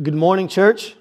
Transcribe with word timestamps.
Good 0.00 0.14
morning, 0.14 0.48
church. 0.48 0.96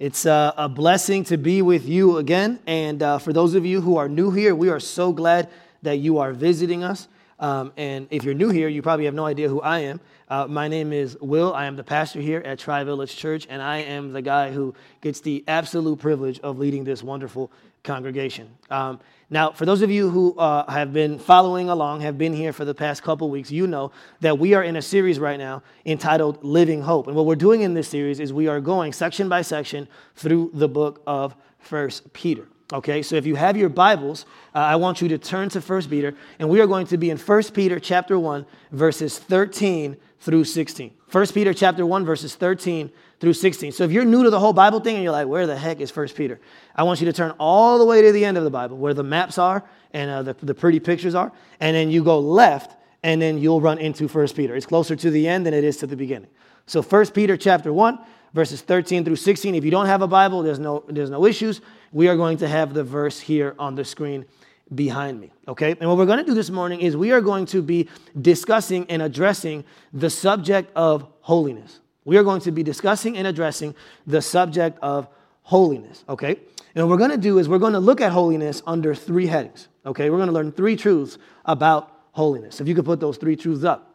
It's 0.00 0.26
uh, 0.26 0.52
a 0.56 0.68
blessing 0.68 1.22
to 1.26 1.36
be 1.36 1.62
with 1.62 1.86
you 1.86 2.16
again. 2.16 2.58
And 2.66 3.00
uh, 3.00 3.18
for 3.18 3.32
those 3.32 3.54
of 3.54 3.64
you 3.64 3.80
who 3.80 3.98
are 3.98 4.08
new 4.08 4.32
here, 4.32 4.52
we 4.52 4.68
are 4.68 4.80
so 4.80 5.12
glad 5.12 5.48
that 5.82 5.98
you 5.98 6.18
are 6.18 6.32
visiting 6.32 6.82
us. 6.82 7.06
Um, 7.38 7.72
and 7.76 8.08
if 8.10 8.24
you're 8.24 8.34
new 8.34 8.48
here, 8.48 8.66
you 8.66 8.82
probably 8.82 9.04
have 9.04 9.14
no 9.14 9.26
idea 9.26 9.48
who 9.48 9.60
I 9.60 9.78
am. 9.78 10.00
Uh, 10.28 10.48
my 10.48 10.66
name 10.66 10.92
is 10.92 11.16
Will. 11.20 11.54
I 11.54 11.66
am 11.66 11.76
the 11.76 11.84
pastor 11.84 12.20
here 12.20 12.42
at 12.44 12.58
Tri 12.58 12.82
Village 12.82 13.14
Church, 13.14 13.46
and 13.48 13.62
I 13.62 13.76
am 13.76 14.12
the 14.12 14.22
guy 14.22 14.50
who 14.50 14.74
gets 15.00 15.20
the 15.20 15.44
absolute 15.46 16.00
privilege 16.00 16.40
of 16.40 16.58
leading 16.58 16.82
this 16.82 17.04
wonderful 17.04 17.52
congregation. 17.84 18.50
Um, 18.70 18.98
now, 19.28 19.50
for 19.50 19.66
those 19.66 19.82
of 19.82 19.90
you 19.90 20.08
who 20.08 20.38
uh, 20.38 20.70
have 20.70 20.92
been 20.92 21.18
following 21.18 21.68
along, 21.68 22.00
have 22.02 22.16
been 22.16 22.32
here 22.32 22.52
for 22.52 22.64
the 22.64 22.74
past 22.74 23.02
couple 23.02 23.28
weeks, 23.28 23.50
you 23.50 23.66
know 23.66 23.90
that 24.20 24.38
we 24.38 24.54
are 24.54 24.62
in 24.62 24.76
a 24.76 24.82
series 24.82 25.18
right 25.18 25.38
now 25.38 25.64
entitled 25.84 26.44
Living 26.44 26.82
Hope. 26.82 27.08
And 27.08 27.16
what 27.16 27.26
we're 27.26 27.34
doing 27.34 27.62
in 27.62 27.74
this 27.74 27.88
series 27.88 28.20
is 28.20 28.32
we 28.32 28.46
are 28.46 28.60
going 28.60 28.92
section 28.92 29.28
by 29.28 29.42
section 29.42 29.88
through 30.14 30.52
the 30.54 30.68
book 30.68 31.02
of 31.08 31.34
First 31.58 32.12
Peter. 32.12 32.46
Okay, 32.72 33.02
so 33.02 33.16
if 33.16 33.26
you 33.26 33.34
have 33.34 33.56
your 33.56 33.68
Bibles, 33.68 34.26
uh, 34.54 34.58
I 34.58 34.76
want 34.76 35.02
you 35.02 35.08
to 35.08 35.18
turn 35.18 35.48
to 35.50 35.60
First 35.60 35.90
Peter, 35.90 36.14
and 36.38 36.48
we 36.48 36.60
are 36.60 36.66
going 36.68 36.86
to 36.86 36.96
be 36.96 37.10
in 37.10 37.16
First 37.16 37.52
Peter 37.52 37.80
chapter 37.80 38.18
1, 38.18 38.46
verses 38.70 39.18
13 39.18 39.96
through 40.20 40.44
16. 40.44 40.92
1 41.10 41.26
Peter 41.28 41.52
chapter 41.52 41.84
1, 41.84 42.04
verses 42.04 42.36
13 42.36 42.92
through 43.20 43.32
16. 43.32 43.72
So 43.72 43.84
if 43.84 43.92
you're 43.92 44.04
new 44.04 44.22
to 44.24 44.30
the 44.30 44.38
whole 44.38 44.52
Bible 44.52 44.80
thing 44.80 44.96
and 44.96 45.02
you're 45.02 45.12
like, 45.12 45.26
where 45.26 45.46
the 45.46 45.56
heck 45.56 45.80
is 45.80 45.94
1 45.94 46.08
Peter? 46.08 46.40
I 46.74 46.82
want 46.82 47.00
you 47.00 47.06
to 47.06 47.12
turn 47.12 47.32
all 47.38 47.78
the 47.78 47.84
way 47.84 48.02
to 48.02 48.12
the 48.12 48.24
end 48.24 48.36
of 48.36 48.44
the 48.44 48.50
Bible 48.50 48.76
where 48.76 48.94
the 48.94 49.02
maps 49.02 49.38
are 49.38 49.64
and 49.92 50.10
uh, 50.10 50.22
the, 50.22 50.34
the 50.34 50.54
pretty 50.54 50.80
pictures 50.80 51.14
are, 51.14 51.32
and 51.60 51.74
then 51.74 51.90
you 51.90 52.04
go 52.04 52.18
left 52.20 52.76
and 53.02 53.22
then 53.22 53.38
you'll 53.38 53.60
run 53.60 53.78
into 53.78 54.08
1 54.08 54.28
Peter. 54.28 54.54
It's 54.54 54.66
closer 54.66 54.96
to 54.96 55.10
the 55.10 55.28
end 55.28 55.46
than 55.46 55.54
it 55.54 55.64
is 55.64 55.76
to 55.78 55.86
the 55.86 55.96
beginning. 55.96 56.28
So 56.66 56.82
1 56.82 57.06
Peter 57.08 57.36
chapter 57.36 57.72
1, 57.72 57.98
verses 58.34 58.60
13 58.60 59.04
through 59.04 59.16
16. 59.16 59.54
If 59.54 59.64
you 59.64 59.70
don't 59.70 59.86
have 59.86 60.02
a 60.02 60.08
Bible, 60.08 60.42
there's 60.42 60.58
no, 60.58 60.84
there's 60.88 61.10
no 61.10 61.24
issues. 61.24 61.60
We 61.92 62.08
are 62.08 62.16
going 62.16 62.38
to 62.38 62.48
have 62.48 62.74
the 62.74 62.84
verse 62.84 63.20
here 63.20 63.54
on 63.58 63.76
the 63.76 63.84
screen 63.84 64.26
behind 64.74 65.20
me. 65.20 65.32
Okay? 65.46 65.76
And 65.78 65.88
what 65.88 65.96
we're 65.96 66.06
going 66.06 66.18
to 66.18 66.24
do 66.24 66.34
this 66.34 66.50
morning 66.50 66.80
is 66.80 66.96
we 66.96 67.12
are 67.12 67.20
going 67.20 67.46
to 67.46 67.62
be 67.62 67.88
discussing 68.20 68.84
and 68.90 69.00
addressing 69.00 69.64
the 69.92 70.10
subject 70.10 70.72
of 70.74 71.06
holiness. 71.20 71.80
We 72.06 72.16
are 72.16 72.22
going 72.22 72.40
to 72.42 72.52
be 72.52 72.62
discussing 72.62 73.18
and 73.18 73.26
addressing 73.26 73.74
the 74.06 74.22
subject 74.22 74.78
of 74.80 75.08
holiness. 75.42 76.04
Okay? 76.08 76.38
And 76.74 76.84
what 76.84 76.92
we're 76.92 76.98
going 76.98 77.10
to 77.10 77.18
do 77.18 77.38
is 77.38 77.48
we're 77.48 77.58
going 77.58 77.74
to 77.74 77.80
look 77.80 78.00
at 78.00 78.12
holiness 78.12 78.62
under 78.66 78.94
three 78.94 79.26
headings. 79.26 79.68
Okay? 79.84 80.08
We're 80.08 80.18
going 80.18 80.28
to 80.28 80.32
learn 80.32 80.52
three 80.52 80.76
truths 80.76 81.18
about 81.44 81.92
holiness. 82.12 82.60
If 82.60 82.68
you 82.68 82.74
could 82.74 82.84
put 82.84 83.00
those 83.00 83.18
three 83.18 83.36
truths 83.36 83.64
up. 83.64 83.92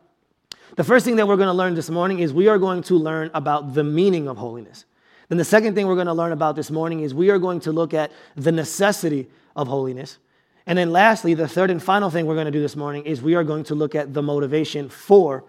The 0.75 0.83
first 0.83 1.05
thing 1.05 1.15
that 1.15 1.27
we're 1.27 1.37
going 1.37 1.47
to 1.47 1.53
learn 1.53 1.73
this 1.73 1.89
morning 1.89 2.19
is 2.19 2.33
we 2.33 2.47
are 2.49 2.57
going 2.57 2.83
to 2.83 2.95
learn 2.95 3.31
about 3.33 3.73
the 3.73 3.83
meaning 3.83 4.27
of 4.27 4.37
holiness. 4.37 4.85
Then 5.29 5.37
the 5.37 5.45
second 5.45 5.75
thing 5.75 5.87
we're 5.87 5.95
going 5.95 6.07
to 6.07 6.13
learn 6.13 6.33
about 6.33 6.57
this 6.57 6.69
morning 6.69 6.99
is 6.99 7.13
we 7.13 7.29
are 7.29 7.39
going 7.39 7.61
to 7.61 7.71
look 7.71 7.93
at 7.93 8.11
the 8.35 8.51
necessity 8.51 9.29
of 9.55 9.67
holiness. 9.67 10.17
And 10.65 10.77
then 10.77 10.91
lastly, 10.91 11.33
the 11.33 11.47
third 11.47 11.71
and 11.71 11.81
final 11.81 12.09
thing 12.09 12.25
we're 12.25 12.35
going 12.35 12.45
to 12.45 12.51
do 12.51 12.61
this 12.61 12.75
morning 12.75 13.05
is 13.05 13.21
we 13.21 13.35
are 13.35 13.43
going 13.43 13.63
to 13.65 13.75
look 13.75 13.95
at 13.95 14.13
the 14.13 14.21
motivation 14.21 14.89
for 14.89 15.45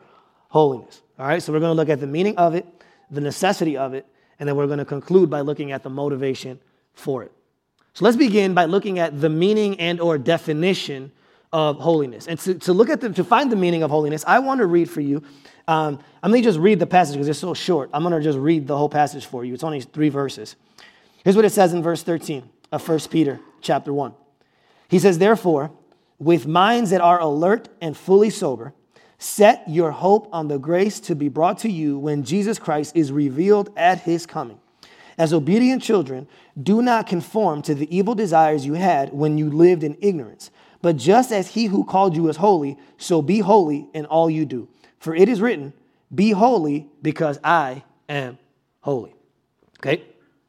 holiness. 0.49 1.02
All 1.19 1.27
right, 1.27 1.43
so 1.43 1.53
we're 1.53 1.61
going 1.61 1.71
to 1.71 1.77
look 1.77 1.89
at 1.89 2.01
the 2.01 2.07
meaning 2.07 2.37
of 2.37 2.55
it, 2.55 2.67
the 3.11 3.21
necessity 3.21 3.77
of 3.77 3.95
it, 3.95 4.07
and 4.39 4.49
then 4.49 4.57
we're 4.57 4.67
going 4.67 4.79
to 4.79 4.85
conclude 4.85 5.29
by 5.31 5.41
looking 5.41 5.73
at 5.73 5.83
the 5.83 5.91
motivation 5.91 6.59
for 6.95 7.23
it. 7.23 7.33
So 7.95 8.05
let's 8.05 8.17
begin 8.17 8.55
by 8.55 8.65
looking 8.65 8.99
at 8.99 9.21
the 9.21 9.29
meaning 9.29 9.79
and 9.79 10.01
or 10.01 10.17
definition 10.17 11.13
of 11.53 11.79
holiness. 11.79 12.27
And 12.27 12.39
to, 12.41 12.55
to 12.55 12.73
look 12.73 12.89
at 12.89 13.03
the, 13.03 13.11
to 13.11 13.25
find 13.25 13.53
the 13.53 13.57
meaning 13.57 13.83
of 13.83 13.91
holiness, 13.91 14.25
I 14.27 14.39
want 14.39 14.61
to 14.61 14.67
read 14.67 14.89
for 14.89 15.03
you. 15.03 15.23
Um, 15.69 16.01
I'm 16.23 16.31
going 16.31 16.43
to 16.43 16.49
just 16.49 16.59
read 16.59 16.79
the 16.79 16.87
passage 16.87 17.15
because 17.15 17.29
it's 17.29 17.39
so 17.39 17.53
short. 17.53 17.91
I'm 17.93 18.03
going 18.03 18.15
to 18.15 18.23
just 18.23 18.39
read 18.39 18.67
the 18.67 18.77
whole 18.77 18.89
passage 18.89 19.27
for 19.27 19.45
you. 19.45 19.53
It's 19.53 19.63
only 19.63 19.83
three 19.83 20.09
verses. 20.09 20.57
Here's 21.23 21.37
what 21.37 21.45
it 21.45 21.51
says 21.51 21.75
in 21.75 21.83
verse 21.83 22.03
13 22.03 22.49
of 22.73 22.89
1 22.89 22.99
Peter 23.11 23.39
chapter 23.61 23.93
1. 23.93 24.15
He 24.89 24.99
says, 24.99 25.19
Therefore, 25.19 25.71
with 26.19 26.47
minds 26.47 26.91
that 26.91 27.01
are 27.01 27.21
alert 27.21 27.69
and 27.81 27.97
fully 27.97 28.31
sober, 28.31 28.73
set 29.23 29.63
your 29.69 29.93
hope 29.93 30.29
on 30.33 30.49
the 30.49 30.59
grace 30.59 30.99
to 30.99 31.15
be 31.15 31.29
brought 31.29 31.59
to 31.59 31.71
you 31.71 31.99
when 31.99 32.25
Jesus 32.25 32.59
Christ 32.59 32.97
is 32.97 33.13
revealed 33.13 33.71
at 33.77 34.01
his 34.01 34.27
coming. 34.27 34.59
As 35.17 35.33
obedient 35.33 35.83
children, 35.83 36.27
do 36.61 36.83
not 36.83 37.07
conform 37.07 37.63
to 37.63 37.75
the 37.75 37.95
evil 37.97 38.15
desires 38.15 38.67
you 38.67 38.75
had 38.75 39.13
when 39.13 39.39
you 39.39 39.49
lived 39.51 39.85
in 39.85 39.97
ignorance. 40.01 40.51
But 40.81 40.97
just 40.97 41.31
as 41.31 41.49
he 41.49 41.67
who 41.67 41.85
called 41.85 42.17
you 42.17 42.29
is 42.29 42.37
holy, 42.37 42.77
so 42.97 43.23
be 43.23 43.39
holy 43.39 43.89
in 43.95 44.07
all 44.07 44.29
you 44.29 44.45
do. 44.45 44.69
For 44.99 45.15
it 45.15 45.29
is 45.29 45.41
written, 45.41 45.73
Be 46.13 46.33
holy 46.33 46.89
because 47.01 47.39
I 47.45 47.85
am 48.09 48.39
holy. 48.81 49.15
Okay? 49.79 50.03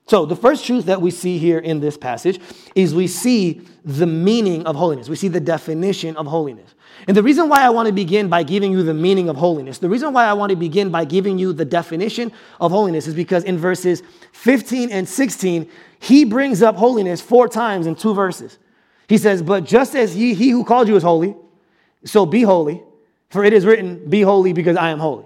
So, 0.07 0.25
the 0.25 0.35
first 0.35 0.65
truth 0.65 0.85
that 0.85 1.01
we 1.01 1.11
see 1.11 1.37
here 1.37 1.59
in 1.59 1.79
this 1.79 1.95
passage 1.95 2.39
is 2.75 2.93
we 2.93 3.07
see 3.07 3.61
the 3.85 4.05
meaning 4.05 4.65
of 4.65 4.75
holiness. 4.75 5.07
We 5.07 5.15
see 5.15 5.29
the 5.29 5.39
definition 5.39 6.17
of 6.17 6.27
holiness. 6.27 6.73
And 7.07 7.17
the 7.17 7.23
reason 7.23 7.49
why 7.49 7.63
I 7.63 7.69
want 7.69 7.87
to 7.87 7.93
begin 7.93 8.29
by 8.29 8.43
giving 8.43 8.71
you 8.71 8.83
the 8.83 8.93
meaning 8.93 9.29
of 9.29 9.35
holiness, 9.35 9.79
the 9.79 9.89
reason 9.89 10.13
why 10.13 10.25
I 10.25 10.33
want 10.33 10.51
to 10.51 10.55
begin 10.55 10.89
by 10.89 11.05
giving 11.05 11.37
you 11.37 11.51
the 11.51 11.65
definition 11.65 12.31
of 12.59 12.71
holiness 12.71 13.07
is 13.07 13.13
because 13.13 13.43
in 13.43 13.57
verses 13.57 14.03
15 14.31 14.91
and 14.91 15.07
16, 15.07 15.69
he 15.99 16.23
brings 16.23 16.61
up 16.61 16.75
holiness 16.75 17.21
four 17.21 17.47
times 17.47 17.87
in 17.87 17.95
two 17.95 18.13
verses. 18.13 18.57
He 19.07 19.17
says, 19.17 19.41
But 19.41 19.65
just 19.65 19.95
as 19.95 20.13
he, 20.13 20.33
he 20.33 20.49
who 20.49 20.63
called 20.63 20.87
you 20.87 20.95
is 20.95 21.03
holy, 21.03 21.35
so 22.05 22.25
be 22.25 22.43
holy, 22.43 22.81
for 23.29 23.43
it 23.43 23.53
is 23.53 23.65
written, 23.65 24.09
Be 24.09 24.21
holy 24.21 24.53
because 24.53 24.77
I 24.77 24.89
am 24.89 24.99
holy. 24.99 25.25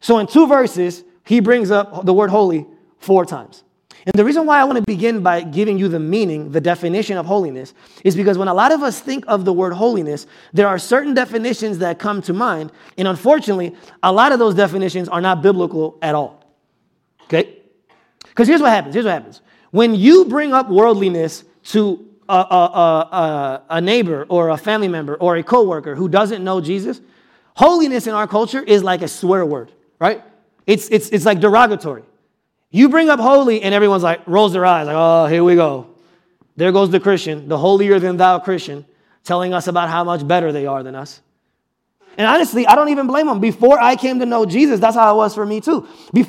So 0.00 0.18
in 0.18 0.26
two 0.26 0.46
verses, 0.46 1.04
he 1.24 1.40
brings 1.40 1.70
up 1.70 2.06
the 2.06 2.14
word 2.14 2.30
holy 2.30 2.66
four 2.98 3.26
times. 3.26 3.64
And 4.06 4.14
the 4.14 4.24
reason 4.24 4.46
why 4.46 4.60
I 4.60 4.64
want 4.64 4.76
to 4.76 4.82
begin 4.82 5.22
by 5.22 5.42
giving 5.42 5.78
you 5.78 5.88
the 5.88 5.98
meaning, 5.98 6.52
the 6.52 6.60
definition 6.60 7.16
of 7.16 7.26
holiness, 7.26 7.74
is 8.04 8.14
because 8.16 8.38
when 8.38 8.48
a 8.48 8.54
lot 8.54 8.72
of 8.72 8.82
us 8.82 9.00
think 9.00 9.24
of 9.26 9.44
the 9.44 9.52
word 9.52 9.72
holiness, 9.72 10.26
there 10.52 10.68
are 10.68 10.78
certain 10.78 11.14
definitions 11.14 11.78
that 11.78 11.98
come 11.98 12.22
to 12.22 12.32
mind. 12.32 12.72
And 12.96 13.08
unfortunately, 13.08 13.74
a 14.02 14.12
lot 14.12 14.32
of 14.32 14.38
those 14.38 14.54
definitions 14.54 15.08
are 15.08 15.20
not 15.20 15.42
biblical 15.42 15.98
at 16.00 16.14
all. 16.14 16.44
Okay? 17.24 17.58
Because 18.24 18.48
here's 18.48 18.60
what 18.60 18.70
happens. 18.70 18.94
Here's 18.94 19.04
what 19.04 19.12
happens. 19.12 19.42
When 19.70 19.94
you 19.94 20.24
bring 20.24 20.54
up 20.54 20.70
worldliness 20.70 21.44
to 21.64 22.08
a, 22.28 22.32
a, 22.32 22.36
a, 22.36 23.62
a, 23.70 23.80
neighbor 23.80 24.26
or 24.28 24.50
a 24.50 24.56
family 24.56 24.88
member 24.88 25.16
or 25.16 25.36
a 25.36 25.42
coworker 25.42 25.94
who 25.94 26.08
doesn't 26.08 26.44
know 26.44 26.60
Jesus, 26.60 27.00
holiness 27.54 28.06
in 28.06 28.14
our 28.14 28.26
culture 28.26 28.62
is 28.62 28.82
like 28.82 29.02
a 29.02 29.08
swear 29.08 29.44
word, 29.44 29.72
right? 29.98 30.22
It's, 30.66 30.88
it's, 30.90 31.08
it's 31.08 31.24
like 31.24 31.40
derogatory. 31.40 32.04
You 32.70 32.88
bring 32.88 33.08
up 33.08 33.18
holy, 33.18 33.62
and 33.62 33.74
everyone's 33.74 34.02
like, 34.02 34.26
rolls 34.26 34.52
their 34.52 34.66
eyes, 34.66 34.86
like, 34.86 34.96
oh, 34.96 35.26
here 35.26 35.42
we 35.42 35.54
go. 35.54 35.86
There 36.56 36.72
goes 36.72 36.90
the 36.90 37.00
Christian, 37.00 37.48
the 37.48 37.56
holier 37.56 37.98
than 37.98 38.16
thou 38.16 38.38
Christian, 38.40 38.84
telling 39.24 39.54
us 39.54 39.68
about 39.68 39.88
how 39.88 40.04
much 40.04 40.26
better 40.26 40.52
they 40.52 40.66
are 40.66 40.82
than 40.82 40.94
us. 40.94 41.20
And 42.18 42.26
honestly, 42.26 42.66
I 42.66 42.74
don't 42.74 42.88
even 42.88 43.06
blame 43.06 43.28
them. 43.28 43.38
Before 43.38 43.80
I 43.80 43.94
came 43.94 44.18
to 44.18 44.26
know 44.26 44.44
Jesus, 44.44 44.80
that's 44.80 44.96
how 44.96 45.14
it 45.14 45.16
was 45.16 45.36
for 45.36 45.46
me 45.46 45.60
too. 45.60 45.86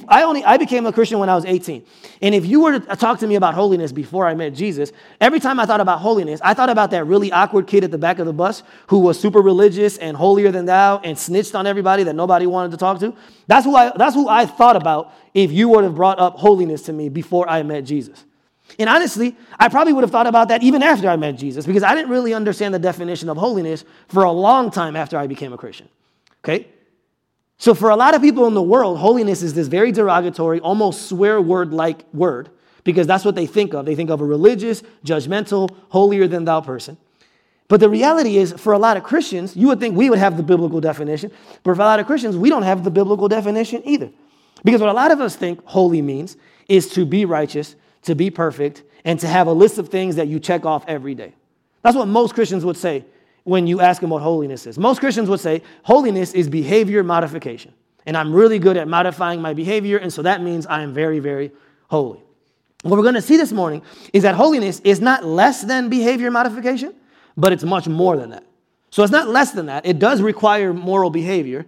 I 0.07 0.21
only 0.21 0.43
I 0.43 0.57
became 0.57 0.85
a 0.85 0.93
Christian 0.93 1.17
when 1.17 1.29
I 1.29 1.35
was 1.35 1.45
18. 1.45 1.83
And 2.21 2.35
if 2.35 2.45
you 2.45 2.61
were 2.61 2.79
to 2.79 2.95
talk 2.95 3.17
to 3.19 3.27
me 3.27 3.33
about 3.33 3.55
holiness 3.55 3.91
before 3.91 4.27
I 4.27 4.35
met 4.35 4.53
Jesus, 4.53 4.91
every 5.19 5.39
time 5.39 5.59
I 5.59 5.65
thought 5.65 5.81
about 5.81 5.99
holiness, 5.99 6.39
I 6.43 6.53
thought 6.53 6.69
about 6.69 6.91
that 6.91 7.05
really 7.05 7.31
awkward 7.31 7.65
kid 7.65 7.83
at 7.83 7.89
the 7.89 7.97
back 7.97 8.19
of 8.19 8.27
the 8.27 8.33
bus 8.33 8.61
who 8.85 8.99
was 8.99 9.19
super 9.19 9.39
religious 9.39 9.97
and 9.97 10.15
holier 10.15 10.51
than 10.51 10.65
thou 10.65 10.99
and 10.99 11.17
snitched 11.17 11.55
on 11.55 11.65
everybody 11.65 12.03
that 12.03 12.13
nobody 12.13 12.45
wanted 12.45 12.69
to 12.69 12.77
talk 12.77 12.99
to. 12.99 13.15
That's 13.47 13.65
who 13.65 13.75
I 13.75 13.91
that's 13.97 14.13
who 14.13 14.29
I 14.29 14.45
thought 14.45 14.75
about 14.75 15.11
if 15.33 15.51
you 15.51 15.69
would 15.69 15.83
have 15.85 15.95
brought 15.95 16.19
up 16.19 16.35
holiness 16.35 16.83
to 16.83 16.93
me 16.93 17.09
before 17.09 17.49
I 17.49 17.63
met 17.63 17.81
Jesus. 17.81 18.25
And 18.77 18.89
honestly, 18.89 19.35
I 19.59 19.67
probably 19.67 19.93
would 19.93 20.03
have 20.03 20.11
thought 20.11 20.27
about 20.27 20.49
that 20.49 20.61
even 20.63 20.83
after 20.83 21.09
I 21.09 21.15
met 21.15 21.37
Jesus 21.37 21.65
because 21.65 21.83
I 21.83 21.95
didn't 21.95 22.11
really 22.11 22.33
understand 22.33 22.73
the 22.73 22.79
definition 22.79 23.29
of 23.29 23.37
holiness 23.37 23.83
for 24.07 24.23
a 24.23 24.31
long 24.31 24.69
time 24.69 24.95
after 24.95 25.17
I 25.17 25.27
became 25.27 25.53
a 25.53 25.57
Christian. 25.57 25.89
Okay? 26.43 26.67
So, 27.57 27.73
for 27.73 27.89
a 27.89 27.95
lot 27.95 28.15
of 28.15 28.21
people 28.21 28.47
in 28.47 28.53
the 28.53 28.61
world, 28.61 28.99
holiness 28.99 29.41
is 29.41 29.53
this 29.53 29.67
very 29.67 29.91
derogatory, 29.91 30.61
almost 30.61 31.09
swear 31.09 31.41
word 31.41 31.73
like 31.73 32.05
word 32.13 32.49
because 32.83 33.05
that's 33.05 33.25
what 33.25 33.35
they 33.35 33.45
think 33.45 33.73
of. 33.73 33.85
They 33.85 33.95
think 33.95 34.09
of 34.09 34.21
a 34.21 34.25
religious, 34.25 34.81
judgmental, 35.05 35.69
holier 35.89 36.27
than 36.27 36.45
thou 36.45 36.61
person. 36.61 36.97
But 37.67 37.81
the 37.81 37.89
reality 37.89 38.37
is, 38.37 38.53
for 38.53 38.73
a 38.73 38.79
lot 38.79 38.97
of 38.97 39.03
Christians, 39.03 39.55
you 39.55 39.67
would 39.67 39.79
think 39.79 39.95
we 39.95 40.09
would 40.09 40.19
have 40.19 40.37
the 40.37 40.43
biblical 40.43 40.81
definition, 40.81 41.31
but 41.63 41.75
for 41.75 41.81
a 41.81 41.85
lot 41.85 41.99
of 41.99 42.07
Christians, 42.07 42.35
we 42.35 42.49
don't 42.49 42.63
have 42.63 42.83
the 42.83 42.91
biblical 42.91 43.27
definition 43.27 43.81
either. 43.85 44.09
Because 44.63 44.81
what 44.81 44.89
a 44.89 44.93
lot 44.93 45.11
of 45.11 45.21
us 45.21 45.35
think 45.35 45.63
holy 45.65 46.01
means 46.01 46.35
is 46.67 46.89
to 46.93 47.05
be 47.05 47.25
righteous, 47.25 47.75
to 48.03 48.15
be 48.15 48.29
perfect, 48.29 48.83
and 49.05 49.19
to 49.19 49.27
have 49.27 49.47
a 49.47 49.53
list 49.53 49.77
of 49.77 49.89
things 49.89 50.15
that 50.15 50.27
you 50.27 50.39
check 50.39 50.65
off 50.65 50.83
every 50.87 51.15
day. 51.15 51.33
That's 51.81 51.95
what 51.95 52.07
most 52.07 52.33
Christians 52.33 52.65
would 52.65 52.77
say 52.77 53.05
when 53.43 53.67
you 53.67 53.81
ask 53.81 54.01
them 54.01 54.09
what 54.09 54.21
holiness 54.21 54.67
is. 54.67 54.77
Most 54.77 54.99
Christians 54.99 55.29
would 55.29 55.39
say 55.39 55.61
holiness 55.83 56.33
is 56.33 56.49
behavior 56.49 57.03
modification. 57.03 57.73
And 58.05 58.17
I'm 58.17 58.33
really 58.33 58.59
good 58.59 58.77
at 58.77 58.87
modifying 58.87 59.41
my 59.41 59.53
behavior, 59.53 59.97
and 59.97 60.11
so 60.11 60.21
that 60.23 60.41
means 60.41 60.65
I 60.65 60.81
am 60.81 60.93
very, 60.93 61.19
very 61.19 61.51
holy. 61.89 62.21
What 62.83 62.95
we're 62.95 63.03
going 63.03 63.15
to 63.15 63.21
see 63.21 63.37
this 63.37 63.51
morning 63.51 63.81
is 64.13 64.23
that 64.23 64.35
holiness 64.35 64.79
is 64.81 65.01
not 65.01 65.25
less 65.25 65.61
than 65.61 65.89
behavior 65.89 66.31
modification, 66.31 66.93
but 67.35 67.51
it's 67.51 67.63
much 67.63 67.87
more 67.87 68.17
than 68.17 68.29
that. 68.29 68.45
So 68.89 69.03
it's 69.03 69.11
not 69.11 69.27
less 69.27 69.51
than 69.51 69.67
that. 69.67 69.85
It 69.85 69.99
does 69.99 70.21
require 70.21 70.73
moral 70.73 71.09
behavior, 71.09 71.65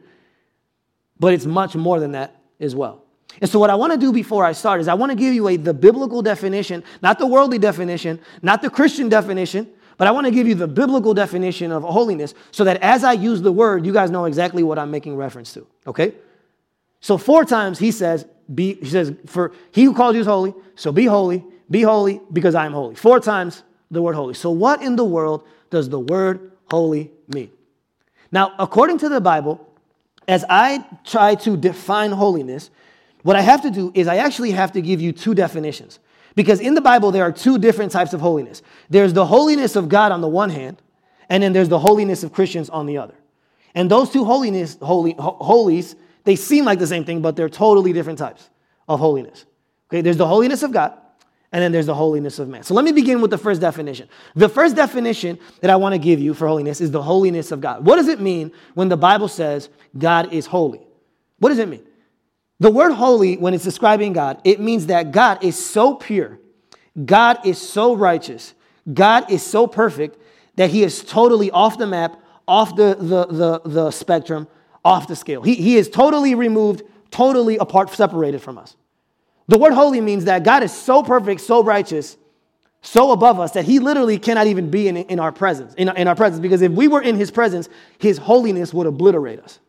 but 1.19 1.33
it's 1.33 1.45
much 1.45 1.75
more 1.75 2.00
than 2.00 2.13
that 2.13 2.42
as 2.60 2.75
well. 2.75 3.04
And 3.39 3.50
so, 3.50 3.60
what 3.60 3.69
I 3.69 3.75
want 3.75 3.94
to 3.94 3.98
do 3.98 4.12
before 4.12 4.44
I 4.44 4.51
start 4.51 4.81
is 4.81 4.88
I 4.88 4.94
want 4.94 5.12
to 5.12 5.16
give 5.16 5.33
you 5.33 5.48
a, 5.48 5.57
the 5.57 5.74
biblical 5.74 6.22
definition, 6.22 6.83
not 7.01 7.19
the 7.19 7.28
worldly 7.28 7.57
definition, 7.57 8.19
not 8.42 8.62
the 8.62 8.69
Christian 8.69 9.07
definition, 9.10 9.69
but 9.98 10.07
I 10.07 10.12
want 10.12 10.25
to 10.25 10.31
give 10.31 10.48
you 10.48 10.56
the 10.56 10.68
biblical 10.68 11.13
definition 11.13 11.72
of 11.72 11.83
holiness 11.83 12.33
so 12.51 12.63
that 12.63 12.81
as 12.81 13.04
I 13.04 13.13
use 13.13 13.42
the 13.42 13.51
word, 13.51 13.86
you 13.86 13.94
guys 13.94 14.10
know 14.10 14.25
exactly 14.25 14.63
what 14.63 14.80
I'm 14.80 14.92
making 14.92 15.16
reference 15.16 15.54
to. 15.54 15.68
Okay? 15.88 16.13
So, 17.00 17.18
four 17.18 17.45
times 17.45 17.80
he 17.80 17.92
says, 17.92 18.25
be, 18.54 18.75
he 18.75 18.89
says, 18.89 19.13
for 19.25 19.54
he 19.72 19.83
who 19.83 19.94
calls 19.94 20.16
you 20.16 20.22
is 20.22 20.28
holy, 20.28 20.54
so 20.75 20.92
be 20.92 21.06
holy, 21.06 21.44
be 21.69 21.83
holy 21.83 22.19
because 22.33 22.56
I 22.56 22.66
am 22.66 22.74
holy. 22.74 22.95
Four 22.95 23.19
times 23.19 23.63
the 23.89 24.01
word 24.01 24.16
holy. 24.16 24.33
So, 24.33 24.51
what 24.51 24.81
in 24.81 24.95
the 24.95 25.06
world 25.06 25.45
does 25.69 25.89
the 25.89 26.00
word 26.00 26.51
holy 26.69 27.12
mean? 27.28 27.51
Now, 28.31 28.54
according 28.60 28.98
to 29.00 29.10
the 29.10 29.22
Bible, 29.22 29.68
as 30.28 30.45
I 30.50 30.86
try 31.04 31.36
to 31.36 31.57
define 31.57 32.12
holiness, 32.12 32.69
what 33.23 33.35
I 33.35 33.41
have 33.41 33.62
to 33.63 33.71
do 33.71 33.91
is 33.94 34.07
I 34.07 34.18
actually 34.18 34.51
have 34.51 34.71
to 34.73 34.81
give 34.81 35.01
you 35.01 35.12
two 35.12 35.33
definitions. 35.33 36.00
Because 36.35 36.59
in 36.59 36.75
the 36.75 36.81
Bible, 36.81 37.12
there 37.12 37.23
are 37.23 37.31
two 37.31 37.57
different 37.57 37.91
types 37.91 38.13
of 38.13 38.21
holiness 38.21 38.62
there's 38.89 39.13
the 39.13 39.25
holiness 39.25 39.75
of 39.75 39.89
God 39.89 40.12
on 40.12 40.21
the 40.21 40.27
one 40.27 40.50
hand, 40.50 40.81
and 41.29 41.44
then 41.44 41.53
there's 41.53 41.69
the 41.69 41.79
holiness 41.79 42.23
of 42.23 42.33
Christians 42.33 42.69
on 42.69 42.85
the 42.85 42.97
other. 42.97 43.15
And 43.73 43.89
those 43.89 44.09
two 44.09 44.25
holiness, 44.25 44.77
holy, 44.81 45.15
holies, 45.18 45.95
they 46.23 46.35
seem 46.35 46.65
like 46.65 46.79
the 46.79 46.88
same 46.88 47.06
thing, 47.06 47.21
but 47.21 47.35
they're 47.35 47.50
totally 47.50 47.94
different 47.94 48.19
types 48.19 48.50
of 48.88 49.00
holiness. 49.00 49.45
Okay, 49.89 50.01
there's 50.01 50.18
the 50.18 50.27
holiness 50.27 50.63
of 50.63 50.71
God, 50.71 50.94
and 51.51 51.62
then 51.62 51.71
there's 51.71 51.85
the 51.85 51.95
holiness 51.95 52.39
of 52.39 52.47
man. 52.47 52.63
So 52.63 52.73
let 52.73 52.85
me 52.85 52.91
begin 52.91 53.21
with 53.21 53.31
the 53.31 53.38
first 53.38 53.62
definition. 53.62 54.07
The 54.35 54.50
first 54.50 54.75
definition 54.75 55.39
that 55.62 55.69
I 55.69 55.75
want 55.75 55.94
to 55.94 56.00
give 56.00 56.19
you 56.19 56.33
for 56.33 56.47
holiness 56.47 56.81
is 56.81 56.91
the 56.91 57.01
holiness 57.01 57.51
of 57.51 57.62
God. 57.62 57.85
What 57.85 57.95
does 57.97 58.07
it 58.07 58.19
mean 58.19 58.51
when 58.73 58.89
the 58.89 58.97
Bible 58.97 59.27
says 59.27 59.69
God 59.97 60.33
is 60.33 60.45
holy? 60.45 60.81
What 61.39 61.50
does 61.50 61.59
it 61.59 61.68
mean? 61.68 61.83
The 62.62 62.69
word 62.69 62.92
holy, 62.92 63.38
when 63.38 63.56
it's 63.56 63.63
describing 63.63 64.13
God, 64.13 64.40
it 64.44 64.60
means 64.60 64.86
that 64.86 65.12
God 65.12 65.44
is 65.44 65.58
so 65.58 65.96
pure, 65.96 66.40
God 67.06 67.44
is 67.44 67.58
so 67.58 67.96
righteous, 67.96 68.54
God 68.94 69.31
is 69.31 69.42
so 69.42 69.66
perfect 69.66 70.19
that 70.58 70.69
he 70.69 70.84
is 70.84 71.04
totally 71.04 71.50
off 71.50 71.80
the 71.80 71.88
map, 71.88 72.22
off 72.48 72.75
the, 72.75 72.96
the, 73.00 73.25
the, 73.25 73.62
the 73.66 73.90
spectrum, 73.90 74.48
off 74.86 75.08
the 75.08 75.16
scale. 75.16 75.42
He, 75.42 75.56
he 75.56 75.75
is 75.75 75.90
totally 75.90 76.36
removed, 76.36 76.84
totally 77.10 77.58
apart, 77.58 77.90
separated 77.90 78.44
from 78.44 78.60
us. 78.60 78.75
The 79.48 79.57
word 79.57 79.74
holy 79.74 80.00
means 80.00 80.25
that 80.25 80.44
God 80.44 80.62
is 80.62 80.72
so 80.72 81.02
perfect, 81.02 81.42
so 81.42 81.64
righteous, 81.64 82.16
so 82.84 83.12
above 83.12 83.40
us 83.40 83.54
that 83.54 83.66
he 83.66 83.80
literally 83.80 84.19
cannot 84.19 84.46
even 84.46 84.69
be 84.69 84.88
in, 84.88 84.98
in 84.98 85.19
our 85.19 85.31
presence, 85.31 85.74
in, 85.75 85.90
in 85.98 86.07
our 86.07 86.16
presence, 86.16 86.40
because 86.40 86.62
if 86.62 86.72
we 86.72 86.88
were 86.88 87.02
in 87.02 87.16
his 87.16 87.31
presence, 87.31 87.69
his 87.98 88.19
holiness 88.19 88.72
would 88.72 88.86
obliterate 88.86 89.40
us. 89.40 89.60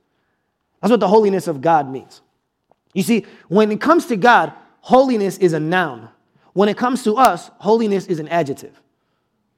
That's 0.82 0.90
what 0.90 1.00
the 1.00 1.08
holiness 1.08 1.46
of 1.46 1.62
God 1.62 1.88
means. 1.88 2.20
You 2.92 3.02
see, 3.02 3.26
when 3.48 3.70
it 3.72 3.80
comes 3.80 4.06
to 4.06 4.16
God, 4.16 4.52
holiness 4.80 5.38
is 5.38 5.52
a 5.52 5.60
noun. 5.60 6.08
When 6.52 6.68
it 6.68 6.76
comes 6.76 7.02
to 7.04 7.16
us, 7.16 7.50
holiness 7.58 8.06
is 8.06 8.18
an 8.18 8.28
adjective. 8.28 8.78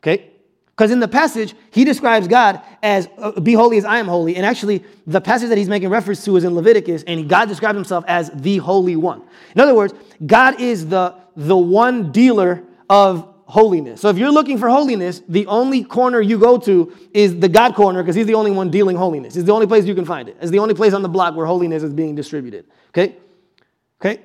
Okay? 0.02 0.30
Because 0.76 0.90
in 0.90 0.98
the 0.98 1.08
passage, 1.08 1.54
he 1.70 1.84
describes 1.84 2.26
God 2.26 2.60
as, 2.82 3.08
uh, 3.18 3.38
be 3.40 3.52
holy 3.52 3.78
as 3.78 3.84
I 3.84 3.98
am 3.98 4.06
holy. 4.06 4.34
And 4.34 4.44
actually, 4.44 4.82
the 5.06 5.20
passage 5.20 5.48
that 5.48 5.58
he's 5.58 5.68
making 5.68 5.88
reference 5.88 6.24
to 6.24 6.36
is 6.36 6.42
in 6.42 6.54
Leviticus, 6.54 7.04
and 7.04 7.28
God 7.28 7.48
describes 7.48 7.76
himself 7.76 8.04
as 8.08 8.30
the 8.30 8.58
Holy 8.58 8.96
One. 8.96 9.22
In 9.54 9.60
other 9.60 9.74
words, 9.74 9.94
God 10.26 10.60
is 10.60 10.88
the, 10.88 11.14
the 11.36 11.56
one 11.56 12.10
dealer 12.10 12.64
of 12.90 13.34
holiness. 13.46 14.00
So 14.00 14.08
if 14.08 14.18
you're 14.18 14.32
looking 14.32 14.58
for 14.58 14.68
holiness, 14.68 15.22
the 15.28 15.46
only 15.46 15.84
corner 15.84 16.20
you 16.20 16.38
go 16.38 16.58
to 16.58 16.92
is 17.12 17.38
the 17.38 17.48
God 17.48 17.74
corner 17.74 18.02
because 18.02 18.16
he's 18.16 18.26
the 18.26 18.34
only 18.34 18.50
one 18.50 18.70
dealing 18.70 18.96
holiness. 18.96 19.36
It's 19.36 19.46
the 19.46 19.52
only 19.52 19.68
place 19.68 19.84
you 19.84 19.94
can 19.94 20.04
find 20.04 20.28
it. 20.28 20.36
It's 20.40 20.50
the 20.50 20.58
only 20.58 20.74
place 20.74 20.92
on 20.92 21.02
the 21.02 21.08
block 21.08 21.36
where 21.36 21.46
holiness 21.46 21.82
is 21.84 21.92
being 21.92 22.16
distributed. 22.16 22.64
Okay? 22.88 23.16
Okay? 24.00 24.22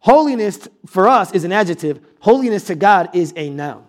Holiness 0.00 0.68
for 0.86 1.08
us 1.08 1.32
is 1.32 1.44
an 1.44 1.52
adjective, 1.52 2.00
holiness 2.20 2.64
to 2.64 2.74
God 2.74 3.10
is 3.14 3.32
a 3.36 3.50
noun. 3.50 3.84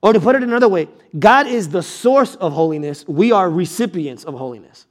Or 0.00 0.12
to 0.12 0.20
put 0.20 0.36
it 0.36 0.42
another 0.42 0.68
way, 0.68 0.88
God 1.18 1.46
is 1.46 1.70
the 1.70 1.82
source 1.82 2.36
of 2.36 2.52
holiness. 2.52 3.06
We 3.08 3.32
are 3.32 3.50
recipients 3.50 4.24
of 4.24 4.34
holiness. 4.34 4.86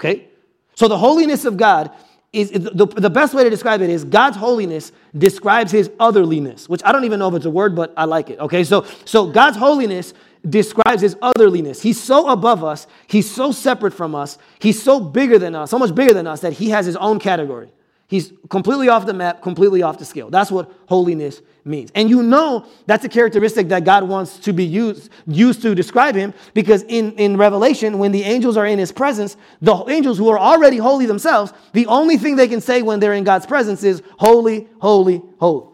Okay? 0.00 0.28
So 0.74 0.88
the 0.88 0.98
holiness 0.98 1.44
of 1.44 1.56
God 1.56 1.90
is 2.32 2.50
the, 2.50 2.86
the 2.86 3.10
best 3.10 3.34
way 3.34 3.44
to 3.44 3.50
describe 3.50 3.80
it 3.80 3.90
is 3.90 4.04
God's 4.04 4.36
holiness 4.36 4.92
describes 5.16 5.72
his 5.72 5.88
otherliness, 6.00 6.68
which 6.68 6.82
I 6.84 6.92
don't 6.92 7.04
even 7.04 7.18
know 7.18 7.28
if 7.28 7.34
it's 7.34 7.46
a 7.46 7.50
word, 7.50 7.74
but 7.74 7.92
I 7.96 8.04
like 8.04 8.30
it. 8.30 8.38
Okay? 8.38 8.64
So, 8.64 8.86
so 9.04 9.26
God's 9.26 9.56
holiness 9.56 10.14
describes 10.48 11.02
his 11.02 11.14
otherliness. 11.16 11.82
He's 11.82 12.00
so 12.00 12.28
above 12.28 12.62
us, 12.62 12.86
he's 13.06 13.30
so 13.30 13.52
separate 13.52 13.92
from 13.92 14.14
us, 14.14 14.38
he's 14.58 14.82
so 14.82 15.00
bigger 15.00 15.38
than 15.38 15.54
us, 15.54 15.70
so 15.70 15.78
much 15.78 15.94
bigger 15.94 16.14
than 16.14 16.26
us 16.26 16.40
that 16.40 16.54
he 16.54 16.70
has 16.70 16.86
his 16.86 16.96
own 16.96 17.18
category. 17.18 17.70
He's 18.08 18.32
completely 18.50 18.88
off 18.88 19.04
the 19.04 19.14
map, 19.14 19.42
completely 19.42 19.82
off 19.82 19.98
the 19.98 20.04
scale. 20.04 20.30
That's 20.30 20.50
what 20.50 20.72
holiness 20.86 21.42
means. 21.64 21.90
And 21.94 22.08
you 22.08 22.22
know 22.22 22.66
that's 22.86 23.04
a 23.04 23.08
characteristic 23.08 23.68
that 23.68 23.84
God 23.84 24.04
wants 24.04 24.38
to 24.40 24.52
be 24.52 24.64
used, 24.64 25.10
used 25.26 25.60
to 25.62 25.74
describe 25.74 26.14
him 26.14 26.32
because 26.54 26.84
in, 26.84 27.12
in 27.14 27.36
Revelation, 27.36 27.98
when 27.98 28.12
the 28.12 28.22
angels 28.22 28.56
are 28.56 28.66
in 28.66 28.78
his 28.78 28.92
presence, 28.92 29.36
the 29.60 29.74
angels 29.88 30.18
who 30.18 30.28
are 30.28 30.38
already 30.38 30.76
holy 30.76 31.06
themselves, 31.06 31.52
the 31.72 31.86
only 31.86 32.16
thing 32.16 32.36
they 32.36 32.46
can 32.46 32.60
say 32.60 32.80
when 32.82 33.00
they're 33.00 33.14
in 33.14 33.24
God's 33.24 33.46
presence 33.46 33.82
is 33.82 34.02
holy, 34.18 34.68
holy, 34.78 35.20
holy. 35.40 35.66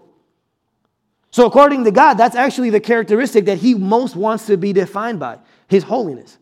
So, 1.32 1.46
according 1.46 1.84
to 1.84 1.90
God, 1.90 2.14
that's 2.14 2.36
actually 2.36 2.70
the 2.70 2.80
characteristic 2.80 3.46
that 3.46 3.58
he 3.58 3.74
most 3.74 4.16
wants 4.16 4.46
to 4.46 4.56
be 4.56 4.72
defined 4.72 5.18
by 5.18 5.38
his 5.66 5.82
holiness. 5.82 6.38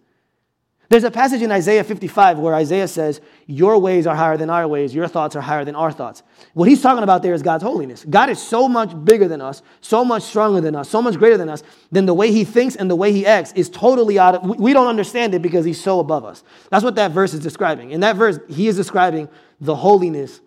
There's 0.91 1.05
a 1.05 1.11
passage 1.11 1.41
in 1.41 1.53
Isaiah 1.53 1.85
55 1.85 2.41
where 2.41 2.53
Isaiah 2.53 2.89
says, 2.89 3.21
Your 3.47 3.79
ways 3.79 4.09
are 4.09 4.17
higher 4.17 4.37
than 4.37 4.51
our 4.51 4.67
ways, 4.67 4.93
your 4.93 5.07
thoughts 5.07 5.37
are 5.37 5.41
higher 5.41 5.65
than 5.65 5.77
our 5.77 5.93
thoughts. 5.93 6.25
What 6.53 6.69
he's 6.69 6.83
talking 6.83 7.05
about 7.05 7.23
there 7.23 7.33
is 7.33 7.43
God's 7.43 7.63
holiness. 7.63 8.05
God 8.11 8.29
is 8.29 8.43
so 8.43 8.69
much 8.69 8.93
bigger 9.05 9.29
than 9.29 9.41
us, 9.41 9.63
so 9.81 10.05
much 10.05 10.25
stronger 10.25 10.61
than 10.61 10.75
us, 10.75 10.89
so 10.89 11.01
much 11.01 11.17
greater 11.17 11.37
than 11.37 11.49
us, 11.49 11.63
then 11.93 12.07
the 12.07 12.13
way 12.13 12.33
he 12.33 12.43
thinks 12.43 12.75
and 12.75 12.91
the 12.91 12.97
way 12.97 13.13
he 13.13 13.25
acts 13.25 13.53
is 13.53 13.71
totally 13.71 14.19
out 14.19 14.35
of, 14.35 14.59
we 14.59 14.73
don't 14.73 14.89
understand 14.89 15.33
it 15.33 15.43
because 15.43 15.65
he's 15.65 15.81
so 15.81 16.01
above 16.01 16.25
us. 16.25 16.43
That's 16.71 16.83
what 16.83 16.97
that 16.97 17.13
verse 17.13 17.35
is 17.35 17.41
describing. 17.41 17.93
In 17.93 18.01
that 18.01 18.17
verse, 18.17 18.41
he 18.49 18.67
is 18.67 18.75
describing 18.75 19.29
the 19.61 19.77
holiness 19.77 20.41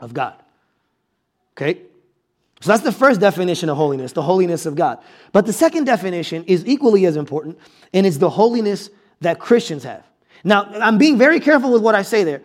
of 0.00 0.12
God. 0.12 0.34
Okay? 1.56 1.82
So 2.60 2.72
that's 2.72 2.82
the 2.82 2.90
first 2.90 3.20
definition 3.20 3.68
of 3.68 3.76
holiness, 3.76 4.10
the 4.10 4.22
holiness 4.22 4.66
of 4.66 4.74
God. 4.74 4.98
But 5.30 5.46
the 5.46 5.52
second 5.52 5.84
definition 5.84 6.42
is 6.46 6.66
equally 6.66 7.06
as 7.06 7.14
important, 7.14 7.60
and 7.94 8.04
it's 8.04 8.16
the 8.16 8.30
holiness 8.30 8.90
that 9.20 9.38
Christians 9.38 9.84
have. 9.84 10.04
Now, 10.44 10.64
I'm 10.64 10.98
being 10.98 11.18
very 11.18 11.40
careful 11.40 11.72
with 11.72 11.82
what 11.82 11.94
I 11.94 12.02
say 12.02 12.24
there. 12.24 12.42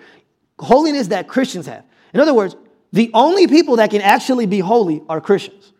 Holiness 0.59 1.07
that 1.07 1.27
Christians 1.27 1.65
have. 1.67 1.83
In 2.13 2.19
other 2.19 2.33
words, 2.33 2.55
the 2.91 3.09
only 3.13 3.47
people 3.47 3.77
that 3.77 3.89
can 3.89 4.01
actually 4.01 4.45
be 4.45 4.59
holy 4.59 5.01
are 5.09 5.19
Christians. 5.19 5.73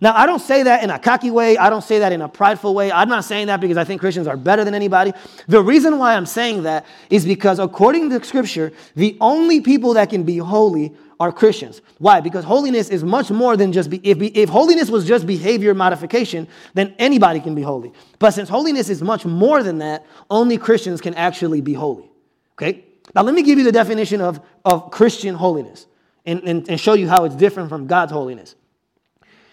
Now, 0.00 0.14
I 0.14 0.26
don't 0.26 0.40
say 0.40 0.64
that 0.64 0.82
in 0.82 0.90
a 0.90 0.98
cocky 0.98 1.30
way. 1.30 1.56
I 1.56 1.70
don't 1.70 1.84
say 1.84 2.00
that 2.00 2.12
in 2.12 2.20
a 2.20 2.28
prideful 2.28 2.74
way. 2.74 2.90
I'm 2.90 3.08
not 3.08 3.24
saying 3.24 3.46
that 3.46 3.60
because 3.60 3.76
I 3.76 3.84
think 3.84 4.00
Christians 4.00 4.26
are 4.26 4.36
better 4.36 4.64
than 4.64 4.74
anybody. 4.74 5.12
The 5.46 5.62
reason 5.62 5.98
why 5.98 6.14
I'm 6.14 6.26
saying 6.26 6.64
that 6.64 6.84
is 7.10 7.24
because, 7.24 7.58
according 7.58 8.10
to 8.10 8.22
Scripture, 8.24 8.72
the 8.96 9.16
only 9.20 9.60
people 9.60 9.94
that 9.94 10.10
can 10.10 10.24
be 10.24 10.38
holy 10.38 10.92
are 11.20 11.32
Christians. 11.32 11.80
Why? 11.98 12.20
Because 12.20 12.44
holiness 12.44 12.88
is 12.88 13.04
much 13.04 13.30
more 13.30 13.56
than 13.56 13.72
just 13.72 13.90
be, 13.90 14.00
if, 14.02 14.18
be, 14.18 14.36
if 14.36 14.48
holiness 14.48 14.90
was 14.90 15.06
just 15.06 15.26
behavior 15.26 15.74
modification, 15.74 16.48
then 16.74 16.94
anybody 16.98 17.40
can 17.40 17.54
be 17.54 17.62
holy. 17.62 17.92
But 18.18 18.32
since 18.32 18.48
holiness 18.48 18.88
is 18.88 19.02
much 19.02 19.24
more 19.24 19.62
than 19.62 19.78
that, 19.78 20.06
only 20.30 20.58
Christians 20.58 21.00
can 21.00 21.14
actually 21.14 21.60
be 21.60 21.74
holy. 21.74 22.10
Okay? 22.58 22.84
Now 23.14 23.22
let 23.22 23.34
me 23.34 23.42
give 23.42 23.58
you 23.58 23.64
the 23.64 23.72
definition 23.72 24.20
of, 24.20 24.40
of 24.64 24.90
Christian 24.90 25.34
holiness 25.34 25.86
and, 26.26 26.42
and, 26.44 26.68
and 26.68 26.80
show 26.80 26.94
you 26.94 27.08
how 27.08 27.24
it's 27.24 27.36
different 27.36 27.68
from 27.68 27.86
God's 27.86 28.12
holiness. 28.12 28.54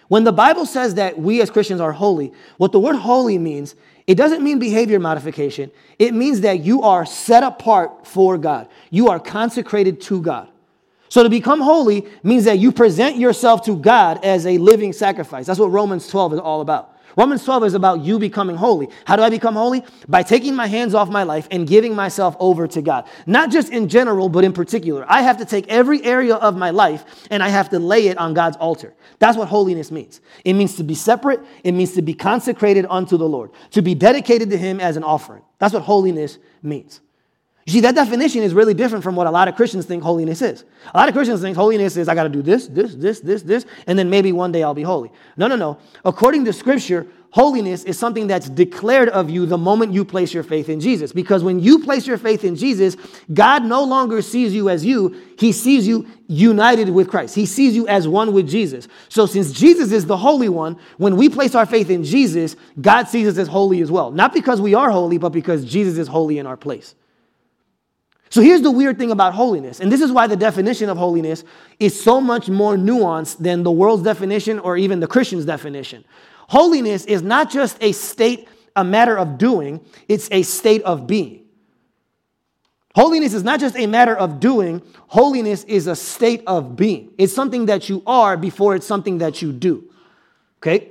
When 0.08 0.24
the 0.26 0.34
Bible 0.34 0.66
says 0.66 0.96
that 0.96 1.18
we 1.18 1.42
as 1.42 1.50
Christians 1.50 1.80
are 1.80 1.94
holy, 1.94 2.34
what 2.58 2.74
the 2.74 2.80
word 2.80 2.98
holy 2.98 3.38
means, 3.38 3.76
it 4.08 4.16
doesn't 4.16 4.44
mean 4.44 4.60
behavior 4.60 5.00
modification. 5.00 5.72
It 6.00 6.14
means 6.14 6.42
that 6.42 6.60
you 6.60 6.82
are 6.82 7.06
set 7.06 7.44
apart 7.44 8.06
for 8.06 8.38
God. 8.38 8.68
You 8.90 9.08
are 9.08 9.20
consecrated 9.20 10.02
to 10.02 10.22
God. 10.22 10.50
So 11.12 11.24
to 11.24 11.30
become 11.30 11.60
holy 11.60 12.08
means 12.24 12.46
that 12.46 12.60
you 12.60 12.72
present 12.72 13.18
yourself 13.18 13.66
to 13.66 13.76
God 13.76 14.24
as 14.24 14.48
a 14.48 14.58
living 14.58 14.94
sacrifice. 14.94 15.46
That's 15.46 15.60
what 15.60 15.70
Romans 15.70 16.08
12 16.08 16.36
is 16.36 16.40
all 16.40 16.62
about. 16.62 16.98
Romans 17.18 17.44
12 17.44 17.66
is 17.66 17.74
about 17.74 18.00
you 18.00 18.18
becoming 18.18 18.56
holy. 18.56 18.88
How 19.04 19.18
do 19.18 19.22
I 19.22 19.30
become 19.30 19.56
holy? 19.56 19.84
By 20.08 20.24
taking 20.24 20.56
my 20.56 20.68
hands 20.68 20.94
off 20.94 21.10
my 21.10 21.24
life 21.24 21.50
and 21.52 21.68
giving 21.68 21.94
myself 21.94 22.38
over 22.40 22.66
to 22.70 22.82
God. 22.82 23.10
Not 23.26 23.52
just 23.52 23.74
in 23.74 23.90
general, 23.90 24.30
but 24.30 24.46
in 24.46 24.54
particular. 24.54 25.06
I 25.06 25.22
have 25.24 25.36
to 25.40 25.46
take 25.46 25.68
every 25.68 26.02
area 26.06 26.36
of 26.36 26.56
my 26.56 26.70
life 26.70 27.04
and 27.30 27.44
I 27.44 27.50
have 27.50 27.68
to 27.72 27.80
lay 27.80 28.08
it 28.08 28.18
on 28.18 28.34
God's 28.34 28.56
altar. 28.56 28.94
That's 29.20 29.38
what 29.38 29.50
holiness 29.50 29.92
means. 29.92 30.22
It 30.46 30.54
means 30.54 30.76
to 30.76 30.84
be 30.86 30.96
separate, 30.96 31.42
it 31.66 31.74
means 31.74 31.92
to 31.96 32.02
be 32.02 32.14
consecrated 32.14 32.86
unto 32.90 33.18
the 33.18 33.28
Lord, 33.28 33.52
to 33.72 33.82
be 33.82 33.96
dedicated 33.96 34.50
to 34.52 34.58
Him 34.58 34.80
as 34.80 34.96
an 34.96 35.04
offering. 35.04 35.44
That's 35.60 35.74
what 35.74 35.84
holiness 35.84 36.38
means. 36.64 37.02
You 37.72 37.76
see, 37.76 37.82
that 37.84 37.96
definition 37.96 38.44
is 38.44 38.54
really 38.54 38.74
different 38.74 39.02
from 39.02 39.16
what 39.16 39.28
a 39.28 39.32
lot 39.32 39.48
of 39.48 39.56
Christians 39.56 39.86
think 39.86 40.04
holiness 40.04 40.42
is. 40.42 40.66
A 40.94 40.98
lot 40.98 41.08
of 41.08 41.16
Christians 41.16 41.40
think 41.40 41.56
holiness 41.56 41.96
is 41.96 42.10
I 42.10 42.16
got 42.16 42.24
to 42.24 42.30
do 42.30 42.42
this, 42.42 42.68
this, 42.68 42.96
this, 42.96 43.22
this, 43.22 43.44
this, 43.44 43.66
and 43.88 43.98
then 43.98 44.10
maybe 44.10 44.34
one 44.34 44.52
day 44.52 44.62
I'll 44.62 44.74
be 44.74 44.82
holy. 44.82 45.10
No, 45.38 45.48
no, 45.48 45.56
no. 45.56 45.78
According 46.04 46.44
to 46.46 46.52
Scripture, 46.52 47.08
holiness 47.30 47.86
is 47.86 47.98
something 47.98 48.28
that's 48.28 48.50
declared 48.50 49.08
of 49.08 49.30
you 49.30 49.46
the 49.46 49.58
moment 49.58 49.94
you 49.94 50.04
place 50.04 50.34
your 50.34 50.44
faith 50.44 50.68
in 50.68 50.82
Jesus. 50.82 51.14
Because 51.14 51.46
when 51.46 51.62
you 51.62 51.80
place 51.80 52.06
your 52.06 52.18
faith 52.18 52.44
in 52.44 52.58
Jesus, 52.58 52.98
God 53.34 53.64
no 53.64 53.86
longer 53.86 54.22
sees 54.22 54.54
you 54.54 54.68
as 54.68 54.84
you, 54.84 55.16
He 55.40 55.54
sees 55.54 55.88
you 55.88 56.06
united 56.28 56.90
with 56.90 57.10
Christ. 57.10 57.36
He 57.36 57.46
sees 57.46 57.74
you 57.74 57.88
as 57.88 58.06
one 58.06 58.34
with 58.34 58.50
Jesus. 58.50 58.90
So, 59.08 59.26
since 59.26 59.54
Jesus 59.54 59.94
is 59.94 60.06
the 60.06 60.18
Holy 60.18 60.50
One, 60.50 60.78
when 60.98 61.16
we 61.16 61.30
place 61.30 61.56
our 61.56 61.66
faith 61.66 61.90
in 61.90 62.04
Jesus, 62.04 62.58
God 62.82 63.08
sees 63.08 63.30
us 63.30 63.38
as 63.38 63.48
holy 63.48 63.80
as 63.80 63.90
well. 63.90 64.12
Not 64.12 64.34
because 64.34 64.60
we 64.60 64.74
are 64.74 64.92
holy, 64.92 65.18
but 65.18 65.30
because 65.30 65.64
Jesus 65.64 65.98
is 65.98 66.10
holy 66.10 66.38
in 66.38 66.46
our 66.46 66.58
place. 66.58 66.96
So 68.32 68.42
here's 68.42 68.62
the 68.62 68.72
weird 68.72 68.98
thing 68.98 69.12
about 69.12 69.34
holiness, 69.34 69.82
and 69.82 69.92
this 69.92 70.00
is 70.00 70.10
why 70.10 70.26
the 70.26 70.38
definition 70.38 70.90
of 70.90 70.98
holiness 70.98 71.44
is 71.80 72.02
so 72.02 72.22
much 72.22 72.48
more 72.48 72.78
nuanced 72.78 73.38
than 73.40 73.64
the 73.64 73.72
world's 73.72 74.04
definition 74.04 74.58
or 74.58 74.78
even 74.78 75.02
the 75.02 75.08
Christian's 75.08 75.44
definition. 75.44 76.06
Holiness 76.48 77.04
is 77.06 77.22
not 77.22 77.52
just 77.52 77.78
a 77.82 77.92
state, 77.92 78.48
a 78.74 78.86
matter 78.86 79.18
of 79.18 79.38
doing, 79.38 79.86
it's 80.08 80.30
a 80.32 80.44
state 80.44 80.82
of 80.84 81.08
being. 81.08 81.44
Holiness 82.96 83.34
is 83.34 83.44
not 83.44 83.60
just 83.60 83.76
a 83.78 83.86
matter 83.86 84.16
of 84.16 84.40
doing, 84.40 84.82
holiness 85.08 85.66
is 85.66 85.88
a 85.88 85.96
state 85.96 86.42
of 86.48 86.78
being. 86.78 87.12
It's 87.18 87.34
something 87.34 87.66
that 87.66 87.90
you 87.90 88.02
are 88.08 88.38
before 88.38 88.76
it's 88.76 88.88
something 88.88 89.18
that 89.18 89.42
you 89.42 89.52
do. 89.52 89.90
Okay? 90.60 90.91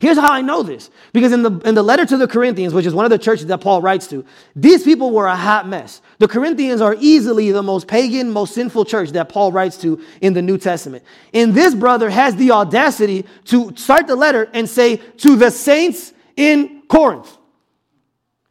Here's 0.00 0.18
how 0.18 0.32
I 0.32 0.42
know 0.42 0.62
this. 0.62 0.90
Because 1.12 1.32
in 1.32 1.42
the, 1.42 1.50
in 1.64 1.74
the 1.74 1.82
letter 1.82 2.06
to 2.06 2.16
the 2.16 2.28
Corinthians, 2.28 2.72
which 2.72 2.86
is 2.86 2.94
one 2.94 3.04
of 3.04 3.10
the 3.10 3.18
churches 3.18 3.46
that 3.46 3.60
Paul 3.60 3.82
writes 3.82 4.06
to, 4.08 4.24
these 4.54 4.84
people 4.84 5.10
were 5.10 5.26
a 5.26 5.36
hot 5.36 5.66
mess. 5.66 6.00
The 6.18 6.28
Corinthians 6.28 6.80
are 6.80 6.96
easily 7.00 7.50
the 7.50 7.62
most 7.62 7.88
pagan, 7.88 8.30
most 8.30 8.54
sinful 8.54 8.84
church 8.84 9.10
that 9.10 9.28
Paul 9.28 9.50
writes 9.50 9.76
to 9.78 10.00
in 10.20 10.34
the 10.34 10.42
New 10.42 10.58
Testament. 10.58 11.04
And 11.34 11.54
this 11.54 11.74
brother 11.74 12.10
has 12.10 12.36
the 12.36 12.52
audacity 12.52 13.24
to 13.46 13.74
start 13.76 14.06
the 14.06 14.16
letter 14.16 14.48
and 14.52 14.68
say, 14.68 14.96
to 14.96 15.36
the 15.36 15.50
saints 15.50 16.12
in 16.36 16.82
Corinth. 16.88 17.36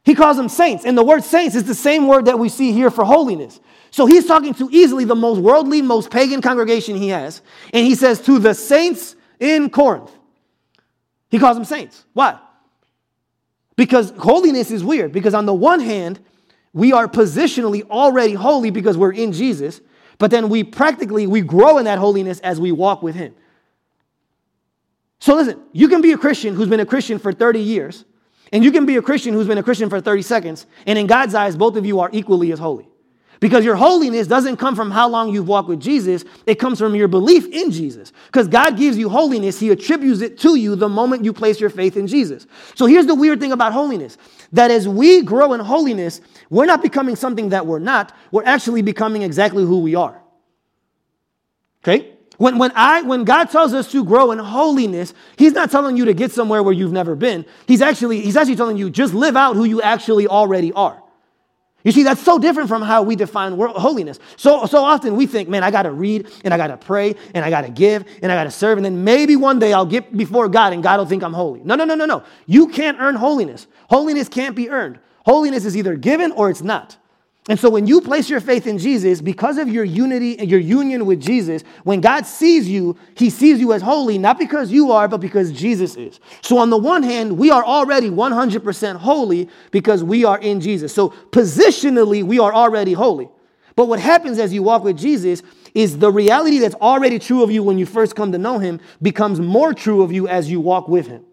He 0.04 0.14
calls 0.14 0.36
them 0.36 0.48
saints. 0.48 0.84
And 0.84 0.96
the 0.96 1.04
word 1.04 1.24
saints 1.24 1.54
is 1.54 1.64
the 1.64 1.74
same 1.74 2.06
word 2.06 2.26
that 2.26 2.38
we 2.38 2.48
see 2.48 2.72
here 2.72 2.90
for 2.90 3.04
holiness. 3.04 3.60
So 3.90 4.06
he's 4.06 4.26
talking 4.26 4.54
to 4.54 4.68
easily 4.70 5.04
the 5.04 5.14
most 5.14 5.38
worldly, 5.38 5.82
most 5.82 6.10
pagan 6.10 6.42
congregation 6.42 6.96
he 6.96 7.08
has. 7.08 7.42
And 7.72 7.86
he 7.86 7.94
says, 7.94 8.20
to 8.22 8.38
the 8.38 8.54
saints 8.54 9.16
in 9.40 9.70
Corinth. 9.70 10.10
He 11.30 11.38
calls 11.38 11.56
them 11.56 11.64
saints. 11.64 12.04
Why? 12.12 12.38
Because 13.76 14.10
holiness 14.18 14.70
is 14.70 14.82
weird. 14.82 15.12
Because 15.12 15.34
on 15.34 15.46
the 15.46 15.54
one 15.54 15.80
hand, 15.80 16.20
we 16.72 16.92
are 16.92 17.08
positionally 17.08 17.88
already 17.90 18.34
holy 18.34 18.70
because 18.70 18.96
we're 18.96 19.12
in 19.12 19.32
Jesus, 19.32 19.80
but 20.18 20.30
then 20.30 20.48
we 20.48 20.64
practically 20.64 21.26
we 21.26 21.40
grow 21.40 21.78
in 21.78 21.84
that 21.84 21.98
holiness 21.98 22.40
as 22.40 22.60
we 22.60 22.72
walk 22.72 23.02
with 23.02 23.14
him. 23.14 23.34
So 25.20 25.34
listen, 25.34 25.60
you 25.72 25.88
can 25.88 26.00
be 26.00 26.12
a 26.12 26.18
Christian 26.18 26.54
who's 26.54 26.68
been 26.68 26.80
a 26.80 26.86
Christian 26.86 27.18
for 27.18 27.32
30 27.32 27.60
years, 27.60 28.04
and 28.52 28.62
you 28.62 28.70
can 28.70 28.86
be 28.86 28.96
a 28.96 29.02
Christian 29.02 29.34
who's 29.34 29.46
been 29.46 29.58
a 29.58 29.62
Christian 29.62 29.90
for 29.90 30.00
30 30.00 30.22
seconds, 30.22 30.66
and 30.86 30.98
in 30.98 31.06
God's 31.06 31.34
eyes, 31.34 31.56
both 31.56 31.76
of 31.76 31.84
you 31.84 32.00
are 32.00 32.10
equally 32.12 32.52
as 32.52 32.58
holy. 32.58 32.88
Because 33.40 33.64
your 33.64 33.76
holiness 33.76 34.26
doesn't 34.26 34.56
come 34.56 34.74
from 34.74 34.90
how 34.90 35.08
long 35.08 35.32
you've 35.32 35.46
walked 35.46 35.68
with 35.68 35.80
Jesus, 35.80 36.24
it 36.46 36.56
comes 36.56 36.78
from 36.78 36.94
your 36.94 37.08
belief 37.08 37.46
in 37.46 37.70
Jesus. 37.70 38.12
Because 38.26 38.48
God 38.48 38.76
gives 38.76 38.98
you 38.98 39.08
holiness, 39.08 39.60
He 39.60 39.70
attributes 39.70 40.20
it 40.20 40.38
to 40.40 40.56
you 40.56 40.74
the 40.74 40.88
moment 40.88 41.24
you 41.24 41.32
place 41.32 41.60
your 41.60 41.70
faith 41.70 41.96
in 41.96 42.06
Jesus. 42.06 42.46
So 42.74 42.86
here's 42.86 43.06
the 43.06 43.14
weird 43.14 43.40
thing 43.40 43.52
about 43.52 43.72
holiness 43.72 44.18
that 44.52 44.70
as 44.70 44.88
we 44.88 45.22
grow 45.22 45.52
in 45.52 45.60
holiness, 45.60 46.20
we're 46.50 46.66
not 46.66 46.82
becoming 46.82 47.16
something 47.16 47.50
that 47.50 47.66
we're 47.66 47.78
not, 47.78 48.16
we're 48.32 48.44
actually 48.44 48.82
becoming 48.82 49.22
exactly 49.22 49.64
who 49.64 49.80
we 49.80 49.94
are. 49.94 50.20
Okay? 51.84 52.14
When, 52.38 52.58
when, 52.58 52.72
I, 52.74 53.02
when 53.02 53.24
God 53.24 53.50
tells 53.50 53.74
us 53.74 53.90
to 53.92 54.04
grow 54.04 54.30
in 54.30 54.38
holiness, 54.38 55.12
He's 55.36 55.52
not 55.52 55.70
telling 55.70 55.96
you 55.96 56.06
to 56.06 56.14
get 56.14 56.32
somewhere 56.32 56.62
where 56.62 56.72
you've 56.72 56.92
never 56.92 57.14
been. 57.14 57.44
He's 57.66 57.82
actually, 57.82 58.20
he's 58.20 58.36
actually 58.36 58.56
telling 58.56 58.76
you 58.76 58.90
just 58.90 59.12
live 59.12 59.36
out 59.36 59.54
who 59.54 59.64
you 59.64 59.82
actually 59.82 60.26
already 60.26 60.72
are. 60.72 61.02
You 61.88 61.92
see, 61.92 62.02
that's 62.02 62.22
so 62.22 62.38
different 62.38 62.68
from 62.68 62.82
how 62.82 63.02
we 63.02 63.16
define 63.16 63.56
holiness. 63.56 64.18
So, 64.36 64.66
so 64.66 64.84
often 64.84 65.16
we 65.16 65.26
think, 65.26 65.48
man, 65.48 65.64
I 65.64 65.70
got 65.70 65.84
to 65.84 65.90
read 65.90 66.30
and 66.44 66.52
I 66.52 66.58
got 66.58 66.66
to 66.66 66.76
pray 66.76 67.14
and 67.32 67.42
I 67.42 67.48
got 67.48 67.62
to 67.62 67.70
give 67.70 68.04
and 68.20 68.30
I 68.30 68.34
got 68.34 68.44
to 68.44 68.50
serve, 68.50 68.76
and 68.76 68.84
then 68.84 69.04
maybe 69.04 69.36
one 69.36 69.58
day 69.58 69.72
I'll 69.72 69.86
get 69.86 70.14
before 70.14 70.50
God 70.50 70.74
and 70.74 70.82
God 70.82 70.98
will 70.98 71.06
think 71.06 71.22
I'm 71.22 71.32
holy. 71.32 71.62
No, 71.64 71.76
no, 71.76 71.86
no, 71.86 71.94
no, 71.94 72.04
no. 72.04 72.24
You 72.44 72.68
can't 72.68 73.00
earn 73.00 73.14
holiness. 73.14 73.66
Holiness 73.88 74.28
can't 74.28 74.54
be 74.54 74.68
earned. 74.68 74.98
Holiness 75.24 75.64
is 75.64 75.78
either 75.78 75.96
given 75.96 76.30
or 76.32 76.50
it's 76.50 76.60
not. 76.60 76.98
And 77.48 77.58
so 77.58 77.70
when 77.70 77.86
you 77.86 78.02
place 78.02 78.28
your 78.28 78.40
faith 78.40 78.66
in 78.66 78.76
Jesus, 78.76 79.22
because 79.22 79.56
of 79.56 79.70
your 79.70 79.82
unity 79.82 80.38
and 80.38 80.50
your 80.50 80.60
union 80.60 81.06
with 81.06 81.18
Jesus, 81.18 81.62
when 81.82 82.02
God 82.02 82.26
sees 82.26 82.68
you, 82.68 82.94
he 83.14 83.30
sees 83.30 83.58
you 83.58 83.72
as 83.72 83.80
holy, 83.80 84.18
not 84.18 84.38
because 84.38 84.70
you 84.70 84.92
are, 84.92 85.08
but 85.08 85.22
because 85.22 85.50
Jesus 85.50 85.96
is. 85.96 86.20
So 86.42 86.58
on 86.58 86.68
the 86.68 86.76
one 86.76 87.02
hand, 87.02 87.38
we 87.38 87.50
are 87.50 87.64
already 87.64 88.10
100% 88.10 88.96
holy 88.96 89.48
because 89.70 90.04
we 90.04 90.26
are 90.26 90.38
in 90.38 90.60
Jesus. 90.60 90.94
So 90.94 91.08
positionally, 91.30 92.22
we 92.22 92.38
are 92.38 92.52
already 92.52 92.92
holy. 92.92 93.30
But 93.76 93.86
what 93.86 93.98
happens 93.98 94.38
as 94.38 94.52
you 94.52 94.62
walk 94.62 94.84
with 94.84 94.98
Jesus 94.98 95.42
is 95.72 95.98
the 95.98 96.12
reality 96.12 96.58
that's 96.58 96.74
already 96.74 97.18
true 97.18 97.42
of 97.42 97.50
you 97.50 97.62
when 97.62 97.78
you 97.78 97.86
first 97.86 98.14
come 98.14 98.30
to 98.32 98.38
know 98.38 98.58
him 98.58 98.78
becomes 99.00 99.40
more 99.40 99.72
true 99.72 100.02
of 100.02 100.12
you 100.12 100.28
as 100.28 100.50
you 100.50 100.60
walk 100.60 100.86
with 100.86 101.06
him. 101.06 101.24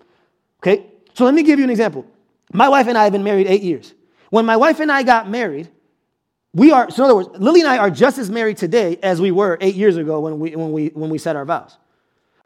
Okay? 0.59 0.85
So 1.13 1.25
let 1.25 1.33
me 1.33 1.43
give 1.43 1.59
you 1.59 1.65
an 1.65 1.71
example. 1.71 2.05
My 2.53 2.69
wife 2.69 2.87
and 2.87 2.97
I 2.97 3.03
have 3.03 3.11
been 3.11 3.23
married 3.23 3.47
eight 3.47 3.63
years. 3.63 3.93
When 4.29 4.45
my 4.45 4.55
wife 4.55 4.79
and 4.79 4.91
I 4.91 5.03
got 5.03 5.29
married, 5.29 5.69
we 6.55 6.71
are, 6.71 6.89
so 6.89 7.03
in 7.03 7.09
other 7.09 7.15
words, 7.15 7.29
Lily 7.37 7.59
and 7.59 7.69
I 7.69 7.77
are 7.77 7.89
just 7.89 8.17
as 8.17 8.29
married 8.29 8.55
today 8.55 8.97
as 9.03 9.19
we 9.19 9.29
were 9.29 9.57
eight 9.59 9.75
years 9.75 9.97
ago 9.97 10.21
when 10.21 10.39
we, 10.39 10.55
when 10.55 10.71
we, 10.71 10.87
when 10.87 11.09
we 11.09 11.17
said 11.17 11.35
our 11.35 11.43
vows. 11.43 11.77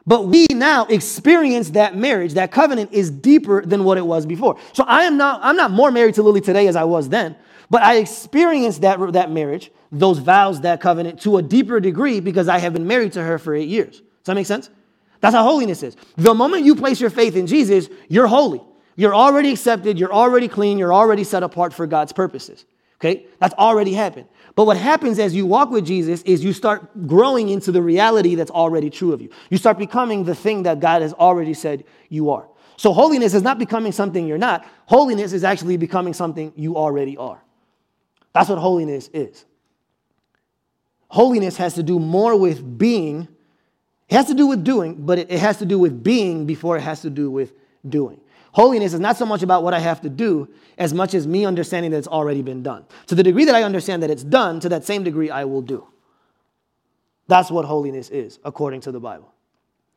But 0.04 0.26
we 0.26 0.48
now 0.50 0.86
experience 0.86 1.70
that 1.70 1.96
marriage, 1.96 2.34
that 2.34 2.50
covenant 2.50 2.92
is 2.92 3.08
deeper 3.08 3.64
than 3.64 3.84
what 3.84 3.98
it 3.98 4.04
was 4.04 4.26
before. 4.26 4.58
So 4.72 4.82
I 4.82 5.04
am 5.04 5.16
not, 5.16 5.38
I'm 5.44 5.54
not 5.54 5.70
more 5.70 5.92
married 5.92 6.16
to 6.16 6.24
Lily 6.24 6.40
today 6.40 6.66
as 6.66 6.74
I 6.74 6.82
was 6.82 7.08
then, 7.08 7.36
but 7.70 7.82
I 7.82 7.98
experienced 7.98 8.80
that, 8.80 8.98
that 9.12 9.30
marriage, 9.30 9.70
those 9.92 10.18
vows, 10.18 10.62
that 10.62 10.80
covenant 10.80 11.20
to 11.22 11.36
a 11.36 11.42
deeper 11.42 11.78
degree 11.78 12.18
because 12.18 12.48
I 12.48 12.58
have 12.58 12.72
been 12.72 12.88
married 12.88 13.12
to 13.12 13.22
her 13.22 13.38
for 13.38 13.54
eight 13.54 13.68
years. 13.68 13.98
Does 13.98 14.24
that 14.24 14.34
make 14.34 14.46
sense? 14.46 14.70
That's 15.20 15.36
how 15.36 15.44
holiness 15.44 15.84
is. 15.84 15.96
The 16.16 16.34
moment 16.34 16.64
you 16.64 16.74
place 16.74 17.00
your 17.00 17.10
faith 17.10 17.36
in 17.36 17.46
Jesus, 17.46 17.88
you're 18.08 18.26
holy. 18.26 18.60
You're 18.96 19.14
already 19.14 19.52
accepted, 19.52 20.00
you're 20.00 20.12
already 20.12 20.48
clean, 20.48 20.78
you're 20.78 20.92
already 20.92 21.22
set 21.22 21.44
apart 21.44 21.72
for 21.72 21.86
God's 21.86 22.12
purposes. 22.12 22.64
Okay? 23.00 23.26
That's 23.38 23.54
already 23.54 23.94
happened. 23.94 24.28
But 24.54 24.66
what 24.66 24.76
happens 24.76 25.18
as 25.18 25.34
you 25.34 25.46
walk 25.46 25.70
with 25.70 25.86
Jesus 25.86 26.22
is 26.22 26.44
you 26.44 26.52
start 26.52 27.06
growing 27.06 27.48
into 27.48 27.72
the 27.72 27.80
reality 27.80 28.34
that's 28.34 28.50
already 28.50 28.90
true 28.90 29.12
of 29.12 29.22
you. 29.22 29.30
You 29.48 29.56
start 29.56 29.78
becoming 29.78 30.24
the 30.24 30.34
thing 30.34 30.64
that 30.64 30.80
God 30.80 31.00
has 31.00 31.14
already 31.14 31.54
said 31.54 31.84
you 32.08 32.30
are. 32.30 32.46
So 32.76 32.92
holiness 32.92 33.34
is 33.34 33.42
not 33.42 33.58
becoming 33.58 33.92
something 33.92 34.26
you're 34.26 34.38
not. 34.38 34.66
Holiness 34.86 35.32
is 35.32 35.44
actually 35.44 35.76
becoming 35.76 36.12
something 36.12 36.52
you 36.56 36.76
already 36.76 37.16
are. 37.16 37.42
That's 38.32 38.48
what 38.48 38.58
holiness 38.58 39.08
is. 39.12 39.44
Holiness 41.08 41.56
has 41.56 41.74
to 41.74 41.82
do 41.82 41.98
more 41.98 42.38
with 42.38 42.78
being. 42.78 43.28
It 44.08 44.14
has 44.14 44.26
to 44.26 44.34
do 44.34 44.46
with 44.46 44.62
doing, 44.62 44.94
but 45.04 45.18
it, 45.18 45.30
has 45.30 45.58
to 45.58 45.66
do 45.66 45.78
with 45.78 46.02
being 46.02 46.46
before 46.46 46.76
it 46.76 46.82
has 46.82 47.02
to 47.02 47.10
do 47.10 47.30
with 47.30 47.52
doing. 47.88 48.20
Holiness 48.52 48.94
is 48.94 49.00
not 49.00 49.16
so 49.16 49.24
much 49.26 49.42
about 49.42 49.62
what 49.62 49.74
I 49.74 49.78
have 49.78 50.00
to 50.00 50.08
do 50.08 50.48
as 50.76 50.92
much 50.92 51.14
as 51.14 51.26
me 51.26 51.44
understanding 51.44 51.92
that 51.92 51.98
it's 51.98 52.08
already 52.08 52.42
been 52.42 52.62
done. 52.62 52.84
To 53.06 53.14
the 53.14 53.22
degree 53.22 53.44
that 53.44 53.54
I 53.54 53.62
understand 53.62 54.02
that 54.02 54.10
it's 54.10 54.24
done, 54.24 54.60
to 54.60 54.68
that 54.70 54.84
same 54.84 55.04
degree 55.04 55.30
I 55.30 55.44
will 55.44 55.62
do. 55.62 55.86
That's 57.28 57.50
what 57.50 57.64
holiness 57.64 58.10
is, 58.10 58.40
according 58.44 58.80
to 58.82 58.92
the 58.92 58.98
Bible. 58.98 59.32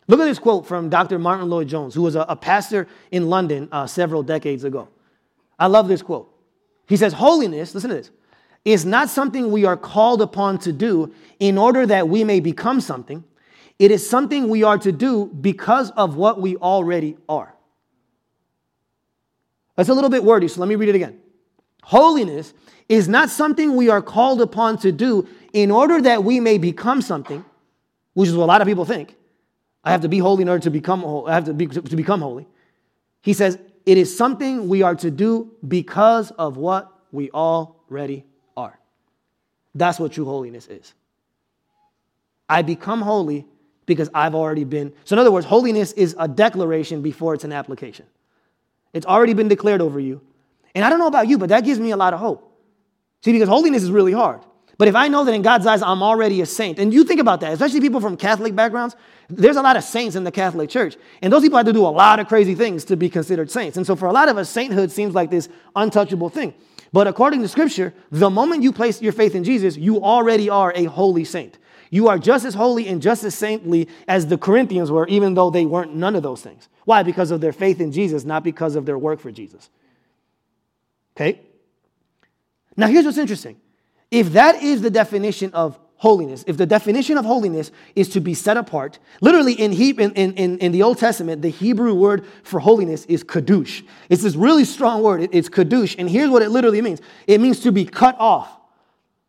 Look 0.07 0.19
at 0.19 0.25
this 0.25 0.37
quote 0.37 0.67
from 0.67 0.89
Dr. 0.89 1.17
Martyn 1.17 1.49
Lloyd-Jones, 1.49 1.95
who 1.95 2.03
was 2.03 2.15
a, 2.15 2.21
a 2.21 2.35
pastor 2.35 2.87
in 3.11 3.29
London 3.29 3.69
uh, 3.71 3.87
several 3.87 4.21
decades 4.21 4.63
ago. 4.63 4.89
I 5.57 5.67
love 5.67 5.87
this 5.87 6.01
quote. 6.01 6.29
He 6.87 6.97
says, 6.97 7.13
Holiness, 7.13 7.73
listen 7.73 7.89
to 7.89 7.95
this, 7.95 8.11
is 8.65 8.85
not 8.85 9.09
something 9.09 9.51
we 9.51 9.65
are 9.65 9.77
called 9.77 10.21
upon 10.21 10.59
to 10.59 10.71
do 10.71 11.13
in 11.39 11.57
order 11.57 11.85
that 11.85 12.07
we 12.07 12.23
may 12.23 12.39
become 12.39 12.81
something. 12.81 13.23
It 13.79 13.91
is 13.91 14.07
something 14.07 14.49
we 14.49 14.63
are 14.63 14.77
to 14.77 14.91
do 14.91 15.25
because 15.25 15.89
of 15.91 16.15
what 16.15 16.39
we 16.39 16.57
already 16.57 17.17
are. 17.27 17.52
That's 19.75 19.89
a 19.89 19.93
little 19.93 20.09
bit 20.09 20.23
wordy, 20.23 20.47
so 20.47 20.59
let 20.59 20.69
me 20.69 20.75
read 20.75 20.89
it 20.89 20.95
again. 20.95 21.19
Holiness 21.83 22.53
is 22.87 23.07
not 23.07 23.29
something 23.29 23.75
we 23.75 23.89
are 23.89 24.01
called 24.01 24.41
upon 24.41 24.77
to 24.79 24.91
do 24.91 25.27
in 25.51 25.71
order 25.71 26.01
that 26.01 26.23
we 26.23 26.39
may 26.39 26.57
become 26.57 27.01
something, 27.01 27.43
which 28.13 28.29
is 28.29 28.35
what 28.35 28.45
a 28.45 28.47
lot 28.47 28.61
of 28.61 28.67
people 28.67 28.85
think. 28.85 29.15
I 29.83 29.91
have 29.91 30.01
to 30.01 30.09
be 30.09 30.19
holy 30.19 30.43
in 30.43 30.49
order 30.49 30.63
to 30.63 30.69
become 30.69 31.01
holy. 31.01 31.31
I 31.31 31.35
have 31.35 31.45
to, 31.45 31.53
be, 31.53 31.67
to 31.67 31.95
become 31.95 32.21
holy. 32.21 32.47
He 33.21 33.33
says 33.33 33.57
it 33.85 33.97
is 33.97 34.15
something 34.15 34.69
we 34.69 34.81
are 34.81 34.95
to 34.95 35.11
do 35.11 35.51
because 35.67 36.31
of 36.31 36.57
what 36.57 36.91
we 37.11 37.29
already 37.31 38.25
are. 38.55 38.79
That's 39.75 39.99
what 39.99 40.13
true 40.13 40.25
holiness 40.25 40.67
is. 40.67 40.93
I 42.47 42.61
become 42.61 43.01
holy 43.01 43.45
because 43.85 44.09
I've 44.13 44.35
already 44.35 44.63
been. 44.63 44.93
So, 45.03 45.15
in 45.15 45.19
other 45.19 45.31
words, 45.31 45.45
holiness 45.45 45.91
is 45.93 46.15
a 46.17 46.27
declaration 46.27 47.01
before 47.01 47.33
it's 47.33 47.43
an 47.43 47.51
application. 47.51 48.05
It's 48.93 49.05
already 49.05 49.33
been 49.33 49.47
declared 49.47 49.81
over 49.81 49.99
you. 49.99 50.21
And 50.75 50.85
I 50.85 50.89
don't 50.89 50.99
know 50.99 51.07
about 51.07 51.27
you, 51.27 51.37
but 51.37 51.49
that 51.49 51.65
gives 51.65 51.79
me 51.79 51.91
a 51.91 51.97
lot 51.97 52.13
of 52.13 52.19
hope. 52.19 52.49
See, 53.23 53.31
because 53.31 53.49
holiness 53.49 53.83
is 53.83 53.91
really 53.91 54.11
hard. 54.11 54.41
But 54.77 54.87
if 54.87 54.95
I 54.95 55.07
know 55.07 55.23
that 55.23 55.33
in 55.33 55.43
God's 55.43 55.65
eyes 55.67 55.81
I'm 55.81 56.01
already 56.01 56.41
a 56.41 56.45
saint, 56.45 56.79
and 56.79 56.93
you 56.93 57.03
think 57.03 57.19
about 57.19 57.41
that, 57.41 57.53
especially 57.53 57.79
people 57.79 58.01
from 58.01 58.17
Catholic 58.17 58.55
backgrounds, 58.55 58.95
there's 59.29 59.55
a 59.55 59.61
lot 59.61 59.77
of 59.77 59.83
saints 59.83 60.15
in 60.15 60.23
the 60.23 60.31
Catholic 60.31 60.69
Church. 60.69 60.97
And 61.21 61.31
those 61.31 61.43
people 61.43 61.57
had 61.57 61.67
to 61.67 61.73
do 61.73 61.85
a 61.85 61.89
lot 61.89 62.19
of 62.19 62.27
crazy 62.27 62.55
things 62.55 62.83
to 62.85 62.97
be 62.97 63.09
considered 63.09 63.51
saints. 63.51 63.77
And 63.77 63.85
so 63.85 63.95
for 63.95 64.07
a 64.07 64.11
lot 64.11 64.29
of 64.29 64.37
us, 64.37 64.49
sainthood 64.49 64.91
seems 64.91 65.13
like 65.13 65.29
this 65.29 65.47
untouchable 65.75 66.29
thing. 66.29 66.53
But 66.91 67.07
according 67.07 67.41
to 67.41 67.47
scripture, 67.47 67.93
the 68.11 68.29
moment 68.29 68.63
you 68.63 68.71
place 68.71 69.01
your 69.01 69.13
faith 69.13 69.35
in 69.35 69.43
Jesus, 69.43 69.77
you 69.77 70.03
already 70.03 70.49
are 70.49 70.71
a 70.75 70.85
holy 70.85 71.23
saint. 71.23 71.57
You 71.89 72.07
are 72.07 72.17
just 72.17 72.43
as 72.43 72.55
holy 72.55 72.87
and 72.87 73.01
just 73.01 73.23
as 73.23 73.35
saintly 73.35 73.87
as 74.07 74.27
the 74.27 74.37
Corinthians 74.37 74.91
were, 74.91 75.07
even 75.07 75.35
though 75.35 75.49
they 75.49 75.65
weren't 75.65 75.95
none 75.95 76.15
of 76.15 76.23
those 76.23 76.41
things. 76.41 76.67
Why? 76.85 77.03
Because 77.03 77.31
of 77.31 77.41
their 77.41 77.53
faith 77.53 77.79
in 77.79 77.91
Jesus, 77.91 78.25
not 78.25 78.43
because 78.43 78.75
of 78.75 78.85
their 78.85 78.97
work 78.97 79.19
for 79.19 79.31
Jesus. 79.31 79.69
Okay? 81.15 81.39
Now, 82.75 82.87
here's 82.87 83.05
what's 83.05 83.17
interesting. 83.17 83.59
If 84.11 84.33
that 84.33 84.61
is 84.61 84.81
the 84.81 84.89
definition 84.89 85.53
of 85.53 85.79
holiness, 85.95 86.43
if 86.47 86.57
the 86.57 86.65
definition 86.65 87.17
of 87.17 87.25
holiness 87.25 87.71
is 87.95 88.09
to 88.09 88.19
be 88.19 88.33
set 88.33 88.57
apart, 88.57 88.99
literally 89.21 89.53
in, 89.53 89.71
he, 89.71 89.91
in, 89.91 90.11
in, 90.11 90.57
in 90.57 90.71
the 90.71 90.83
Old 90.83 90.97
Testament, 90.97 91.41
the 91.41 91.49
Hebrew 91.49 91.93
word 91.93 92.25
for 92.43 92.59
holiness 92.59 93.05
is 93.05 93.23
kadush. 93.23 93.83
It's 94.09 94.23
this 94.23 94.35
really 94.35 94.65
strong 94.65 95.01
word. 95.01 95.21
It, 95.21 95.29
it's 95.33 95.49
kadush. 95.49 95.95
And 95.97 96.09
here's 96.09 96.29
what 96.29 96.41
it 96.41 96.49
literally 96.49 96.81
means 96.81 97.01
it 97.27 97.39
means 97.39 97.61
to 97.61 97.71
be 97.71 97.85
cut 97.85 98.15
off. 98.19 98.49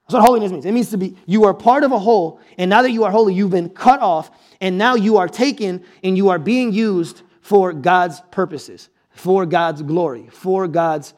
That's 0.06 0.14
what 0.14 0.22
holiness 0.22 0.52
means. 0.52 0.66
It 0.66 0.72
means 0.72 0.90
to 0.90 0.98
be, 0.98 1.16
you 1.24 1.44
are 1.44 1.54
part 1.54 1.82
of 1.82 1.92
a 1.92 1.98
whole, 1.98 2.40
and 2.58 2.68
now 2.68 2.82
that 2.82 2.90
you 2.90 3.04
are 3.04 3.10
holy, 3.10 3.32
you've 3.32 3.50
been 3.50 3.70
cut 3.70 4.00
off, 4.00 4.30
and 4.60 4.76
now 4.76 4.96
you 4.96 5.16
are 5.16 5.28
taken 5.28 5.82
and 6.02 6.16
you 6.16 6.28
are 6.28 6.38
being 6.38 6.72
used 6.72 7.22
for 7.44 7.74
God's 7.74 8.22
purposes, 8.30 8.88
for 9.10 9.44
God's 9.44 9.82
glory, 9.82 10.28
for 10.32 10.66
God's 10.66 11.12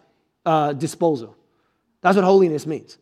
uh, 0.44 0.72
disposal. 0.72 1.36
That's 2.00 2.16
what 2.16 2.24
holiness 2.24 2.66
means. 2.66 2.98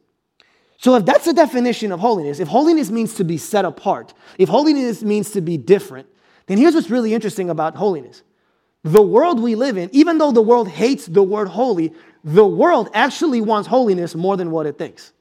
So, 0.76 0.94
if 0.96 1.06
that's 1.06 1.24
the 1.24 1.32
definition 1.32 1.90
of 1.90 2.00
holiness, 2.00 2.38
if 2.38 2.48
holiness 2.48 2.90
means 2.90 3.14
to 3.14 3.24
be 3.24 3.38
set 3.38 3.64
apart, 3.64 4.12
if 4.36 4.50
holiness 4.50 5.02
means 5.02 5.30
to 5.30 5.40
be 5.40 5.56
different, 5.56 6.06
then 6.46 6.58
here's 6.58 6.74
what's 6.74 6.90
really 6.90 7.14
interesting 7.14 7.48
about 7.48 7.76
holiness. 7.76 8.22
The 8.82 9.00
world 9.00 9.40
we 9.40 9.54
live 9.54 9.78
in, 9.78 9.88
even 9.94 10.18
though 10.18 10.30
the 10.30 10.42
world 10.42 10.68
hates 10.68 11.06
the 11.06 11.22
word 11.22 11.48
holy, 11.48 11.94
the 12.24 12.46
world 12.46 12.90
actually 12.92 13.40
wants 13.40 13.66
holiness 13.66 14.14
more 14.14 14.36
than 14.36 14.50
what 14.50 14.66
it 14.66 14.76
thinks. 14.76 15.13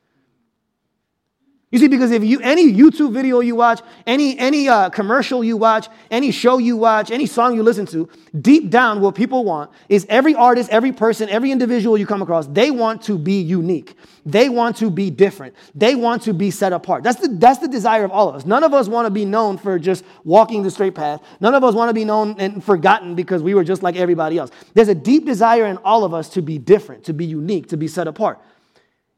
You 1.73 1.79
see, 1.79 1.87
because 1.87 2.11
if 2.11 2.23
you 2.23 2.39
any 2.41 2.71
YouTube 2.71 3.13
video 3.13 3.39
you 3.39 3.55
watch, 3.55 3.81
any 4.05 4.37
any 4.37 4.69
uh, 4.69 4.91
commercial 4.91 5.43
you 5.43 5.57
watch, 5.57 5.87
any 6.11 6.29
show 6.29 6.59
you 6.59 6.77
watch, 6.77 7.09
any 7.09 7.25
song 7.25 7.55
you 7.55 7.63
listen 7.63 7.87
to, 7.87 8.07
deep 8.39 8.69
down, 8.69 9.01
what 9.01 9.15
people 9.15 9.43
want 9.43 9.71
is 9.89 10.05
every 10.07 10.35
artist, 10.35 10.69
every 10.69 10.91
person, 10.91 11.29
every 11.29 11.49
individual 11.49 11.97
you 11.97 12.05
come 12.05 12.21
across, 12.21 12.45
they 12.45 12.69
want 12.69 13.01
to 13.01 13.17
be 13.17 13.41
unique. 13.41 13.97
They 14.23 14.49
want 14.49 14.77
to 14.77 14.91
be 14.91 15.09
different. 15.09 15.55
They 15.73 15.95
want 15.95 16.21
to 16.23 16.33
be 16.35 16.51
set 16.51 16.73
apart. 16.73 17.01
That's 17.01 17.19
the 17.19 17.27
that's 17.27 17.57
the 17.57 17.67
desire 17.67 18.03
of 18.03 18.11
all 18.11 18.29
of 18.29 18.35
us. 18.35 18.45
None 18.45 18.63
of 18.63 18.75
us 18.75 18.87
want 18.87 19.07
to 19.07 19.11
be 19.11 19.25
known 19.25 19.57
for 19.57 19.79
just 19.79 20.05
walking 20.23 20.61
the 20.61 20.69
straight 20.69 20.93
path. 20.93 21.23
None 21.39 21.55
of 21.55 21.63
us 21.63 21.73
want 21.73 21.89
to 21.89 21.93
be 21.95 22.05
known 22.05 22.35
and 22.37 22.63
forgotten 22.63 23.15
because 23.15 23.41
we 23.41 23.55
were 23.55 23.63
just 23.63 23.81
like 23.81 23.95
everybody 23.95 24.37
else. 24.37 24.51
There's 24.75 24.89
a 24.89 24.95
deep 24.95 25.25
desire 25.25 25.65
in 25.65 25.77
all 25.77 26.03
of 26.03 26.13
us 26.13 26.29
to 26.29 26.43
be 26.43 26.59
different, 26.59 27.03
to 27.05 27.13
be 27.13 27.25
unique, 27.25 27.69
to 27.69 27.77
be 27.77 27.87
set 27.87 28.07
apart. 28.07 28.39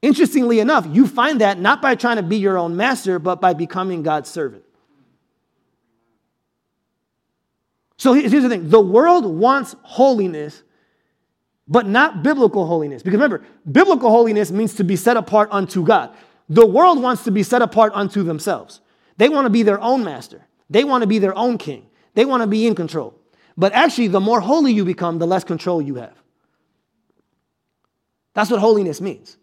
Interestingly 0.06 0.60
enough, 0.60 0.86
you 0.92 1.08
find 1.08 1.42
that 1.42 1.60
not 1.60 1.82
by 1.82 1.96
trying 1.96 2.18
to 2.18 2.22
be 2.22 2.38
your 2.38 2.60
own 2.60 2.76
master, 2.76 3.18
but 3.18 3.42
by 3.42 3.54
becoming 3.56 4.04
God's 4.04 4.30
servant. 4.30 4.64
So 7.98 8.14
here's 8.14 8.32
the 8.32 8.48
thing 8.48 8.70
the 8.70 8.80
world 8.80 9.26
wants 9.26 9.76
holiness, 9.82 10.62
but 11.68 11.88
not 11.88 12.22
biblical 12.22 12.68
holiness. 12.68 13.02
Because 13.02 13.16
remember, 13.16 13.44
biblical 13.72 14.12
holiness 14.12 14.52
means 14.52 14.76
to 14.76 14.84
be 14.84 14.96
set 14.96 15.18
apart 15.18 15.50
unto 15.52 15.84
God. 15.84 16.16
The 16.50 16.68
world 16.68 17.02
wants 17.02 17.24
to 17.24 17.32
be 17.32 17.42
set 17.42 17.64
apart 17.64 17.92
unto 17.96 18.22
themselves. 18.22 18.82
They 19.18 19.28
want 19.28 19.48
to 19.48 19.50
be 19.50 19.64
their 19.64 19.82
own 19.82 20.04
master, 20.04 20.46
they 20.70 20.84
want 20.84 21.02
to 21.02 21.08
be 21.08 21.18
their 21.18 21.36
own 21.36 21.58
king, 21.58 21.88
they 22.14 22.26
want 22.26 22.44
to 22.44 22.48
be 22.48 22.68
in 22.68 22.76
control. 22.76 23.20
But 23.58 23.74
actually, 23.74 24.10
the 24.10 24.20
more 24.20 24.40
holy 24.40 24.72
you 24.72 24.86
become, 24.86 25.18
the 25.18 25.26
less 25.26 25.44
control 25.44 25.82
you 25.82 25.96
have. 25.96 26.14
That's 28.36 28.52
what 28.52 28.60
holiness 28.60 29.02
means. 29.02 29.38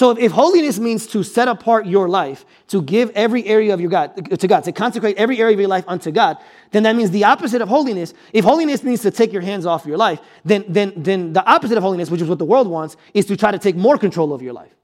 So 0.00 0.12
if 0.12 0.32
holiness 0.32 0.78
means 0.78 1.06
to 1.08 1.22
set 1.22 1.46
apart 1.46 1.84
your 1.84 2.08
life, 2.08 2.46
to 2.68 2.80
give 2.80 3.10
every 3.10 3.44
area 3.44 3.74
of 3.74 3.82
your 3.82 3.90
God 3.90 4.40
to 4.40 4.48
God, 4.48 4.64
to 4.64 4.72
consecrate 4.72 5.18
every 5.18 5.38
area 5.38 5.52
of 5.52 5.60
your 5.60 5.68
life 5.68 5.84
unto 5.86 6.10
God, 6.10 6.38
then 6.70 6.84
that 6.84 6.96
means 6.96 7.10
the 7.10 7.24
opposite 7.24 7.60
of 7.60 7.68
holiness. 7.68 8.14
If 8.32 8.42
holiness 8.46 8.82
means 8.82 9.02
to 9.02 9.10
take 9.10 9.30
your 9.30 9.42
hands 9.42 9.66
off 9.66 9.84
your 9.84 9.98
life, 9.98 10.18
then, 10.42 10.64
then, 10.66 10.94
then 10.96 11.34
the 11.34 11.44
opposite 11.44 11.76
of 11.76 11.82
holiness, 11.82 12.10
which 12.10 12.22
is 12.22 12.28
what 12.30 12.38
the 12.38 12.46
world 12.46 12.66
wants, 12.66 12.96
is 13.12 13.26
to 13.26 13.36
try 13.36 13.50
to 13.50 13.58
take 13.58 13.76
more 13.76 13.98
control 13.98 14.32
of 14.32 14.40
your 14.40 14.54
life. 14.54 14.74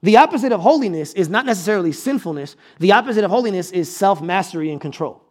The 0.00 0.16
opposite 0.16 0.52
of 0.52 0.60
holiness 0.60 1.12
is 1.14 1.28
not 1.28 1.44
necessarily 1.44 1.90
sinfulness. 1.90 2.54
The 2.78 2.92
opposite 2.92 3.24
of 3.24 3.32
holiness 3.32 3.72
is 3.72 3.92
self 3.92 4.22
mastery 4.22 4.70
and 4.70 4.80
control. 4.80 5.24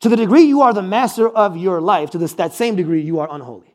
To 0.00 0.08
the 0.08 0.16
degree 0.16 0.44
you 0.44 0.62
are 0.62 0.72
the 0.72 0.80
master 0.80 1.28
of 1.28 1.58
your 1.58 1.82
life, 1.82 2.08
to 2.12 2.16
this, 2.16 2.32
that 2.36 2.54
same 2.54 2.74
degree 2.74 3.02
you 3.02 3.18
are 3.18 3.28
unholy. 3.30 3.69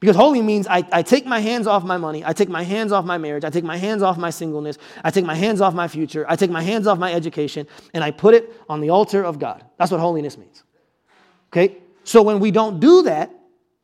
Because 0.00 0.16
holy 0.16 0.42
means 0.42 0.66
I, 0.66 0.86
I 0.92 1.02
take 1.02 1.24
my 1.24 1.40
hands 1.40 1.66
off 1.66 1.82
my 1.82 1.96
money, 1.96 2.22
I 2.24 2.32
take 2.34 2.50
my 2.50 2.62
hands 2.62 2.92
off 2.92 3.04
my 3.04 3.16
marriage, 3.16 3.44
I 3.44 3.50
take 3.50 3.64
my 3.64 3.78
hands 3.78 4.02
off 4.02 4.18
my 4.18 4.28
singleness, 4.28 4.76
I 5.02 5.10
take 5.10 5.24
my 5.24 5.34
hands 5.34 5.60
off 5.60 5.72
my 5.72 5.88
future, 5.88 6.26
I 6.28 6.36
take 6.36 6.50
my 6.50 6.62
hands 6.62 6.86
off 6.86 6.98
my 6.98 7.12
education, 7.14 7.66
and 7.94 8.04
I 8.04 8.10
put 8.10 8.34
it 8.34 8.52
on 8.68 8.80
the 8.80 8.90
altar 8.90 9.24
of 9.24 9.38
God. 9.38 9.64
That's 9.78 9.90
what 9.90 10.00
holiness 10.00 10.36
means. 10.36 10.64
Okay? 11.50 11.78
So 12.04 12.22
when 12.22 12.40
we 12.40 12.50
don't 12.50 12.78
do 12.78 13.02
that, 13.02 13.30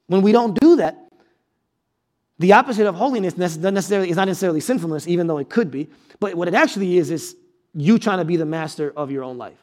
when 0.06 0.20
we 0.20 0.32
don't 0.32 0.58
do 0.60 0.76
that, 0.76 0.98
the 2.38 2.52
opposite 2.52 2.86
of 2.86 2.94
holiness 2.94 3.36
necessarily 3.36 4.10
is 4.10 4.16
not 4.16 4.26
necessarily 4.26 4.60
sinfulness, 4.60 5.06
even 5.06 5.26
though 5.28 5.38
it 5.38 5.48
could 5.48 5.70
be. 5.70 5.88
But 6.20 6.34
what 6.34 6.48
it 6.48 6.54
actually 6.54 6.98
is 6.98 7.10
is 7.10 7.36
you 7.72 7.98
trying 7.98 8.18
to 8.18 8.24
be 8.24 8.36
the 8.36 8.44
master 8.44 8.92
of 8.94 9.10
your 9.10 9.24
own 9.24 9.38
life. 9.38 9.62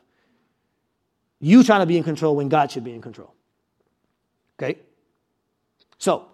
You 1.39 1.63
trying 1.63 1.81
to 1.81 1.85
be 1.85 1.97
in 1.97 2.03
control 2.03 2.35
when 2.35 2.49
God 2.49 2.71
should 2.71 2.83
be 2.83 2.93
in 2.93 3.01
control. 3.01 3.33
Okay? 4.57 4.79
So, 5.97 6.27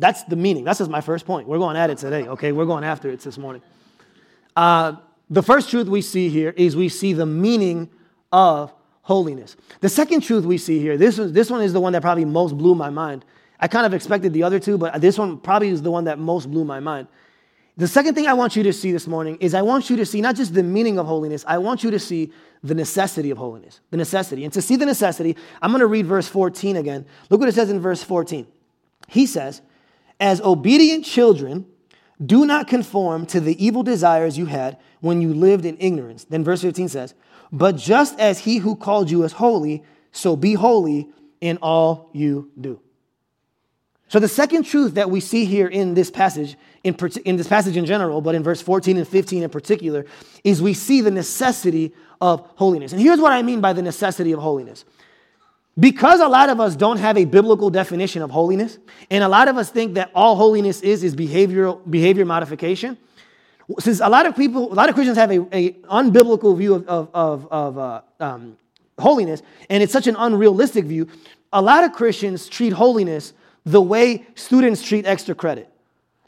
that's 0.00 0.24
the 0.24 0.36
meaning. 0.36 0.64
That's 0.64 0.78
just 0.78 0.90
my 0.90 1.00
first 1.00 1.26
point. 1.26 1.46
We're 1.46 1.58
going 1.58 1.76
at 1.76 1.90
it 1.90 1.98
today, 1.98 2.26
okay? 2.28 2.52
We're 2.52 2.66
going 2.66 2.84
after 2.84 3.10
it 3.10 3.20
this 3.20 3.38
morning. 3.38 3.62
Uh, 4.56 4.96
the 5.28 5.42
first 5.42 5.70
truth 5.70 5.88
we 5.88 6.02
see 6.02 6.28
here 6.28 6.52
is 6.56 6.74
we 6.74 6.88
see 6.88 7.12
the 7.12 7.26
meaning 7.26 7.90
of 8.32 8.72
holiness. 9.02 9.56
The 9.80 9.88
second 9.88 10.22
truth 10.22 10.44
we 10.44 10.58
see 10.58 10.80
here, 10.80 10.96
this 10.96 11.18
one, 11.18 11.32
this 11.32 11.50
one 11.50 11.62
is 11.62 11.72
the 11.72 11.80
one 11.80 11.92
that 11.92 12.02
probably 12.02 12.24
most 12.24 12.56
blew 12.56 12.74
my 12.74 12.90
mind. 12.90 13.24
I 13.60 13.68
kind 13.68 13.86
of 13.86 13.92
expected 13.92 14.32
the 14.32 14.42
other 14.42 14.58
two, 14.58 14.78
but 14.78 15.00
this 15.00 15.18
one 15.18 15.38
probably 15.38 15.68
is 15.68 15.82
the 15.82 15.90
one 15.90 16.04
that 16.04 16.18
most 16.18 16.50
blew 16.50 16.64
my 16.64 16.80
mind. 16.80 17.06
The 17.76 17.88
second 17.88 18.14
thing 18.14 18.26
I 18.26 18.34
want 18.34 18.56
you 18.56 18.62
to 18.64 18.72
see 18.72 18.92
this 18.92 19.06
morning 19.06 19.36
is 19.40 19.54
I 19.54 19.62
want 19.62 19.88
you 19.88 19.96
to 19.96 20.06
see 20.06 20.20
not 20.20 20.36
just 20.36 20.54
the 20.54 20.62
meaning 20.62 20.98
of 20.98 21.06
holiness, 21.06 21.44
I 21.46 21.58
want 21.58 21.84
you 21.84 21.90
to 21.90 21.98
see 21.98 22.32
the 22.62 22.74
necessity 22.74 23.30
of 23.30 23.38
holiness. 23.38 23.80
The 23.90 23.96
necessity. 23.96 24.44
And 24.44 24.52
to 24.52 24.60
see 24.60 24.76
the 24.76 24.86
necessity, 24.86 25.36
I'm 25.62 25.70
going 25.70 25.80
to 25.80 25.86
read 25.86 26.06
verse 26.06 26.28
14 26.28 26.76
again. 26.76 27.06
Look 27.30 27.40
what 27.40 27.48
it 27.48 27.54
says 27.54 27.70
in 27.70 27.80
verse 27.80 28.02
14. 28.02 28.46
He 29.08 29.26
says, 29.26 29.62
as 30.20 30.40
obedient 30.42 31.04
children, 31.04 31.66
do 32.24 32.44
not 32.44 32.68
conform 32.68 33.26
to 33.26 33.40
the 33.40 33.64
evil 33.64 33.82
desires 33.82 34.36
you 34.36 34.46
had 34.46 34.78
when 35.00 35.22
you 35.22 35.32
lived 35.32 35.64
in 35.64 35.76
ignorance. 35.80 36.24
Then 36.24 36.44
verse 36.44 36.60
15 36.60 36.88
says, 36.88 37.14
But 37.50 37.76
just 37.76 38.18
as 38.20 38.40
he 38.40 38.58
who 38.58 38.76
called 38.76 39.10
you 39.10 39.24
is 39.24 39.32
holy, 39.32 39.82
so 40.12 40.36
be 40.36 40.54
holy 40.54 41.08
in 41.40 41.56
all 41.62 42.10
you 42.12 42.50
do. 42.60 42.80
So 44.08 44.18
the 44.18 44.28
second 44.28 44.64
truth 44.64 44.94
that 44.94 45.08
we 45.08 45.20
see 45.20 45.44
here 45.44 45.68
in 45.68 45.94
this 45.94 46.10
passage, 46.10 46.56
in, 46.82 46.96
in 47.24 47.36
this 47.36 47.46
passage 47.46 47.76
in 47.76 47.86
general, 47.86 48.20
but 48.20 48.34
in 48.34 48.42
verse 48.42 48.60
14 48.60 48.96
and 48.96 49.06
15 49.06 49.44
in 49.44 49.50
particular, 49.50 50.04
is 50.42 50.60
we 50.60 50.74
see 50.74 51.00
the 51.00 51.12
necessity 51.12 51.94
of 52.20 52.40
holiness. 52.56 52.92
And 52.92 53.00
here's 53.00 53.20
what 53.20 53.32
I 53.32 53.42
mean 53.42 53.60
by 53.60 53.72
the 53.72 53.82
necessity 53.82 54.32
of 54.32 54.40
holiness. 54.40 54.84
Because 55.78 56.20
a 56.20 56.28
lot 56.28 56.48
of 56.48 56.60
us 56.60 56.76
don't 56.76 56.98
have 56.98 57.16
a 57.16 57.24
biblical 57.24 57.70
definition 57.70 58.22
of 58.22 58.30
holiness, 58.30 58.78
and 59.10 59.22
a 59.24 59.28
lot 59.28 59.48
of 59.48 59.56
us 59.56 59.70
think 59.70 59.94
that 59.94 60.10
all 60.14 60.36
holiness 60.36 60.80
is 60.82 61.04
is 61.04 61.14
behavioral 61.14 61.80
behavior 61.88 62.24
modification. 62.24 62.98
Since 63.78 64.00
a 64.00 64.08
lot 64.08 64.26
of 64.26 64.36
people, 64.36 64.72
a 64.72 64.74
lot 64.74 64.88
of 64.88 64.96
Christians 64.96 65.16
have 65.16 65.30
a, 65.30 65.56
a 65.56 65.72
unbiblical 65.88 66.56
view 66.58 66.74
of, 66.74 66.88
of, 66.88 67.10
of, 67.14 67.48
of 67.52 67.78
uh, 67.78 68.00
um, 68.18 68.56
holiness, 68.98 69.42
and 69.70 69.82
it's 69.82 69.92
such 69.92 70.08
an 70.08 70.16
unrealistic 70.16 70.84
view. 70.86 71.06
A 71.52 71.62
lot 71.62 71.84
of 71.84 71.92
Christians 71.92 72.48
treat 72.48 72.72
holiness 72.72 73.32
the 73.64 73.80
way 73.80 74.26
students 74.34 74.82
treat 74.82 75.06
extra 75.06 75.34
credit. 75.34 75.69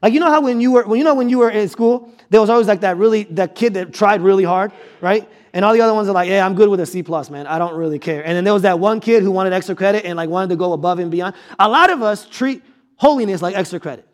Like 0.03 0.13
you 0.13 0.21
know 0.21 0.31
how 0.31 0.41
when 0.41 0.61
you 0.61 0.73
were 0.73 0.83
when 0.83 0.99
you 0.99 1.05
know 1.05 1.15
when 1.15 1.29
you 1.29 1.39
were 1.39 1.51
in 1.51 1.69
school, 1.69 2.13
there 2.29 2.41
was 2.41 2.51
always 2.51 2.67
like 2.67 2.81
that 2.81 2.97
really 2.97 3.23
that 3.25 3.55
kid 3.55 3.75
that 3.75 3.95
tried 3.95 4.21
really 4.21 4.45
hard, 4.45 4.73
right? 5.01 5.29
And 5.53 5.65
all 5.65 5.73
the 5.73 5.81
other 5.81 5.95
ones 5.95 6.09
are 6.09 6.13
like, 6.13 6.29
yeah, 6.29 6.45
I'm 6.45 6.55
good 6.55 6.69
with 6.69 6.81
a 6.81 6.87
C 6.87 7.03
plus, 7.03 7.31
man. 7.31 7.47
I 7.47 7.59
don't 7.59 7.75
really 7.75 7.99
care. 7.99 8.25
And 8.25 8.37
then 8.37 8.43
there 8.43 8.55
was 8.55 8.63
that 8.63 8.81
one 8.81 9.01
kid 9.01 9.23
who 9.23 9.31
wanted 9.31 9.53
extra 9.53 9.75
credit 9.75 10.05
and 10.05 10.17
like 10.17 10.29
wanted 10.29 10.49
to 10.49 10.57
go 10.57 10.73
above 10.73 10.99
and 10.99 11.11
beyond. 11.11 11.37
A 11.59 11.69
lot 11.69 11.91
of 11.91 12.03
us 12.03 12.27
treat 12.27 12.63
holiness 12.97 13.43
like 13.43 13.55
extra 13.55 13.79
credit. 13.79 14.09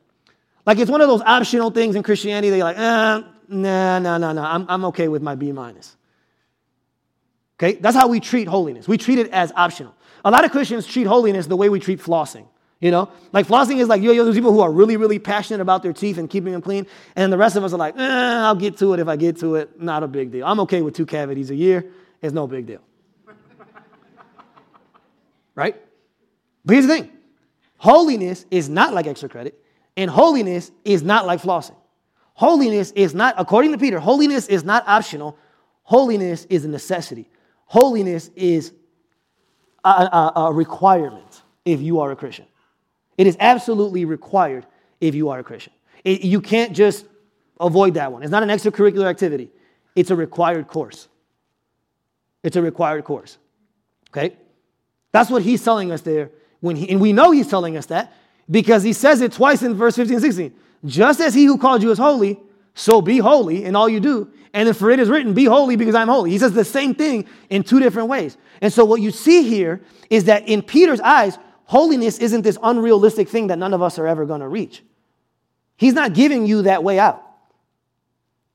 Like 0.67 0.79
it's 0.79 0.91
one 0.91 1.01
of 1.01 1.09
those 1.09 1.23
optional 1.23 1.71
things 1.71 1.97
in 1.97 2.03
Christianity. 2.03 2.51
They're 2.51 2.65
like, 2.65 2.77
eh, 2.77 3.23
nah, 3.49 3.99
nah, 3.99 4.19
nah, 4.19 4.33
nah. 4.33 4.55
I'm, 4.55 4.67
I'm 4.69 4.85
okay 4.87 5.09
with 5.09 5.23
my 5.23 5.37
B 5.37 5.53
minus. 5.53 5.97
Okay, 7.59 7.79
that's 7.81 7.97
how 7.97 8.09
we 8.09 8.21
treat 8.21 8.47
holiness. 8.47 8.87
We 8.87 8.99
treat 8.99 9.19
it 9.19 9.31
as 9.31 9.53
optional. 9.57 9.95
A 10.25 10.31
lot 10.31 10.45
of 10.45 10.51
Christians 10.51 10.87
treat 10.87 11.07
holiness 11.07 11.47
the 11.47 11.57
way 11.57 11.69
we 11.69 11.81
treat 11.81 12.01
flossing. 12.01 12.47
You 12.81 12.93
know, 12.93 13.11
like 13.33 13.49
flossing 13.49 13.79
is 13.79 13.89
like 13.89 14.03
you 14.03 14.15
know, 14.15 14.25
those 14.25 14.37
people 14.37 14.53
who 14.53 14.61
are 14.61 14.71
really, 14.71 14.97
really 14.97 15.19
passionate 15.19 15.61
about 15.61 15.83
their 15.83 15.93
teeth 15.93 16.17
and 16.17 16.31
keeping 16.31 16.53
them 16.53 16.63
clean, 16.63 16.87
and 17.17 17.33
the 17.33 17.39
rest 17.39 17.57
of 17.57 17.65
us 17.65 17.73
are 17.73 17.79
like, 17.79 17.97
eh, 17.99 18.01
I'll 18.01 18.55
get 18.55 18.79
to 18.79 18.95
it 18.95 19.01
if 19.01 19.09
I 19.09 19.17
get 19.17 19.39
to 19.41 19.57
it. 19.57 19.81
Not 19.81 20.05
a 20.05 20.09
big 20.09 20.31
deal. 20.31 20.47
I'm 20.47 20.61
okay 20.61 20.83
with 20.83 20.95
two 20.95 21.07
cavities 21.07 21.51
a 21.51 21.57
year. 21.57 21.91
It's 22.23 22.33
no 22.33 22.47
big 22.47 22.67
deal. 22.67 22.81
right? 25.57 25.75
But 26.65 26.73
here's 26.73 26.87
the 26.87 26.95
thing: 26.95 27.11
holiness 27.79 28.47
is 28.49 28.69
not 28.69 28.95
like 28.95 29.09
extra 29.09 29.29
credit, 29.29 29.61
and 29.97 30.09
holiness 30.09 30.71
is 30.85 31.03
not 31.03 31.27
like 31.27 31.43
flossing. 31.43 31.77
Holiness 32.35 32.93
is 32.93 33.17
not, 33.17 33.35
according 33.37 33.73
to 33.73 33.79
Peter, 33.79 33.99
holiness 33.99 34.47
is 34.47 34.63
not 34.63 34.87
optional. 34.87 35.37
Holiness 35.83 36.45
is 36.49 36.65
a 36.65 36.69
necessity. 36.69 37.29
Holiness 37.65 38.31
is 38.37 38.73
a, 39.85 39.89
a, 39.89 40.33
a 40.37 40.53
requirement 40.53 41.43
if 41.65 41.81
you 41.81 41.99
are 41.99 42.13
a 42.13 42.17
Christian. 42.17 42.47
It 43.19 43.27
is 43.27 43.37
absolutely 43.41 44.05
required 44.05 44.65
if 45.01 45.15
you 45.15 45.29
are 45.29 45.41
a 45.41 45.45
Christian. 45.45 45.73
It, 46.05 46.23
you 46.23 46.41
can't 46.41 46.73
just 46.73 47.05
avoid 47.61 47.95
that 47.95 48.13
one. 48.13 48.23
It's 48.23 48.31
not 48.31 48.43
an 48.43 48.49
extracurricular 48.49 49.11
activity, 49.11 49.51
it's 49.95 50.11
a 50.11 50.17
required 50.17 50.69
course. 50.69 51.09
It's 52.45 52.57
a 52.57 52.63
required 52.63 53.05
course. 53.05 53.37
Okay? 54.11 54.37
That's 55.11 55.29
what 55.29 55.43
he's 55.43 55.63
telling 55.63 55.91
us 55.91 56.03
there. 56.03 56.31
When 56.61 56.77
he, 56.77 56.89
and 56.89 57.01
we 57.01 57.13
know 57.13 57.33
he's 57.33 57.49
telling 57.49 57.77
us 57.77 57.87
that 57.87 58.13
because 58.51 58.83
he 58.83 58.93
says 58.93 59.21
it 59.21 59.33
twice 59.33 59.63
in 59.63 59.75
verse 59.75 59.97
15 59.97 60.15
and 60.15 60.23
16. 60.23 60.55
Just 60.85 61.21
as 61.21 61.35
he 61.35 61.45
who 61.45 61.59
called 61.59 61.83
you 61.83 61.91
is 61.91 61.99
holy, 61.99 62.39
so 62.75 63.03
be 63.03 63.19
holy 63.19 63.65
in 63.65 63.75
all 63.75 63.89
you 63.89 63.99
do. 63.99 64.31
And 64.55 64.69
then 64.69 64.75
for 64.75 64.91
it 64.91 65.01
is 65.01 65.09
written, 65.09 65.35
Be 65.35 65.45
holy 65.45 65.77
because 65.77 65.95
I'm 65.95 66.09
holy. 66.09 66.31
He 66.31 66.39
says 66.39 66.53
the 66.53 66.65
same 66.65 66.95
thing 66.95 67.27
in 67.51 67.65
two 67.65 67.81
different 67.81 68.09
ways. 68.09 68.37
And 68.61 68.73
so 68.73 68.85
what 68.85 69.01
you 69.01 69.11
see 69.11 69.43
here 69.43 69.81
is 70.11 70.25
that 70.25 70.49
in 70.49 70.63
Peter's 70.63 71.01
eyes, 71.01 71.39
holiness 71.69 72.19
isn't 72.19 72.43
this 72.43 72.59
unrealistic 72.63 73.29
thing 73.29 73.49
that 73.49 73.59
none 73.59 73.75
of 73.75 73.83
us 73.83 73.99
are 73.99 74.07
ever 74.07 74.25
going 74.25 74.41
to 74.41 74.49
reach. 74.49 74.83
He's 75.77 75.93
not 75.93 76.15
giving 76.15 76.47
you 76.47 76.63
that 76.63 76.83
way 76.83 76.99
out. 76.99 77.23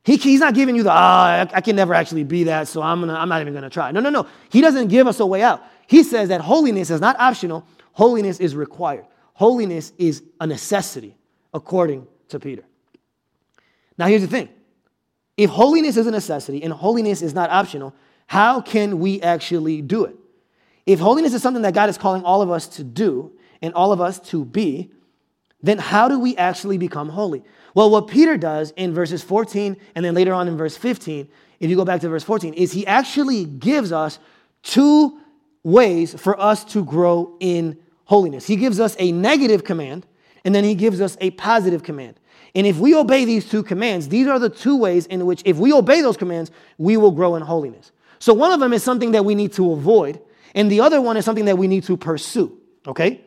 He, 0.03 0.17
he's 0.17 0.39
not 0.39 0.55
giving 0.55 0.75
you 0.75 0.81
the, 0.83 0.91
ah, 0.91 1.25
I, 1.25 1.49
I 1.53 1.61
can 1.61 1.75
never 1.75 1.93
actually 1.93 2.23
be 2.23 2.45
that, 2.45 2.67
so 2.67 2.81
I'm, 2.81 3.01
gonna, 3.01 3.13
I'm 3.13 3.29
not 3.29 3.39
even 3.39 3.53
going 3.53 3.63
to 3.63 3.69
try. 3.69 3.91
No, 3.91 4.01
no, 4.01 4.09
no. 4.09 4.27
He 4.49 4.61
doesn't 4.61 4.87
give 4.87 5.05
us 5.05 5.19
a 5.19 5.25
way 5.27 5.43
out. 5.43 5.63
He 5.85 6.01
says 6.01 6.29
that 6.29 6.41
holiness 6.41 6.89
is 6.89 6.99
not 6.99 7.15
optional, 7.19 7.65
holiness 7.93 8.39
is 8.39 8.55
required. 8.55 9.05
Holiness 9.33 9.93
is 9.97 10.23
a 10.41 10.47
necessity, 10.47 11.15
according 11.53 12.07
to 12.29 12.39
Peter. 12.39 12.63
Now, 13.97 14.07
here's 14.07 14.21
the 14.21 14.27
thing 14.27 14.49
if 15.37 15.51
holiness 15.51 15.97
is 15.97 16.07
a 16.07 16.11
necessity 16.11 16.63
and 16.63 16.73
holiness 16.73 17.21
is 17.21 17.35
not 17.35 17.51
optional, 17.51 17.93
how 18.25 18.59
can 18.59 18.99
we 18.99 19.21
actually 19.21 19.83
do 19.83 20.05
it? 20.05 20.17
If 20.85 20.99
holiness 20.99 21.33
is 21.33 21.41
something 21.41 21.63
that 21.63 21.73
God 21.73 21.89
is 21.89 21.97
calling 21.97 22.23
all 22.23 22.41
of 22.41 22.51
us 22.51 22.67
to 22.69 22.83
do 22.83 23.31
and 23.61 23.73
all 23.73 23.91
of 23.91 24.01
us 24.01 24.19
to 24.31 24.43
be, 24.43 24.91
then 25.61 25.77
how 25.77 26.09
do 26.09 26.19
we 26.19 26.35
actually 26.35 26.77
become 26.77 27.09
holy? 27.09 27.43
Well, 27.73 27.89
what 27.89 28.07
Peter 28.07 28.37
does 28.37 28.71
in 28.71 28.93
verses 28.93 29.23
14 29.23 29.77
and 29.95 30.05
then 30.05 30.13
later 30.13 30.33
on 30.33 30.47
in 30.47 30.57
verse 30.57 30.75
15, 30.75 31.27
if 31.59 31.69
you 31.69 31.75
go 31.75 31.85
back 31.85 32.01
to 32.01 32.09
verse 32.09 32.23
14, 32.23 32.53
is 32.53 32.73
he 32.73 32.85
actually 32.85 33.45
gives 33.45 33.91
us 33.91 34.19
two 34.61 35.19
ways 35.63 36.13
for 36.19 36.39
us 36.39 36.65
to 36.65 36.83
grow 36.83 37.37
in 37.39 37.77
holiness. 38.03 38.45
He 38.45 38.57
gives 38.57 38.79
us 38.79 38.95
a 38.99 39.11
negative 39.11 39.63
command 39.63 40.05
and 40.43 40.53
then 40.53 40.65
he 40.65 40.75
gives 40.75 40.99
us 40.99 41.17
a 41.21 41.31
positive 41.31 41.83
command. 41.83 42.19
And 42.55 42.67
if 42.67 42.77
we 42.77 42.93
obey 42.93 43.25
these 43.25 43.49
two 43.49 43.63
commands, 43.63 44.09
these 44.09 44.27
are 44.27 44.37
the 44.37 44.49
two 44.49 44.77
ways 44.77 45.05
in 45.07 45.25
which, 45.25 45.41
if 45.45 45.57
we 45.57 45.73
obey 45.73 46.01
those 46.01 46.17
commands, 46.17 46.51
we 46.77 46.97
will 46.97 47.11
grow 47.11 47.35
in 47.35 47.41
holiness. 47.41 47.91
So 48.19 48.33
one 48.33 48.51
of 48.51 48.59
them 48.59 48.73
is 48.73 48.83
something 48.83 49.11
that 49.11 49.25
we 49.25 49.33
need 49.33 49.53
to 49.53 49.71
avoid, 49.71 50.21
and 50.53 50.71
the 50.71 50.81
other 50.81 51.01
one 51.01 51.17
is 51.17 51.25
something 51.25 51.45
that 51.45 51.57
we 51.57 51.67
need 51.67 51.83
to 51.85 51.97
pursue. 51.97 52.57
Okay? 52.87 53.21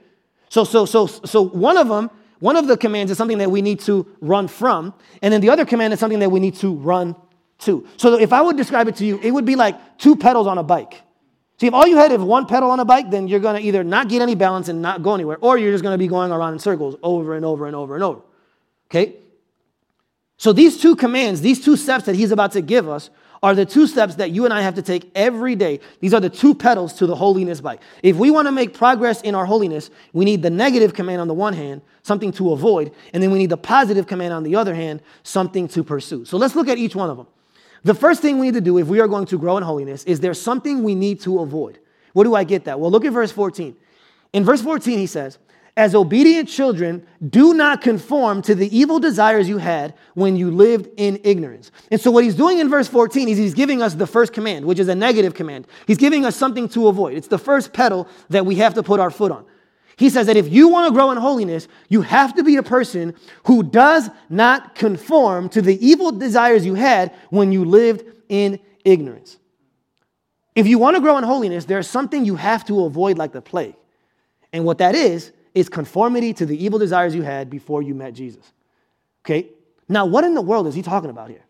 So, 0.48 0.64
so, 0.64 0.86
so, 0.86 1.06
so 1.06 1.42
one 1.42 1.76
of 1.76 1.88
them, 1.88 2.10
one 2.38 2.56
of 2.56 2.66
the 2.66 2.76
commands 2.76 3.10
is 3.10 3.18
something 3.18 3.38
that 3.38 3.50
we 3.50 3.62
need 3.62 3.80
to 3.80 4.06
run 4.20 4.48
from, 4.48 4.94
and 5.22 5.32
then 5.32 5.40
the 5.40 5.50
other 5.50 5.64
command 5.64 5.92
is 5.92 6.00
something 6.00 6.20
that 6.20 6.30
we 6.30 6.40
need 6.40 6.54
to 6.56 6.74
run 6.74 7.16
to. 7.60 7.86
So 7.96 8.18
if 8.18 8.32
I 8.32 8.42
would 8.42 8.56
describe 8.56 8.88
it 8.88 8.96
to 8.96 9.06
you, 9.06 9.18
it 9.22 9.30
would 9.30 9.44
be 9.44 9.56
like 9.56 9.98
two 9.98 10.16
pedals 10.16 10.46
on 10.46 10.58
a 10.58 10.62
bike. 10.62 11.02
See, 11.58 11.66
if 11.66 11.72
all 11.72 11.86
you 11.86 11.96
had 11.96 12.12
is 12.12 12.20
one 12.20 12.44
pedal 12.46 12.70
on 12.70 12.80
a 12.80 12.84
bike, 12.84 13.10
then 13.10 13.28
you're 13.28 13.40
going 13.40 13.60
to 13.60 13.66
either 13.66 13.82
not 13.82 14.08
get 14.10 14.20
any 14.20 14.34
balance 14.34 14.68
and 14.68 14.82
not 14.82 15.02
go 15.02 15.14
anywhere, 15.14 15.38
or 15.40 15.56
you're 15.56 15.72
just 15.72 15.82
going 15.82 15.94
to 15.94 15.98
be 15.98 16.06
going 16.06 16.30
around 16.30 16.52
in 16.52 16.58
circles 16.58 16.96
over 17.02 17.34
and 17.34 17.46
over 17.46 17.66
and 17.66 17.74
over 17.74 17.94
and 17.94 18.04
over. 18.04 18.20
Okay? 18.90 19.16
So 20.36 20.52
these 20.52 20.78
two 20.78 20.96
commands, 20.96 21.40
these 21.40 21.64
two 21.64 21.76
steps 21.76 22.04
that 22.04 22.14
he's 22.14 22.30
about 22.30 22.52
to 22.52 22.60
give 22.60 22.88
us, 22.88 23.08
are 23.42 23.54
the 23.54 23.66
two 23.66 23.86
steps 23.86 24.16
that 24.16 24.30
you 24.30 24.44
and 24.44 24.52
I 24.52 24.62
have 24.62 24.74
to 24.74 24.82
take 24.82 25.10
every 25.14 25.54
day. 25.54 25.80
These 26.00 26.14
are 26.14 26.20
the 26.20 26.30
two 26.30 26.54
pedals 26.54 26.92
to 26.94 27.06
the 27.06 27.14
holiness 27.14 27.60
bike. 27.60 27.80
If 28.02 28.16
we 28.16 28.30
want 28.30 28.46
to 28.46 28.52
make 28.52 28.74
progress 28.74 29.20
in 29.22 29.34
our 29.34 29.46
holiness, 29.46 29.90
we 30.12 30.24
need 30.24 30.42
the 30.42 30.50
negative 30.50 30.94
command 30.94 31.20
on 31.20 31.28
the 31.28 31.34
one 31.34 31.52
hand, 31.52 31.82
something 32.02 32.32
to 32.32 32.52
avoid, 32.52 32.92
and 33.12 33.22
then 33.22 33.30
we 33.30 33.38
need 33.38 33.50
the 33.50 33.56
positive 33.56 34.06
command 34.06 34.32
on 34.32 34.42
the 34.42 34.56
other 34.56 34.74
hand, 34.74 35.02
something 35.22 35.68
to 35.68 35.84
pursue. 35.84 36.24
So 36.24 36.36
let's 36.36 36.54
look 36.54 36.68
at 36.68 36.78
each 36.78 36.96
one 36.96 37.10
of 37.10 37.16
them. 37.16 37.26
The 37.84 37.94
first 37.94 38.20
thing 38.20 38.38
we 38.38 38.46
need 38.46 38.54
to 38.54 38.60
do 38.60 38.78
if 38.78 38.88
we 38.88 39.00
are 39.00 39.08
going 39.08 39.26
to 39.26 39.38
grow 39.38 39.56
in 39.56 39.62
holiness 39.62 40.02
is 40.04 40.20
there's 40.20 40.40
something 40.40 40.82
we 40.82 40.94
need 40.94 41.20
to 41.20 41.40
avoid. 41.40 41.78
Where 42.14 42.24
do 42.24 42.34
I 42.34 42.44
get 42.44 42.64
that? 42.64 42.80
Well, 42.80 42.90
look 42.90 43.04
at 43.04 43.12
verse 43.12 43.30
14. 43.30 43.76
In 44.32 44.44
verse 44.44 44.60
14, 44.60 44.98
he 44.98 45.06
says, 45.06 45.38
as 45.76 45.94
obedient 45.94 46.48
children, 46.48 47.06
do 47.28 47.52
not 47.52 47.82
conform 47.82 48.40
to 48.42 48.54
the 48.54 48.74
evil 48.76 48.98
desires 48.98 49.46
you 49.48 49.58
had 49.58 49.94
when 50.14 50.34
you 50.34 50.50
lived 50.50 50.88
in 50.96 51.20
ignorance. 51.22 51.70
And 51.90 52.00
so, 52.00 52.10
what 52.10 52.24
he's 52.24 52.34
doing 52.34 52.58
in 52.58 52.70
verse 52.70 52.88
14 52.88 53.28
is 53.28 53.36
he's 53.36 53.52
giving 53.52 53.82
us 53.82 53.94
the 53.94 54.06
first 54.06 54.32
command, 54.32 54.64
which 54.64 54.78
is 54.78 54.88
a 54.88 54.94
negative 54.94 55.34
command. 55.34 55.66
He's 55.86 55.98
giving 55.98 56.24
us 56.24 56.34
something 56.34 56.68
to 56.70 56.88
avoid. 56.88 57.14
It's 57.14 57.28
the 57.28 57.38
first 57.38 57.74
pedal 57.74 58.08
that 58.30 58.46
we 58.46 58.54
have 58.56 58.74
to 58.74 58.82
put 58.82 59.00
our 59.00 59.10
foot 59.10 59.30
on. 59.30 59.44
He 59.98 60.10
says 60.10 60.26
that 60.26 60.36
if 60.36 60.48
you 60.50 60.68
want 60.68 60.88
to 60.88 60.94
grow 60.94 61.10
in 61.10 61.18
holiness, 61.18 61.68
you 61.88 62.02
have 62.02 62.34
to 62.36 62.44
be 62.44 62.56
a 62.56 62.62
person 62.62 63.14
who 63.44 63.62
does 63.62 64.10
not 64.30 64.74
conform 64.74 65.48
to 65.50 65.62
the 65.62 65.86
evil 65.86 66.12
desires 66.12 66.64
you 66.64 66.74
had 66.74 67.14
when 67.30 67.52
you 67.52 67.64
lived 67.64 68.04
in 68.28 68.60
ignorance. 68.84 69.38
If 70.54 70.66
you 70.66 70.78
want 70.78 70.96
to 70.96 71.02
grow 71.02 71.18
in 71.18 71.24
holiness, 71.24 71.66
there's 71.66 71.88
something 71.88 72.24
you 72.24 72.36
have 72.36 72.64
to 72.66 72.84
avoid 72.84 73.18
like 73.18 73.32
the 73.32 73.42
plague. 73.42 73.76
And 74.52 74.64
what 74.64 74.78
that 74.78 74.94
is, 74.94 75.32
is 75.56 75.70
conformity 75.70 76.34
to 76.34 76.44
the 76.44 76.62
evil 76.62 76.78
desires 76.78 77.14
you 77.14 77.22
had 77.22 77.48
before 77.48 77.80
you 77.80 77.94
met 77.94 78.12
Jesus. 78.12 78.52
Okay? 79.24 79.48
Now, 79.88 80.04
what 80.04 80.22
in 80.22 80.34
the 80.34 80.42
world 80.42 80.66
is 80.66 80.74
he 80.74 80.82
talking 80.82 81.08
about 81.08 81.30
here? 81.30 81.44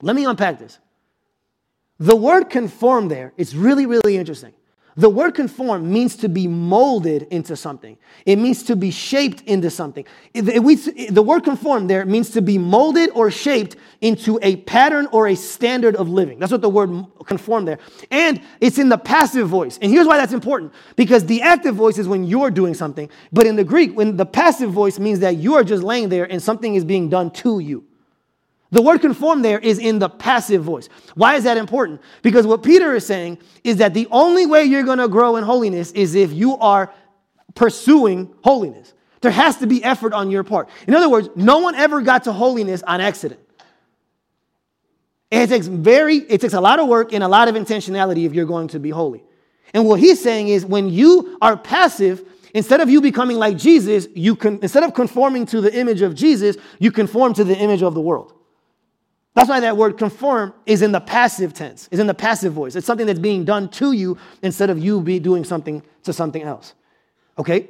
Let 0.00 0.14
me 0.14 0.24
unpack 0.24 0.60
this. 0.60 0.78
The 1.98 2.14
word 2.14 2.48
conform 2.48 3.08
there 3.08 3.32
is 3.36 3.56
really, 3.56 3.86
really 3.86 4.16
interesting. 4.16 4.52
The 4.98 5.08
word 5.08 5.36
conform 5.36 5.92
means 5.92 6.16
to 6.16 6.28
be 6.28 6.48
molded 6.48 7.28
into 7.30 7.54
something. 7.54 7.96
It 8.26 8.34
means 8.34 8.64
to 8.64 8.74
be 8.74 8.90
shaped 8.90 9.42
into 9.42 9.70
something. 9.70 10.04
the 10.34 11.22
word 11.24 11.44
conform 11.44 11.86
there 11.86 12.04
means 12.04 12.30
to 12.30 12.42
be 12.42 12.58
molded 12.58 13.10
or 13.14 13.30
shaped 13.30 13.76
into 14.00 14.40
a 14.42 14.56
pattern 14.56 15.06
or 15.12 15.28
a 15.28 15.36
standard 15.36 15.94
of 15.94 16.08
living. 16.08 16.40
That's 16.40 16.50
what 16.50 16.62
the 16.62 16.68
word 16.68 16.90
conform 17.26 17.64
there. 17.64 17.78
And 18.10 18.42
it's 18.60 18.76
in 18.76 18.88
the 18.88 18.98
passive 18.98 19.48
voice. 19.48 19.78
And 19.80 19.92
here's 19.92 20.08
why 20.08 20.16
that's 20.16 20.32
important. 20.32 20.72
Because 20.96 21.24
the 21.26 21.42
active 21.42 21.76
voice 21.76 21.96
is 21.98 22.08
when 22.08 22.24
you're 22.24 22.50
doing 22.50 22.74
something. 22.74 23.08
But 23.32 23.46
in 23.46 23.54
the 23.54 23.62
Greek, 23.62 23.96
when 23.96 24.16
the 24.16 24.26
passive 24.26 24.72
voice 24.72 24.98
means 24.98 25.20
that 25.20 25.36
you 25.36 25.54
are 25.54 25.62
just 25.62 25.84
laying 25.84 26.08
there 26.08 26.24
and 26.28 26.42
something 26.42 26.74
is 26.74 26.84
being 26.84 27.08
done 27.08 27.30
to 27.34 27.60
you. 27.60 27.87
The 28.70 28.82
word 28.82 29.00
conform 29.00 29.42
there 29.42 29.58
is 29.58 29.78
in 29.78 29.98
the 29.98 30.10
passive 30.10 30.62
voice. 30.62 30.88
Why 31.14 31.36
is 31.36 31.44
that 31.44 31.56
important? 31.56 32.02
Because 32.22 32.46
what 32.46 32.62
Peter 32.62 32.94
is 32.94 33.06
saying 33.06 33.38
is 33.64 33.78
that 33.78 33.94
the 33.94 34.06
only 34.10 34.44
way 34.44 34.64
you're 34.64 34.82
going 34.82 34.98
to 34.98 35.08
grow 35.08 35.36
in 35.36 35.44
holiness 35.44 35.90
is 35.92 36.14
if 36.14 36.32
you 36.32 36.56
are 36.58 36.92
pursuing 37.54 38.34
holiness. 38.44 38.92
There 39.20 39.32
has 39.32 39.56
to 39.56 39.66
be 39.66 39.82
effort 39.82 40.12
on 40.12 40.30
your 40.30 40.44
part. 40.44 40.68
In 40.86 40.94
other 40.94 41.08
words, 41.08 41.28
no 41.34 41.58
one 41.58 41.74
ever 41.74 42.02
got 42.02 42.24
to 42.24 42.32
holiness 42.32 42.82
on 42.82 43.00
accident. 43.00 43.40
It 45.30 45.48
takes 45.48 45.66
very, 45.66 46.16
it 46.16 46.40
takes 46.40 46.54
a 46.54 46.60
lot 46.60 46.78
of 46.78 46.88
work 46.88 47.12
and 47.12 47.24
a 47.24 47.28
lot 47.28 47.48
of 47.48 47.54
intentionality 47.54 48.26
if 48.26 48.34
you're 48.34 48.46
going 48.46 48.68
to 48.68 48.78
be 48.78 48.90
holy. 48.90 49.24
And 49.74 49.86
what 49.86 50.00
he's 50.00 50.22
saying 50.22 50.48
is 50.48 50.64
when 50.64 50.88
you 50.88 51.36
are 51.42 51.56
passive, 51.56 52.26
instead 52.54 52.80
of 52.80 52.88
you 52.88 53.00
becoming 53.00 53.36
like 53.36 53.56
Jesus, 53.58 54.08
you 54.14 54.36
can 54.36 54.58
instead 54.62 54.82
of 54.82 54.94
conforming 54.94 55.44
to 55.46 55.60
the 55.60 55.74
image 55.74 56.00
of 56.00 56.14
Jesus, 56.14 56.56
you 56.78 56.90
conform 56.90 57.34
to 57.34 57.44
the 57.44 57.56
image 57.56 57.82
of 57.82 57.94
the 57.94 58.00
world. 58.00 58.37
That's 59.38 59.48
why 59.48 59.60
that 59.60 59.76
word 59.76 59.98
conform 59.98 60.52
is 60.66 60.82
in 60.82 60.90
the 60.90 60.98
passive 60.98 61.54
tense, 61.54 61.88
is 61.92 62.00
in 62.00 62.08
the 62.08 62.14
passive 62.14 62.52
voice. 62.52 62.74
It's 62.74 62.84
something 62.84 63.06
that's 63.06 63.20
being 63.20 63.44
done 63.44 63.68
to 63.68 63.92
you 63.92 64.18
instead 64.42 64.68
of 64.68 64.80
you 64.80 65.00
be 65.00 65.20
doing 65.20 65.44
something 65.44 65.80
to 66.02 66.12
something 66.12 66.42
else. 66.42 66.74
Okay? 67.38 67.68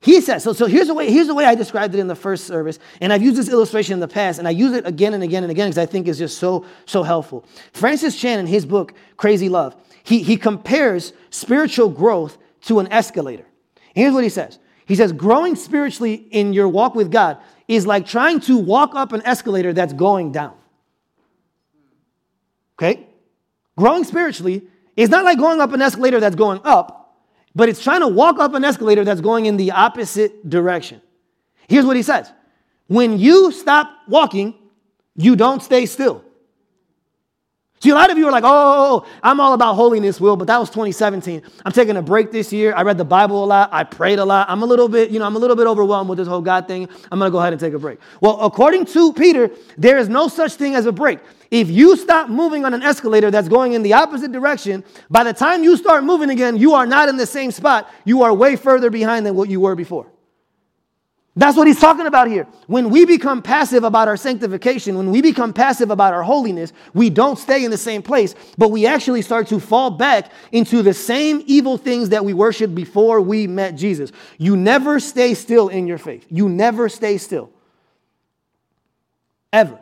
He 0.00 0.22
says, 0.22 0.42
so, 0.42 0.54
so 0.54 0.64
here's, 0.64 0.86
the 0.86 0.94
way, 0.94 1.10
here's 1.10 1.26
the 1.26 1.34
way 1.34 1.44
I 1.44 1.54
described 1.54 1.94
it 1.94 1.98
in 1.98 2.06
the 2.06 2.14
first 2.14 2.46
service, 2.46 2.78
and 3.02 3.12
I've 3.12 3.22
used 3.22 3.36
this 3.36 3.50
illustration 3.50 3.92
in 3.92 4.00
the 4.00 4.08
past, 4.08 4.38
and 4.38 4.48
I 4.48 4.52
use 4.52 4.72
it 4.72 4.86
again 4.86 5.12
and 5.12 5.22
again 5.22 5.42
and 5.42 5.50
again 5.50 5.68
because 5.68 5.76
I 5.76 5.84
think 5.84 6.08
it's 6.08 6.16
just 6.16 6.38
so, 6.38 6.64
so 6.86 7.02
helpful. 7.02 7.44
Francis 7.74 8.18
Chan, 8.18 8.38
in 8.38 8.46
his 8.46 8.64
book, 8.64 8.94
Crazy 9.18 9.50
Love, 9.50 9.76
he, 10.02 10.22
he 10.22 10.38
compares 10.38 11.12
spiritual 11.28 11.90
growth 11.90 12.38
to 12.62 12.78
an 12.78 12.90
escalator. 12.90 13.44
Here's 13.94 14.14
what 14.14 14.24
he 14.24 14.30
says 14.30 14.58
He 14.86 14.94
says, 14.94 15.12
growing 15.12 15.56
spiritually 15.56 16.26
in 16.30 16.54
your 16.54 16.68
walk 16.68 16.94
with 16.94 17.10
God 17.10 17.36
is 17.68 17.86
like 17.86 18.06
trying 18.06 18.40
to 18.40 18.58
walk 18.58 18.94
up 18.94 19.12
an 19.12 19.22
escalator 19.24 19.72
that's 19.72 19.92
going 19.92 20.32
down. 20.32 20.54
Okay? 22.78 23.06
Growing 23.76 24.04
spiritually 24.04 24.62
is 24.96 25.08
not 25.08 25.24
like 25.24 25.38
going 25.38 25.60
up 25.60 25.72
an 25.72 25.82
escalator 25.82 26.20
that's 26.20 26.36
going 26.36 26.60
up. 26.64 27.00
but 27.56 27.68
it's 27.68 27.82
trying 27.82 28.00
to 28.00 28.08
walk 28.08 28.40
up 28.40 28.54
an 28.54 28.64
escalator 28.64 29.04
that's 29.04 29.20
going 29.20 29.46
in 29.46 29.56
the 29.56 29.70
opposite 29.70 30.48
direction. 30.48 31.00
Here's 31.68 31.86
what 31.86 31.96
he 31.96 32.02
says 32.02 32.32
When 32.88 33.18
you 33.18 33.52
stop 33.52 33.90
walking, 34.08 34.54
you 35.16 35.36
don't 35.36 35.62
stay 35.62 35.86
still. 35.86 36.24
See, 37.84 37.90
a 37.90 37.94
lot 37.94 38.10
of 38.10 38.16
you 38.16 38.26
are 38.26 38.32
like, 38.32 38.44
oh, 38.44 38.48
oh, 38.48 38.50
oh, 38.50 39.04
oh, 39.04 39.18
I'm 39.22 39.40
all 39.40 39.52
about 39.52 39.74
holiness, 39.74 40.18
Will, 40.18 40.36
but 40.36 40.46
that 40.46 40.56
was 40.56 40.70
2017. 40.70 41.42
I'm 41.66 41.72
taking 41.72 41.98
a 41.98 42.02
break 42.02 42.32
this 42.32 42.50
year. 42.50 42.72
I 42.74 42.80
read 42.80 42.96
the 42.96 43.04
Bible 43.04 43.44
a 43.44 43.44
lot. 43.44 43.68
I 43.74 43.84
prayed 43.84 44.18
a 44.18 44.24
lot. 44.24 44.48
I'm 44.48 44.62
a 44.62 44.64
little 44.64 44.88
bit, 44.88 45.10
you 45.10 45.18
know, 45.18 45.26
I'm 45.26 45.36
a 45.36 45.38
little 45.38 45.54
bit 45.54 45.66
overwhelmed 45.66 46.08
with 46.08 46.16
this 46.16 46.26
whole 46.26 46.40
God 46.40 46.66
thing. 46.66 46.88
I'm 47.12 47.18
going 47.18 47.28
to 47.28 47.30
go 47.30 47.40
ahead 47.40 47.52
and 47.52 47.60
take 47.60 47.74
a 47.74 47.78
break. 47.78 47.98
Well, 48.22 48.40
according 48.40 48.86
to 48.86 49.12
Peter, 49.12 49.50
there 49.76 49.98
is 49.98 50.08
no 50.08 50.28
such 50.28 50.54
thing 50.54 50.74
as 50.74 50.86
a 50.86 50.92
break. 50.92 51.18
If 51.50 51.68
you 51.68 51.94
stop 51.98 52.30
moving 52.30 52.64
on 52.64 52.72
an 52.72 52.82
escalator 52.82 53.30
that's 53.30 53.48
going 53.48 53.74
in 53.74 53.82
the 53.82 53.92
opposite 53.92 54.32
direction, 54.32 54.82
by 55.10 55.22
the 55.22 55.34
time 55.34 55.62
you 55.62 55.76
start 55.76 56.04
moving 56.04 56.30
again, 56.30 56.56
you 56.56 56.72
are 56.72 56.86
not 56.86 57.10
in 57.10 57.18
the 57.18 57.26
same 57.26 57.50
spot. 57.50 57.90
You 58.06 58.22
are 58.22 58.32
way 58.32 58.56
further 58.56 58.88
behind 58.88 59.26
than 59.26 59.34
what 59.34 59.50
you 59.50 59.60
were 59.60 59.74
before. 59.74 60.06
That's 61.36 61.56
what 61.56 61.66
he's 61.66 61.80
talking 61.80 62.06
about 62.06 62.28
here. 62.28 62.46
When 62.68 62.90
we 62.90 63.04
become 63.04 63.42
passive 63.42 63.82
about 63.82 64.06
our 64.06 64.16
sanctification, 64.16 64.96
when 64.96 65.10
we 65.10 65.20
become 65.20 65.52
passive 65.52 65.90
about 65.90 66.14
our 66.14 66.22
holiness, 66.22 66.72
we 66.92 67.10
don't 67.10 67.36
stay 67.36 67.64
in 67.64 67.72
the 67.72 67.76
same 67.76 68.02
place, 68.02 68.36
but 68.56 68.70
we 68.70 68.86
actually 68.86 69.20
start 69.20 69.48
to 69.48 69.58
fall 69.58 69.90
back 69.90 70.30
into 70.52 70.80
the 70.82 70.94
same 70.94 71.42
evil 71.46 71.76
things 71.76 72.10
that 72.10 72.24
we 72.24 72.34
worshiped 72.34 72.74
before 72.74 73.20
we 73.20 73.48
met 73.48 73.74
Jesus. 73.74 74.12
You 74.38 74.56
never 74.56 75.00
stay 75.00 75.34
still 75.34 75.68
in 75.68 75.88
your 75.88 75.98
faith. 75.98 76.24
You 76.30 76.48
never 76.48 76.88
stay 76.88 77.18
still. 77.18 77.50
Ever. 79.52 79.80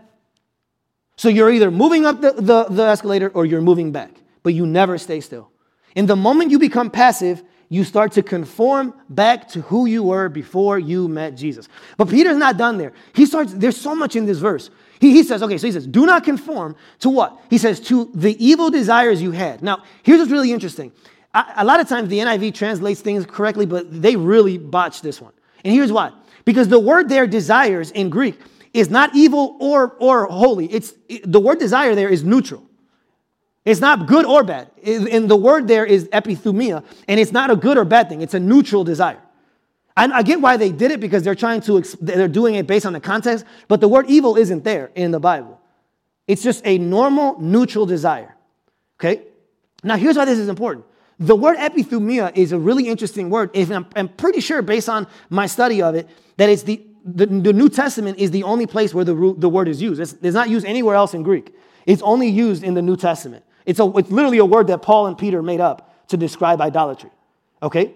So 1.17 1.29
you're 1.29 1.51
either 1.51 1.71
moving 1.71 2.07
up 2.07 2.23
the, 2.23 2.33
the, 2.33 2.65
the 2.65 2.83
escalator 2.85 3.29
or 3.29 3.45
you're 3.45 3.61
moving 3.61 3.93
back, 3.93 4.11
but 4.43 4.55
you 4.55 4.65
never 4.65 4.97
stay 4.97 5.21
still. 5.21 5.51
In 5.95 6.07
the 6.07 6.17
moment 6.17 6.51
you 6.51 6.59
become 6.59 6.91
passive, 6.91 7.43
you 7.73 7.85
start 7.85 8.13
to 8.13 8.23
conform 8.23 8.93
back 9.09 9.49
to 9.49 9.63
who 9.63 9.87
you 9.87 10.03
were 10.03 10.29
before 10.29 10.79
you 10.79 11.09
met 11.09 11.35
Jesus. 11.35 11.71
But 11.97 12.11
Peter's 12.11 12.37
not 12.37 12.59
done 12.59 12.77
there. 12.77 12.93
He 13.15 13.25
starts, 13.25 13.55
there's 13.55 13.79
so 13.79 13.95
much 13.95 14.15
in 14.15 14.27
this 14.27 14.37
verse. 14.37 14.69
He, 15.01 15.13
he 15.13 15.23
says, 15.23 15.43
okay, 15.43 15.57
so 15.57 15.67
he 15.67 15.73
says, 15.73 15.87
do 15.87 16.05
not 16.05 16.23
conform 16.23 16.77
to 16.99 17.09
what? 17.09 17.41
He 17.49 17.57
says, 17.57 17.81
to 17.89 18.11
the 18.13 18.37
evil 18.45 18.69
desires 18.69 19.23
you 19.23 19.31
had. 19.31 19.63
Now, 19.63 19.85
here's 20.03 20.19
what's 20.19 20.31
really 20.31 20.53
interesting. 20.53 20.93
I, 21.33 21.55
a 21.57 21.65
lot 21.65 21.81
of 21.81 21.89
times 21.89 22.11
the 22.11 22.19
NIV 22.19 22.53
translates 22.53 23.01
things 23.01 23.25
correctly, 23.25 23.65
but 23.65 24.03
they 24.03 24.17
really 24.17 24.59
botch 24.59 25.01
this 25.01 25.19
one. 25.19 25.33
And 25.65 25.73
here's 25.73 25.91
why. 25.91 26.13
Because 26.45 26.69
the 26.69 26.79
word 26.79 27.09
there, 27.09 27.27
desires, 27.27 27.91
in 27.91 28.11
Greek, 28.11 28.39
is 28.75 28.91
not 28.91 29.17
evil 29.17 29.57
or, 29.61 29.97
or 29.99 30.27
holy. 30.27 30.67
It's, 30.67 30.93
the 31.25 31.41
word 31.41 31.59
desire 31.59 31.95
there 31.95 32.11
is 32.11 32.23
neutral. 32.23 32.69
It's 33.65 33.81
not 33.81 34.07
good 34.07 34.25
or 34.25 34.43
bad. 34.43 34.71
And 34.85 35.29
the 35.29 35.37
word 35.37 35.69
there 35.69 35.87
is 35.87 36.09
epithumia, 36.09 36.85
and 37.07 37.21
it's 37.21 37.33
not 37.33 37.51
a 37.51 37.57
good 37.57 37.79
or 37.79 37.85
bad 37.85 38.09
thing. 38.09 38.21
It's 38.21 38.35
a 38.35 38.41
neutral 38.41 38.83
desire. 38.83 39.21
And 39.97 40.13
I 40.13 40.23
get 40.23 40.41
why 40.41 40.57
they 40.57 40.73
did 40.73 40.91
it 40.91 41.01
because 41.01 41.23
they're 41.23 41.35
trying 41.35 41.61
to, 41.63 41.81
they're 42.01 42.27
doing 42.27 42.55
it 42.55 42.67
based 42.67 42.87
on 42.87 42.93
the 42.93 43.01
context, 43.01 43.45
but 43.69 43.81
the 43.81 43.89
word 43.89 44.07
evil 44.09 44.37
isn't 44.37 44.65
there 44.65 44.91
in 44.95 45.11
the 45.11 45.21
Bible. 45.21 45.61
It's 46.27 46.43
just 46.43 46.67
a 46.67 46.79
normal, 46.79 47.39
neutral 47.41 47.87
desire. 47.87 48.35
Okay? 48.99 49.23
Now, 49.85 49.97
here's 49.97 50.17
why 50.17 50.25
this 50.25 50.39
is 50.39 50.49
important. 50.49 50.87
The 51.19 51.37
word 51.37 51.57
epithumia 51.59 52.37
is 52.37 52.53
a 52.53 52.59
really 52.59 52.89
interesting 52.89 53.31
word. 53.31 53.57
I'm, 53.57 53.87
I'm 53.95 54.09
pretty 54.09 54.41
sure, 54.41 54.63
based 54.63 54.89
on 54.89 55.07
my 55.29 55.47
study 55.47 55.83
of 55.83 55.95
it, 55.95 56.09
that 56.37 56.49
it's 56.49 56.63
the, 56.63 56.85
the, 57.05 57.27
the 57.27 57.53
New 57.53 57.69
Testament 57.69 58.19
is 58.19 58.31
the 58.31 58.45
only 58.45 58.67
place 58.67 58.95
where 58.95 59.05
the, 59.05 59.35
the 59.37 59.49
word 59.49 59.69
is 59.69 59.83
used. 59.83 60.01
It's, 60.01 60.15
it's 60.23 60.35
not 60.35 60.49
used 60.49 60.65
anywhere 60.67 60.97
else 60.97 61.15
in 61.15 61.23
Greek. 61.23 61.55
It's 61.87 62.03
only 62.03 62.29
used 62.29 62.65
in 62.65 62.75
the 62.75 62.83
New 62.83 62.97
Testament. 62.97 63.45
It's, 63.67 63.81
a, 63.81 63.91
it's 63.97 64.11
literally 64.11 64.39
a 64.39 64.45
word 64.45 64.67
that 64.69 64.83
Paul 64.83 65.07
and 65.07 65.17
Peter 65.17 65.43
made 65.43 65.61
up 65.61 66.09
to 66.09 66.17
describe 66.17 66.61
idolatry. 66.61 67.11
Okay? 67.63 67.95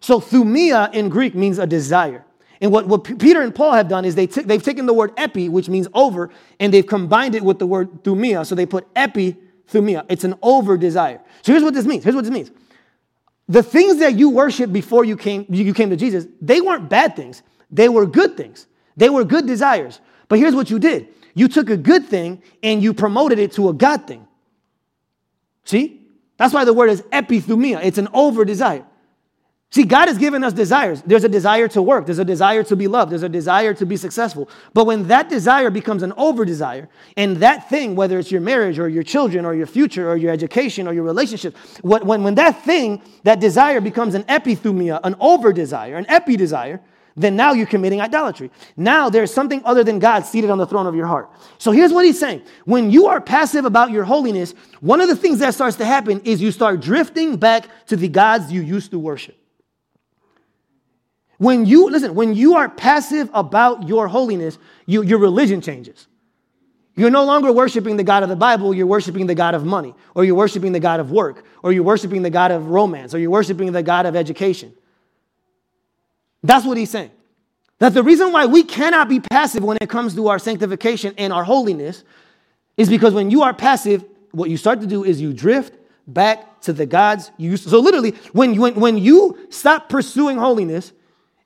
So 0.00 0.20
thumia 0.20 0.92
in 0.94 1.08
Greek 1.08 1.34
means 1.34 1.58
a 1.58 1.66
desire. 1.66 2.24
And 2.60 2.72
what, 2.72 2.86
what 2.86 3.04
Peter 3.04 3.40
and 3.40 3.54
Paul 3.54 3.72
have 3.72 3.88
done 3.88 4.04
is 4.04 4.14
they 4.14 4.26
t- 4.26 4.42
they've 4.42 4.62
taken 4.62 4.86
the 4.86 4.92
word 4.92 5.12
epi, 5.16 5.48
which 5.48 5.68
means 5.68 5.86
over, 5.94 6.30
and 6.58 6.74
they've 6.74 6.86
combined 6.86 7.34
it 7.34 7.42
with 7.42 7.58
the 7.58 7.66
word 7.66 8.02
thumia. 8.02 8.44
So 8.44 8.54
they 8.54 8.66
put 8.66 8.86
epi, 8.96 9.36
thumia. 9.70 10.04
It's 10.08 10.24
an 10.24 10.34
over 10.42 10.76
desire. 10.76 11.20
So 11.42 11.52
here's 11.52 11.62
what 11.62 11.74
this 11.74 11.86
means. 11.86 12.04
Here's 12.04 12.16
what 12.16 12.24
this 12.24 12.32
means. 12.32 12.50
The 13.48 13.62
things 13.62 13.98
that 14.00 14.18
you 14.18 14.28
worshiped 14.28 14.72
before 14.72 15.04
you 15.04 15.16
came, 15.16 15.46
you 15.48 15.72
came 15.72 15.90
to 15.90 15.96
Jesus, 15.96 16.26
they 16.40 16.60
weren't 16.60 16.88
bad 16.88 17.16
things. 17.16 17.42
They 17.70 17.88
were 17.88 18.06
good 18.06 18.36
things. 18.36 18.66
They 18.96 19.08
were 19.08 19.24
good 19.24 19.46
desires. 19.46 20.00
But 20.28 20.38
here's 20.38 20.54
what 20.54 20.70
you 20.70 20.78
did. 20.78 21.08
You 21.34 21.48
took 21.48 21.70
a 21.70 21.76
good 21.76 22.06
thing 22.06 22.42
and 22.62 22.82
you 22.82 22.92
promoted 22.92 23.38
it 23.38 23.52
to 23.52 23.68
a 23.68 23.72
God 23.72 24.06
thing. 24.06 24.27
See? 25.68 26.00
That's 26.38 26.54
why 26.54 26.64
the 26.64 26.72
word 26.72 26.88
is 26.88 27.02
epithumia. 27.12 27.84
It's 27.84 27.98
an 27.98 28.08
over 28.14 28.46
desire. 28.46 28.86
See, 29.70 29.84
God 29.84 30.08
has 30.08 30.16
given 30.16 30.42
us 30.42 30.54
desires. 30.54 31.02
There's 31.04 31.24
a 31.24 31.28
desire 31.28 31.68
to 31.68 31.82
work, 31.82 32.06
there's 32.06 32.18
a 32.18 32.24
desire 32.24 32.62
to 32.62 32.74
be 32.74 32.88
loved, 32.88 33.12
there's 33.12 33.22
a 33.22 33.28
desire 33.28 33.74
to 33.74 33.84
be 33.84 33.98
successful. 33.98 34.48
But 34.72 34.86
when 34.86 35.08
that 35.08 35.28
desire 35.28 35.68
becomes 35.68 36.02
an 36.02 36.14
over 36.16 36.46
desire, 36.46 36.88
and 37.18 37.36
that 37.38 37.68
thing, 37.68 37.94
whether 37.94 38.18
it's 38.18 38.32
your 38.32 38.40
marriage 38.40 38.78
or 38.78 38.88
your 38.88 39.02
children 39.02 39.44
or 39.44 39.54
your 39.54 39.66
future 39.66 40.10
or 40.10 40.16
your 40.16 40.32
education 40.32 40.88
or 40.88 40.94
your 40.94 41.04
relationship, 41.04 41.54
when, 41.82 42.06
when 42.06 42.34
that 42.36 42.64
thing, 42.64 43.02
that 43.24 43.40
desire 43.40 43.82
becomes 43.82 44.14
an 44.14 44.22
epithumia, 44.24 45.00
an 45.04 45.16
over 45.20 45.52
desire, 45.52 45.96
an 45.96 46.06
epi 46.08 46.38
desire, 46.38 46.80
then 47.18 47.36
now 47.36 47.52
you're 47.52 47.66
committing 47.66 48.00
idolatry. 48.00 48.50
Now 48.76 49.10
there's 49.10 49.32
something 49.32 49.60
other 49.64 49.84
than 49.84 49.98
God 49.98 50.24
seated 50.24 50.50
on 50.50 50.58
the 50.58 50.66
throne 50.66 50.86
of 50.86 50.94
your 50.94 51.06
heart. 51.06 51.30
So 51.58 51.72
here's 51.72 51.92
what 51.92 52.04
he's 52.04 52.18
saying. 52.18 52.42
When 52.64 52.90
you 52.90 53.06
are 53.06 53.20
passive 53.20 53.64
about 53.64 53.90
your 53.90 54.04
holiness, 54.04 54.54
one 54.80 55.00
of 55.00 55.08
the 55.08 55.16
things 55.16 55.40
that 55.40 55.54
starts 55.54 55.76
to 55.76 55.84
happen 55.84 56.20
is 56.20 56.40
you 56.40 56.52
start 56.52 56.80
drifting 56.80 57.36
back 57.36 57.68
to 57.86 57.96
the 57.96 58.08
gods 58.08 58.52
you 58.52 58.62
used 58.62 58.92
to 58.92 58.98
worship. 58.98 59.36
When 61.38 61.66
you, 61.66 61.90
listen, 61.90 62.14
when 62.14 62.34
you 62.34 62.56
are 62.56 62.68
passive 62.68 63.30
about 63.32 63.88
your 63.88 64.08
holiness, 64.08 64.58
you, 64.86 65.02
your 65.02 65.18
religion 65.18 65.60
changes. 65.60 66.06
You're 66.96 67.10
no 67.10 67.24
longer 67.24 67.52
worshiping 67.52 67.96
the 67.96 68.02
God 68.02 68.24
of 68.24 68.28
the 68.28 68.34
Bible, 68.34 68.74
you're 68.74 68.86
worshiping 68.86 69.28
the 69.28 69.34
God 69.36 69.54
of 69.54 69.64
money, 69.64 69.94
or 70.16 70.24
you're 70.24 70.34
worshiping 70.34 70.72
the 70.72 70.80
God 70.80 70.98
of 70.98 71.12
work, 71.12 71.44
or 71.62 71.72
you're 71.72 71.84
worshiping 71.84 72.22
the 72.22 72.30
God 72.30 72.50
of 72.50 72.70
romance, 72.70 73.14
or 73.14 73.20
you're 73.20 73.30
worshiping 73.30 73.70
the 73.70 73.84
God 73.84 74.04
of 74.04 74.16
education. 74.16 74.72
That's 76.42 76.64
what 76.64 76.76
he's 76.76 76.90
saying. 76.90 77.10
That 77.78 77.94
the 77.94 78.02
reason 78.02 78.32
why 78.32 78.46
we 78.46 78.64
cannot 78.64 79.08
be 79.08 79.20
passive 79.20 79.62
when 79.62 79.78
it 79.80 79.88
comes 79.88 80.14
to 80.16 80.28
our 80.28 80.38
sanctification 80.38 81.14
and 81.16 81.32
our 81.32 81.44
holiness 81.44 82.02
is 82.76 82.88
because 82.88 83.14
when 83.14 83.30
you 83.30 83.42
are 83.42 83.54
passive, 83.54 84.04
what 84.32 84.50
you 84.50 84.56
start 84.56 84.80
to 84.80 84.86
do 84.86 85.04
is 85.04 85.20
you 85.20 85.32
drift 85.32 85.74
back 86.06 86.60
to 86.62 86.72
the 86.72 86.86
gods 86.86 87.30
you 87.36 87.50
used 87.50 87.64
to. 87.64 87.70
So 87.70 87.78
literally, 87.80 88.12
when 88.32 88.54
you, 88.54 88.62
when, 88.62 88.74
when 88.74 88.98
you 88.98 89.46
stop 89.50 89.88
pursuing 89.88 90.38
holiness 90.38 90.92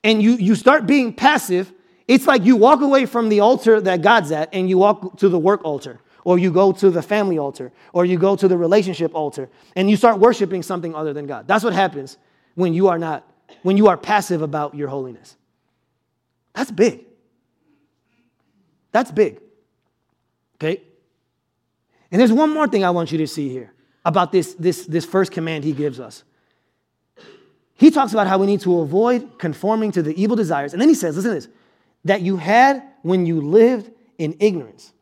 and 0.04 0.22
you, 0.22 0.32
you 0.32 0.54
start 0.54 0.86
being 0.86 1.12
passive, 1.12 1.72
it's 2.08 2.26
like 2.26 2.44
you 2.44 2.56
walk 2.56 2.80
away 2.80 3.06
from 3.06 3.28
the 3.28 3.40
altar 3.40 3.80
that 3.80 4.02
God's 4.02 4.32
at 4.32 4.48
and 4.54 4.68
you 4.68 4.78
walk 4.78 5.18
to 5.18 5.28
the 5.28 5.38
work 5.38 5.64
altar, 5.64 6.00
or 6.24 6.38
you 6.38 6.50
go 6.50 6.72
to 6.72 6.90
the 6.90 7.02
family 7.02 7.38
altar, 7.38 7.72
or 7.92 8.04
you 8.04 8.18
go 8.18 8.36
to 8.36 8.48
the 8.48 8.56
relationship 8.56 9.14
altar, 9.14 9.48
and 9.76 9.90
you 9.90 9.96
start 9.96 10.18
worshiping 10.18 10.62
something 10.62 10.94
other 10.94 11.12
than 11.12 11.26
God. 11.26 11.46
That's 11.46 11.64
what 11.64 11.72
happens 11.72 12.18
when 12.54 12.74
you 12.74 12.88
are 12.88 12.98
not 12.98 13.26
when 13.62 13.76
you 13.76 13.88
are 13.88 13.96
passive 13.96 14.42
about 14.42 14.74
your 14.74 14.88
holiness. 14.88 15.36
That's 16.54 16.70
big. 16.70 17.04
That's 18.92 19.10
big. 19.10 19.40
Okay? 20.56 20.82
And 22.10 22.20
there's 22.20 22.32
one 22.32 22.50
more 22.50 22.68
thing 22.68 22.84
I 22.84 22.90
want 22.90 23.10
you 23.10 23.18
to 23.18 23.26
see 23.26 23.48
here 23.48 23.72
about 24.04 24.32
this, 24.32 24.54
this, 24.54 24.84
this 24.86 25.04
first 25.04 25.32
command 25.32 25.64
he 25.64 25.72
gives 25.72 25.98
us. 25.98 26.24
He 27.74 27.90
talks 27.90 28.12
about 28.12 28.26
how 28.26 28.38
we 28.38 28.46
need 28.46 28.60
to 28.60 28.80
avoid 28.80 29.38
conforming 29.38 29.92
to 29.92 30.02
the 30.02 30.20
evil 30.20 30.36
desires. 30.36 30.72
And 30.72 30.80
then 30.80 30.88
he 30.88 30.94
says, 30.94 31.16
listen 31.16 31.30
to 31.30 31.34
this, 31.34 31.48
that 32.04 32.20
you 32.20 32.36
had 32.36 32.82
when 33.02 33.26
you 33.26 33.40
lived 33.40 33.90
in 34.18 34.36
ignorance. 34.38 34.92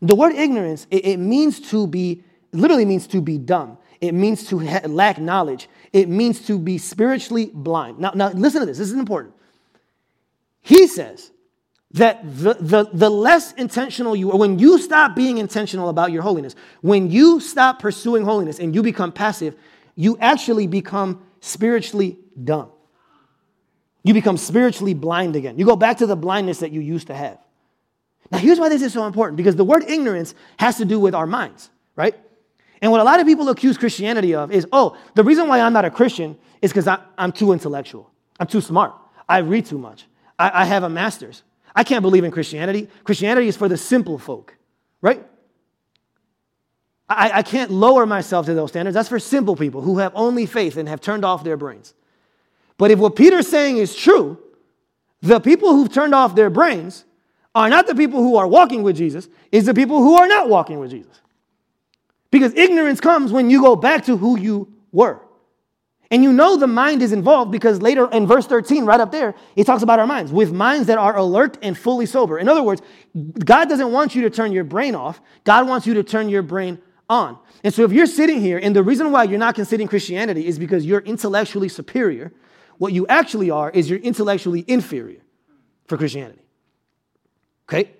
The 0.00 0.14
word 0.14 0.34
ignorance, 0.34 0.86
it, 0.90 1.04
it 1.04 1.16
means 1.16 1.58
to 1.70 1.86
be, 1.86 2.22
literally 2.52 2.84
means 2.84 3.06
to 3.08 3.20
be 3.20 3.38
dumb. 3.38 3.78
It 4.00 4.12
means 4.12 4.46
to 4.48 4.58
ha- 4.60 4.86
lack 4.86 5.18
knowledge. 5.18 5.68
It 5.92 6.08
means 6.08 6.46
to 6.46 6.58
be 6.58 6.78
spiritually 6.78 7.50
blind. 7.52 7.98
Now, 7.98 8.12
now 8.14 8.30
listen 8.30 8.60
to 8.60 8.66
this. 8.66 8.78
This 8.78 8.90
is 8.90 8.98
important. 8.98 9.34
He 10.60 10.86
says 10.86 11.30
that 11.92 12.20
the, 12.22 12.54
the, 12.60 12.90
the 12.92 13.08
less 13.08 13.52
intentional 13.52 14.14
you 14.14 14.30
are, 14.32 14.38
when 14.38 14.58
you 14.58 14.78
stop 14.78 15.16
being 15.16 15.38
intentional 15.38 15.88
about 15.88 16.12
your 16.12 16.22
holiness, 16.22 16.54
when 16.82 17.10
you 17.10 17.40
stop 17.40 17.78
pursuing 17.78 18.24
holiness 18.24 18.58
and 18.58 18.74
you 18.74 18.82
become 18.82 19.12
passive, 19.12 19.54
you 19.94 20.18
actually 20.20 20.66
become 20.66 21.22
spiritually 21.40 22.18
dumb. 22.42 22.70
You 24.02 24.14
become 24.14 24.36
spiritually 24.36 24.94
blind 24.94 25.36
again. 25.36 25.58
You 25.58 25.64
go 25.64 25.76
back 25.76 25.98
to 25.98 26.06
the 26.06 26.16
blindness 26.16 26.58
that 26.58 26.70
you 26.70 26.80
used 26.80 27.06
to 27.06 27.14
have. 27.14 27.38
Now, 28.30 28.38
here's 28.38 28.60
why 28.60 28.68
this 28.68 28.82
is 28.82 28.92
so 28.92 29.06
important 29.06 29.36
because 29.36 29.56
the 29.56 29.64
word 29.64 29.84
ignorance 29.84 30.34
has 30.58 30.76
to 30.76 30.84
do 30.84 31.00
with 31.00 31.14
our 31.14 31.26
minds, 31.26 31.70
right? 31.96 32.14
And 32.80 32.92
what 32.92 33.00
a 33.00 33.04
lot 33.04 33.20
of 33.20 33.26
people 33.26 33.48
accuse 33.48 33.76
Christianity 33.76 34.34
of 34.34 34.52
is, 34.52 34.66
oh, 34.72 34.96
the 35.14 35.24
reason 35.24 35.48
why 35.48 35.60
I'm 35.60 35.72
not 35.72 35.84
a 35.84 35.90
Christian 35.90 36.36
is 36.62 36.72
because 36.72 36.88
I'm 37.16 37.32
too 37.32 37.52
intellectual. 37.52 38.10
I'm 38.38 38.46
too 38.46 38.60
smart. 38.60 38.94
I 39.28 39.38
read 39.38 39.66
too 39.66 39.78
much. 39.78 40.06
I, 40.38 40.62
I 40.62 40.64
have 40.64 40.82
a 40.84 40.88
master's. 40.88 41.42
I 41.74 41.84
can't 41.84 42.02
believe 42.02 42.24
in 42.24 42.30
Christianity. 42.30 42.88
Christianity 43.04 43.48
is 43.48 43.56
for 43.56 43.68
the 43.68 43.76
simple 43.76 44.18
folk, 44.18 44.56
right? 45.00 45.24
I, 47.08 47.30
I 47.34 47.42
can't 47.42 47.70
lower 47.70 48.06
myself 48.06 48.46
to 48.46 48.54
those 48.54 48.70
standards. 48.70 48.94
That's 48.94 49.08
for 49.08 49.18
simple 49.18 49.56
people 49.56 49.80
who 49.80 49.98
have 49.98 50.12
only 50.14 50.46
faith 50.46 50.76
and 50.76 50.88
have 50.88 51.00
turned 51.00 51.24
off 51.24 51.42
their 51.42 51.56
brains. 51.56 51.94
But 52.76 52.90
if 52.90 52.98
what 52.98 53.16
Peter's 53.16 53.48
saying 53.48 53.78
is 53.78 53.94
true, 53.94 54.38
the 55.20 55.40
people 55.40 55.72
who've 55.72 55.92
turned 55.92 56.14
off 56.14 56.34
their 56.34 56.50
brains 56.50 57.04
are 57.54 57.68
not 57.68 57.86
the 57.86 57.94
people 57.94 58.22
who 58.22 58.36
are 58.36 58.46
walking 58.46 58.82
with 58.82 58.96
Jesus, 58.96 59.28
it's 59.50 59.66
the 59.66 59.74
people 59.74 59.98
who 59.98 60.16
are 60.16 60.28
not 60.28 60.48
walking 60.48 60.78
with 60.78 60.90
Jesus. 60.90 61.20
Because 62.30 62.54
ignorance 62.54 63.00
comes 63.00 63.32
when 63.32 63.50
you 63.50 63.62
go 63.62 63.76
back 63.76 64.04
to 64.04 64.16
who 64.16 64.38
you 64.38 64.72
were. 64.92 65.22
And 66.10 66.22
you 66.22 66.32
know 66.32 66.56
the 66.56 66.66
mind 66.66 67.02
is 67.02 67.12
involved 67.12 67.52
because 67.52 67.82
later 67.82 68.10
in 68.10 68.26
verse 68.26 68.46
13, 68.46 68.86
right 68.86 68.98
up 68.98 69.12
there, 69.12 69.34
it 69.56 69.64
talks 69.64 69.82
about 69.82 69.98
our 69.98 70.06
minds 70.06 70.32
with 70.32 70.52
minds 70.52 70.86
that 70.86 70.96
are 70.96 71.16
alert 71.16 71.58
and 71.60 71.76
fully 71.76 72.06
sober. 72.06 72.38
In 72.38 72.48
other 72.48 72.62
words, 72.62 72.80
God 73.44 73.68
doesn't 73.68 73.92
want 73.92 74.14
you 74.14 74.22
to 74.22 74.30
turn 74.30 74.52
your 74.52 74.64
brain 74.64 74.94
off, 74.94 75.20
God 75.44 75.68
wants 75.68 75.86
you 75.86 75.94
to 75.94 76.02
turn 76.02 76.30
your 76.30 76.42
brain 76.42 76.78
on. 77.10 77.38
And 77.62 77.74
so 77.74 77.84
if 77.84 77.92
you're 77.92 78.06
sitting 78.06 78.40
here, 78.40 78.58
and 78.58 78.74
the 78.74 78.82
reason 78.82 79.12
why 79.12 79.24
you're 79.24 79.38
not 79.38 79.54
considering 79.54 79.88
Christianity 79.88 80.46
is 80.46 80.58
because 80.58 80.86
you're 80.86 81.00
intellectually 81.00 81.68
superior, 81.68 82.32
what 82.78 82.92
you 82.92 83.06
actually 83.08 83.50
are 83.50 83.70
is 83.70 83.90
you're 83.90 83.98
intellectually 83.98 84.64
inferior 84.66 85.20
for 85.86 85.98
Christianity. 85.98 86.42
Okay? 87.68 87.92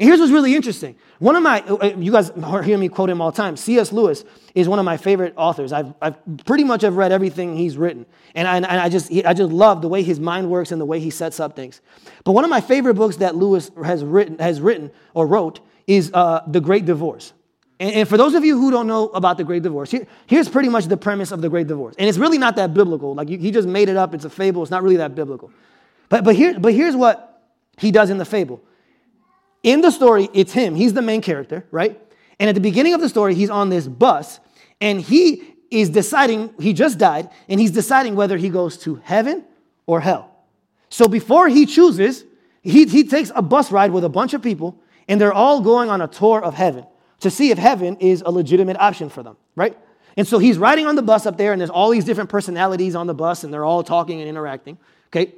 And 0.00 0.06
here's 0.08 0.20
what's 0.20 0.30
really 0.30 0.54
interesting. 0.54 0.94
One 1.18 1.34
of 1.34 1.42
my, 1.42 1.64
you 1.98 2.12
guys 2.12 2.30
hear 2.64 2.78
me 2.78 2.88
quote 2.88 3.10
him 3.10 3.20
all 3.20 3.32
the 3.32 3.36
time. 3.36 3.56
C.S. 3.56 3.92
Lewis 3.92 4.24
is 4.54 4.68
one 4.68 4.78
of 4.78 4.84
my 4.84 4.96
favorite 4.96 5.34
authors. 5.36 5.72
I've, 5.72 5.92
I've 6.00 6.16
pretty 6.46 6.62
much 6.62 6.82
have 6.82 6.96
read 6.96 7.10
everything 7.10 7.56
he's 7.56 7.76
written. 7.76 8.06
And 8.36 8.46
I, 8.46 8.56
and 8.56 8.66
I, 8.66 8.88
just, 8.88 9.10
I 9.10 9.34
just 9.34 9.50
love 9.50 9.82
the 9.82 9.88
way 9.88 10.04
his 10.04 10.20
mind 10.20 10.48
works 10.48 10.70
and 10.70 10.80
the 10.80 10.84
way 10.84 11.00
he 11.00 11.10
sets 11.10 11.40
up 11.40 11.56
things. 11.56 11.80
But 12.22 12.32
one 12.32 12.44
of 12.44 12.50
my 12.50 12.60
favorite 12.60 12.94
books 12.94 13.16
that 13.16 13.34
Lewis 13.34 13.72
has 13.84 14.04
written, 14.04 14.38
has 14.38 14.60
written 14.60 14.92
or 15.14 15.26
wrote 15.26 15.58
is 15.88 16.12
uh, 16.14 16.42
The 16.46 16.60
Great 16.60 16.84
Divorce. 16.84 17.32
And, 17.80 17.92
and, 17.92 18.08
for 18.08 18.16
those 18.16 18.34
of 18.34 18.44
you 18.44 18.56
who 18.56 18.70
don't 18.70 18.86
know 18.86 19.08
about 19.08 19.36
the 19.36 19.44
Great 19.44 19.64
Divorce, 19.64 19.90
here, 19.90 20.06
here's 20.26 20.48
pretty 20.48 20.68
much 20.68 20.86
the 20.86 20.96
premise 20.96 21.32
of 21.32 21.40
the 21.40 21.48
Great 21.48 21.66
Divorce. 21.66 21.96
And 21.98 22.08
it's 22.08 22.18
really 22.18 22.38
not 22.38 22.54
that 22.56 22.72
biblical. 22.72 23.14
Like 23.16 23.28
he 23.28 23.50
just 23.50 23.66
made 23.66 23.88
it 23.88 23.96
up. 23.96 24.14
It's 24.14 24.24
a 24.24 24.30
fable. 24.30 24.62
It's 24.62 24.70
not 24.70 24.84
really 24.84 24.96
that 24.98 25.16
biblical. 25.16 25.50
But, 26.08 26.22
but, 26.22 26.36
here, 26.36 26.58
but 26.58 26.72
here's 26.72 26.94
what 26.94 27.42
he 27.78 27.90
does 27.90 28.10
in 28.10 28.18
the 28.18 28.24
fable. 28.24 28.62
In 29.62 29.80
the 29.80 29.90
story, 29.90 30.28
it's 30.32 30.52
him. 30.52 30.74
He's 30.74 30.92
the 30.92 31.02
main 31.02 31.20
character, 31.20 31.66
right? 31.70 32.00
And 32.38 32.48
at 32.48 32.54
the 32.54 32.60
beginning 32.60 32.94
of 32.94 33.00
the 33.00 33.08
story, 33.08 33.34
he's 33.34 33.50
on 33.50 33.68
this 33.68 33.86
bus 33.86 34.40
and 34.80 35.00
he 35.00 35.54
is 35.70 35.90
deciding, 35.90 36.54
he 36.60 36.72
just 36.72 36.98
died, 36.98 37.28
and 37.48 37.60
he's 37.60 37.72
deciding 37.72 38.14
whether 38.14 38.36
he 38.36 38.48
goes 38.48 38.78
to 38.78 38.96
heaven 38.96 39.44
or 39.86 40.00
hell. 40.00 40.34
So 40.88 41.08
before 41.08 41.48
he 41.48 41.66
chooses, 41.66 42.24
he, 42.62 42.86
he 42.86 43.04
takes 43.04 43.30
a 43.34 43.42
bus 43.42 43.70
ride 43.72 43.90
with 43.90 44.04
a 44.04 44.08
bunch 44.08 44.34
of 44.34 44.42
people 44.42 44.80
and 45.08 45.20
they're 45.20 45.32
all 45.32 45.60
going 45.60 45.90
on 45.90 46.00
a 46.00 46.06
tour 46.06 46.42
of 46.42 46.54
heaven 46.54 46.86
to 47.20 47.30
see 47.30 47.50
if 47.50 47.58
heaven 47.58 47.96
is 47.96 48.22
a 48.24 48.30
legitimate 48.30 48.76
option 48.78 49.08
for 49.08 49.22
them, 49.22 49.36
right? 49.56 49.76
And 50.16 50.26
so 50.26 50.38
he's 50.38 50.58
riding 50.58 50.86
on 50.86 50.96
the 50.96 51.02
bus 51.02 51.26
up 51.26 51.36
there, 51.36 51.52
and 51.52 51.60
there's 51.60 51.70
all 51.70 51.90
these 51.90 52.04
different 52.04 52.28
personalities 52.28 52.94
on 52.94 53.06
the 53.06 53.14
bus, 53.14 53.44
and 53.44 53.52
they're 53.52 53.64
all 53.64 53.82
talking 53.82 54.20
and 54.20 54.28
interacting, 54.28 54.76
okay? 55.10 55.32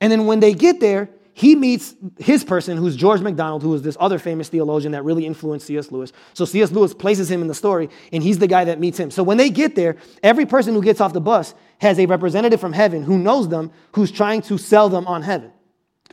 And 0.00 0.10
then 0.10 0.26
when 0.26 0.40
they 0.40 0.54
get 0.54 0.80
there, 0.80 1.10
he 1.32 1.54
meets 1.54 1.94
his 2.18 2.44
person, 2.44 2.76
who's 2.76 2.96
George 2.96 3.20
MacDonald, 3.20 3.62
who 3.62 3.70
was 3.70 3.82
this 3.82 3.96
other 4.00 4.18
famous 4.18 4.48
theologian 4.48 4.92
that 4.92 5.04
really 5.04 5.26
influenced 5.26 5.66
C.S. 5.66 5.90
Lewis. 5.92 6.12
So 6.34 6.44
C.S. 6.44 6.72
Lewis 6.72 6.92
places 6.92 7.30
him 7.30 7.40
in 7.42 7.48
the 7.48 7.54
story, 7.54 7.88
and 8.12 8.22
he's 8.22 8.38
the 8.38 8.46
guy 8.46 8.64
that 8.64 8.80
meets 8.80 8.98
him. 8.98 9.10
So 9.10 9.22
when 9.22 9.36
they 9.36 9.50
get 9.50 9.74
there, 9.74 9.96
every 10.22 10.46
person 10.46 10.74
who 10.74 10.82
gets 10.82 11.00
off 11.00 11.12
the 11.12 11.20
bus 11.20 11.54
has 11.78 11.98
a 11.98 12.06
representative 12.06 12.60
from 12.60 12.72
heaven 12.72 13.02
who 13.02 13.18
knows 13.18 13.48
them, 13.48 13.70
who's 13.92 14.10
trying 14.10 14.42
to 14.42 14.58
sell 14.58 14.88
them 14.88 15.06
on 15.06 15.22
heaven. 15.22 15.52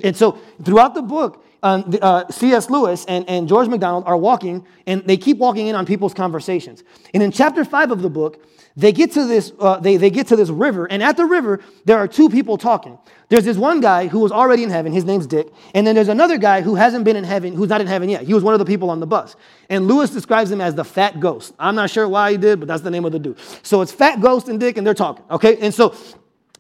And 0.04 0.16
so 0.16 0.40
throughout 0.64 0.94
the 0.94 1.02
book, 1.02 1.44
um, 1.64 1.94
uh, 2.02 2.30
C.S. 2.30 2.70
Lewis 2.70 3.06
and, 3.06 3.28
and 3.30 3.48
George 3.48 3.68
MacDonald 3.68 4.04
are 4.06 4.18
walking, 4.18 4.66
and 4.86 5.04
they 5.06 5.18
keep 5.18 5.38
walking 5.38 5.68
in 5.68 5.76
on 5.76 5.86
people's 5.86 6.14
conversations. 6.14 6.84
And 7.14 7.24
in 7.24 7.32
chapter 7.32 7.66
five 7.66 7.92
of 7.92 8.02
the 8.02 8.10
book, 8.10 8.44
they 8.78 8.92
get 8.92 9.12
to 9.14 9.26
this, 9.26 9.52
uh, 9.60 9.80
they, 9.80 9.98
they 9.98 10.12
get 10.12 10.28
to 10.28 10.36
this 10.36 10.50
river, 10.50 10.86
and 10.86 11.02
at 11.02 11.18
the 11.18 11.26
river, 11.26 11.62
there 11.86 11.98
are 11.98 12.08
two 12.08 12.30
people 12.30 12.60
talking. 12.60 13.00
There's 13.28 13.44
this 13.44 13.58
one 13.58 13.82
guy 13.82 14.08
who 14.08 14.20
was 14.20 14.32
already 14.32 14.62
in 14.62 14.70
heaven, 14.70 14.94
his 14.94 15.04
name's 15.04 15.26
Dick, 15.26 15.48
and 15.74 15.86
then 15.86 15.96
there's 15.96 16.10
another 16.10 16.38
guy 16.38 16.62
who 16.62 16.76
hasn't 16.76 17.04
been 17.04 17.16
in 17.16 17.24
heaven, 17.24 17.54
who's 17.54 17.70
not 17.70 17.82
in 17.82 17.88
heaven 17.88 18.08
yet. 18.08 18.22
He 18.22 18.36
was 18.36 18.44
one 18.44 18.54
of 18.54 18.60
the 18.60 18.66
people 18.66 18.92
on 18.92 19.00
the 19.00 19.08
bus. 19.08 19.36
And 19.70 19.88
Lewis 19.88 20.12
describes 20.12 20.52
him 20.52 20.62
as 20.62 20.76
the 20.76 20.86
fat 20.86 21.20
ghost. 21.20 21.56
I'm 21.58 21.74
not 21.74 21.90
sure 21.90 22.08
why 22.08 22.32
he 22.32 22.38
did, 22.38 22.60
but 22.60 22.68
that's 22.68 22.84
the 22.84 22.92
name 22.92 23.04
of 23.04 23.12
the 23.12 23.20
dude. 23.20 23.40
So 23.64 23.82
it's 23.82 23.92
Fat 23.92 24.22
Ghost 24.22 24.48
and 24.48 24.60
Dick, 24.60 24.78
and 24.78 24.86
they're 24.86 24.94
talking, 24.94 25.26
okay? 25.32 25.58
And 25.58 25.74
so 25.74 25.96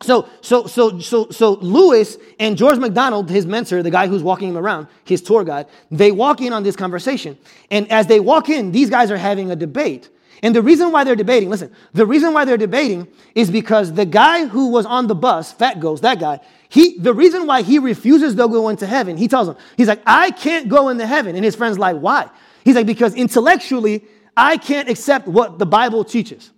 so, 0.02 0.30
so, 0.42 0.68
so, 0.68 1.00
so, 1.00 1.30
so 1.30 1.54
Lewis 1.54 2.18
and 2.40 2.56
George 2.56 2.78
MacDonald, 2.78 3.30
his 3.30 3.48
mentor, 3.48 3.82
the 3.82 3.90
guy 3.90 4.08
who's 4.08 4.22
walking 4.22 4.50
him 4.50 4.58
around, 4.58 4.88
his 5.06 5.22
tour 5.22 5.44
guide, 5.44 5.66
they 5.90 6.12
walk 6.12 6.40
in 6.40 6.54
on 6.54 6.64
this 6.64 6.76
conversation. 6.76 7.38
And 7.72 7.92
as 7.92 8.06
they 8.06 8.20
walk 8.20 8.50
in, 8.50 8.72
these 8.72 8.90
guys 8.90 9.10
are 9.10 9.18
having 9.18 9.50
a 9.50 9.56
debate. 9.56 10.10
And 10.44 10.56
the 10.56 10.62
reason 10.62 10.92
why 10.92 11.04
they're 11.04 11.16
debating, 11.16 11.50
listen, 11.50 11.72
the 11.94 12.06
reason 12.06 12.32
why 12.32 12.46
they're 12.46 12.58
debating 12.58 13.08
is 13.34 13.50
because 13.50 13.94
the 13.94 14.06
guy 14.06 14.46
who 14.46 14.68
was 14.68 14.86
on 14.86 15.08
the 15.08 15.16
bus, 15.16 15.52
Fat 15.52 15.80
Ghost, 15.80 16.04
that 16.04 16.20
guy, 16.20 16.42
he, 16.70 17.00
the 17.00 17.14
reason 17.14 17.48
why 17.48 17.64
he 17.64 17.80
refuses 17.80 18.36
to 18.36 18.48
go 18.48 18.70
into 18.70 18.86
heaven, 18.86 19.18
he 19.18 19.28
tells 19.28 19.48
him, 19.50 19.56
he's 19.78 19.88
like, 19.88 20.02
I 20.06 20.30
can't 20.30 20.70
go 20.70 20.90
into 20.90 21.08
heaven. 21.08 21.36
And 21.36 21.44
his 21.44 21.56
friend's 21.56 21.80
like, 21.80 21.98
why? 21.98 22.30
He's 22.64 22.76
like, 22.76 22.86
because 22.86 23.16
intellectually, 23.16 24.06
I 24.36 24.58
can't 24.58 24.90
accept 24.90 25.28
what 25.28 25.58
the 25.58 25.66
Bible 25.66 26.04
teaches. 26.04 26.52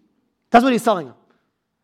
That's 0.50 0.64
what 0.64 0.74
he's 0.74 0.84
telling 0.84 1.08
them. 1.08 1.16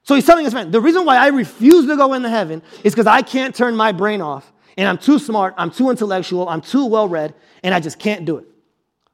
So 0.06 0.14
he's 0.14 0.26
telling 0.26 0.46
his 0.46 0.54
friend, 0.54 0.72
the 0.72 0.80
reason 0.80 1.04
why 1.04 1.18
I 1.18 1.28
refuse 1.28 1.88
to 1.88 1.98
go 1.98 2.14
into 2.14 2.30
heaven 2.30 2.62
is 2.84 2.94
because 2.94 3.08
I 3.08 3.24
can't 3.24 3.56
turn 3.56 3.76
my 3.76 3.92
brain 3.92 4.22
off. 4.22 4.52
And 4.78 4.88
I'm 4.88 5.00
too 5.00 5.18
smart, 5.18 5.56
I'm 5.58 5.72
too 5.72 5.90
intellectual, 5.90 6.48
I'm 6.48 6.62
too 6.62 6.86
well 6.86 7.08
read, 7.08 7.34
and 7.64 7.74
I 7.74 7.80
just 7.80 7.98
can't 7.98 8.24
do 8.24 8.38
it. 8.38 8.46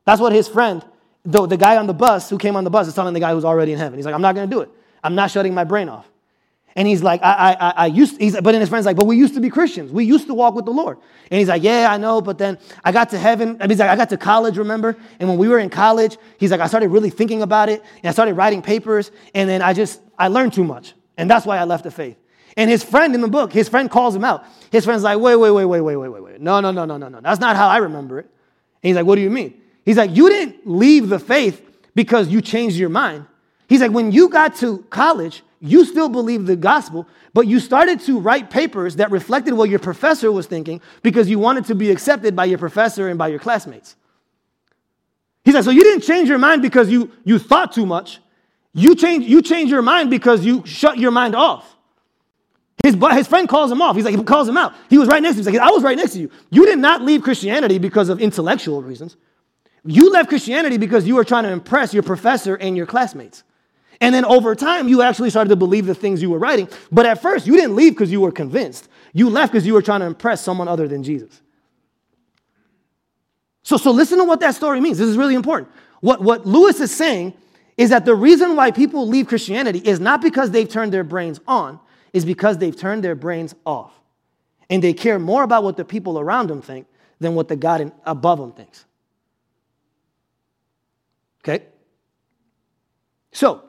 That's 0.05 0.19
what 0.19 0.33
his 0.33 0.49
friend, 0.49 0.83
the, 1.23 1.45
the 1.45 1.55
guy 1.55 1.77
on 1.77 1.87
the 1.87 1.93
bus 1.93 2.29
who 2.29 2.37
came 2.37 2.55
on 2.55 2.65
the 2.65 2.69
bus, 2.69 2.87
is 2.87 2.95
telling 2.95 3.13
the 3.13 3.19
guy 3.21 3.33
who's 3.33 3.45
already 3.45 3.71
in 3.71 3.77
heaven. 3.77 3.97
He's 3.97 4.05
like, 4.05 4.15
I'm 4.15 4.21
not 4.21 4.35
going 4.35 4.49
to 4.49 4.53
do 4.53 4.61
it. 4.61 4.69
I'm 5.03 5.15
not 5.15 5.31
shutting 5.31 5.53
my 5.53 5.63
brain 5.63 5.87
off. 5.87 6.10
And 6.75 6.87
he's 6.87 7.03
like, 7.03 7.21
I, 7.21 7.55
I, 7.59 7.69
I 7.69 7.85
used, 7.87 8.19
he's, 8.19 8.33
but 8.33 8.51
then 8.51 8.61
his 8.61 8.69
friend's 8.69 8.85
like, 8.85 8.95
but 8.95 9.05
we 9.05 9.17
used 9.17 9.33
to 9.33 9.41
be 9.41 9.49
Christians. 9.49 9.91
We 9.91 10.05
used 10.05 10.27
to 10.27 10.33
walk 10.33 10.55
with 10.55 10.65
the 10.65 10.71
Lord. 10.71 10.99
And 11.29 11.39
he's 11.39 11.49
like, 11.49 11.63
yeah, 11.63 11.87
I 11.91 11.97
know, 11.97 12.21
but 12.21 12.37
then 12.37 12.57
I 12.83 12.91
got 12.91 13.09
to 13.09 13.19
heaven. 13.19 13.57
I 13.59 13.63
mean, 13.63 13.71
he's 13.71 13.79
like, 13.79 13.89
I 13.89 13.95
got 13.95 14.09
to 14.09 14.17
college, 14.17 14.57
remember? 14.57 14.95
And 15.19 15.27
when 15.27 15.37
we 15.37 15.49
were 15.49 15.59
in 15.59 15.69
college, 15.69 16.17
he's 16.37 16.51
like, 16.51 16.61
I 16.61 16.67
started 16.67 16.89
really 16.89 17.09
thinking 17.09 17.41
about 17.41 17.67
it, 17.67 17.83
and 17.97 18.09
I 18.09 18.11
started 18.11 18.35
writing 18.35 18.61
papers, 18.61 19.11
and 19.33 19.49
then 19.49 19.61
I 19.61 19.73
just, 19.73 19.99
I 20.17 20.29
learned 20.29 20.53
too 20.53 20.63
much. 20.63 20.93
And 21.17 21.29
that's 21.29 21.45
why 21.45 21.57
I 21.57 21.65
left 21.65 21.83
the 21.83 21.91
faith. 21.91 22.17
And 22.57 22.69
his 22.69 22.83
friend 22.83 23.15
in 23.15 23.21
the 23.21 23.27
book, 23.27 23.51
his 23.51 23.69
friend 23.69 23.89
calls 23.89 24.15
him 24.15 24.23
out. 24.23 24.45
His 24.71 24.85
friend's 24.85 25.03
like, 25.03 25.19
wait, 25.19 25.35
wait, 25.35 25.51
wait, 25.51 25.65
wait, 25.65 25.81
wait, 25.81 25.97
wait, 25.97 26.09
wait, 26.09 26.23
wait. 26.23 26.41
No, 26.41 26.59
no, 26.59 26.71
no, 26.71 26.85
no, 26.85 26.97
no, 26.97 27.09
no. 27.09 27.21
That's 27.21 27.39
not 27.39 27.55
how 27.55 27.67
I 27.67 27.77
remember 27.77 28.19
it. 28.19 28.25
And 28.83 28.89
he's 28.89 28.95
like, 28.95 29.05
what 29.05 29.15
do 29.15 29.21
you 29.21 29.29
mean? 29.29 29.61
He's 29.83 29.97
like, 29.97 30.15
you 30.15 30.29
didn't 30.29 30.67
leave 30.67 31.09
the 31.09 31.19
faith 31.19 31.61
because 31.95 32.27
you 32.29 32.41
changed 32.41 32.77
your 32.77 32.89
mind. 32.89 33.25
He's 33.71 33.79
like, 33.79 33.91
when 33.91 34.11
you 34.11 34.27
got 34.27 34.57
to 34.57 34.79
college, 34.89 35.43
you 35.61 35.85
still 35.85 36.09
believed 36.09 36.45
the 36.45 36.57
gospel, 36.57 37.07
but 37.33 37.47
you 37.47 37.61
started 37.61 38.01
to 38.01 38.19
write 38.19 38.49
papers 38.49 38.97
that 38.97 39.09
reflected 39.11 39.53
what 39.53 39.69
your 39.69 39.79
professor 39.79 40.29
was 40.29 40.45
thinking 40.45 40.81
because 41.03 41.29
you 41.29 41.39
wanted 41.39 41.63
to 41.67 41.75
be 41.75 41.89
accepted 41.89 42.35
by 42.35 42.43
your 42.43 42.57
professor 42.57 43.07
and 43.07 43.17
by 43.17 43.29
your 43.29 43.39
classmates. 43.39 43.95
He's 45.45 45.53
like, 45.53 45.63
so 45.63 45.71
you 45.71 45.83
didn't 45.83 46.01
change 46.01 46.27
your 46.27 46.37
mind 46.37 46.61
because 46.61 46.89
you, 46.89 47.13
you 47.23 47.39
thought 47.39 47.71
too 47.71 47.85
much. 47.85 48.19
You 48.73 48.93
change, 48.93 49.23
you 49.23 49.41
change 49.41 49.69
your 49.71 49.81
mind 49.81 50.09
because 50.09 50.43
you 50.43 50.65
shut 50.65 50.97
your 50.97 51.11
mind 51.11 51.33
off. 51.33 51.77
His, 52.83 52.97
his 53.13 53.27
friend 53.29 53.47
calls 53.47 53.71
him 53.71 53.81
off. 53.81 53.95
He's 53.95 54.03
like, 54.03 54.17
he 54.17 54.21
calls 54.21 54.49
him 54.49 54.57
out. 54.57 54.73
He 54.89 54.97
was 54.97 55.07
right 55.07 55.23
next 55.23 55.35
to 55.35 55.43
him. 55.43 55.45
He's 55.45 55.59
like, 55.59 55.65
I 55.65 55.71
was 55.71 55.81
right 55.81 55.95
next 55.95 56.11
to 56.11 56.19
you. 56.19 56.29
You 56.49 56.65
did 56.65 56.79
not 56.79 57.03
leave 57.03 57.21
Christianity 57.21 57.77
because 57.77 58.09
of 58.09 58.19
intellectual 58.19 58.83
reasons. 58.83 59.15
You 59.85 60.11
left 60.11 60.27
Christianity 60.27 60.75
because 60.75 61.07
you 61.07 61.15
were 61.15 61.23
trying 61.23 61.43
to 61.43 61.51
impress 61.51 61.93
your 61.93 62.03
professor 62.03 62.55
and 62.55 62.75
your 62.75 62.85
classmates. 62.85 63.45
And 64.01 64.13
then 64.15 64.25
over 64.25 64.55
time, 64.55 64.87
you 64.87 65.03
actually 65.03 65.29
started 65.29 65.49
to 65.49 65.55
believe 65.55 65.85
the 65.85 65.95
things 65.95 66.21
you 66.21 66.31
were 66.31 66.39
writing. 66.39 66.67
But 66.91 67.05
at 67.05 67.21
first, 67.21 67.45
you 67.45 67.55
didn't 67.55 67.75
leave 67.75 67.93
because 67.93 68.11
you 68.11 68.19
were 68.19 68.31
convinced. 68.31 68.89
You 69.13 69.29
left 69.29 69.53
because 69.53 69.65
you 69.65 69.73
were 69.73 69.81
trying 69.83 69.99
to 69.99 70.07
impress 70.07 70.41
someone 70.41 70.67
other 70.67 70.87
than 70.87 71.03
Jesus. 71.03 71.39
So, 73.61 73.77
so 73.77 73.91
listen 73.91 74.17
to 74.17 74.23
what 74.23 74.39
that 74.39 74.55
story 74.55 74.81
means. 74.81 74.97
This 74.97 75.07
is 75.07 75.17
really 75.17 75.35
important. 75.35 75.69
What, 75.99 76.21
what 76.21 76.47
Lewis 76.47 76.79
is 76.79 76.93
saying 76.93 77.33
is 77.77 77.91
that 77.91 78.05
the 78.05 78.15
reason 78.15 78.55
why 78.55 78.71
people 78.71 79.07
leave 79.07 79.27
Christianity 79.27 79.79
is 79.79 79.99
not 79.99 80.19
because 80.21 80.49
they've 80.49 80.67
turned 80.67 80.91
their 80.91 81.03
brains 81.03 81.39
on, 81.47 81.79
is 82.11 82.25
because 82.25 82.57
they've 82.57 82.75
turned 82.75 83.03
their 83.03 83.15
brains 83.15 83.53
off. 83.65 83.93
And 84.69 84.83
they 84.83 84.93
care 84.93 85.19
more 85.19 85.43
about 85.43 85.63
what 85.63 85.77
the 85.77 85.85
people 85.85 86.19
around 86.19 86.47
them 86.47 86.61
think 86.61 86.87
than 87.19 87.35
what 87.35 87.47
the 87.49 87.55
God 87.55 87.91
above 88.03 88.39
them 88.39 88.51
thinks. 88.51 88.85
Okay? 91.43 91.65
So, 93.31 93.63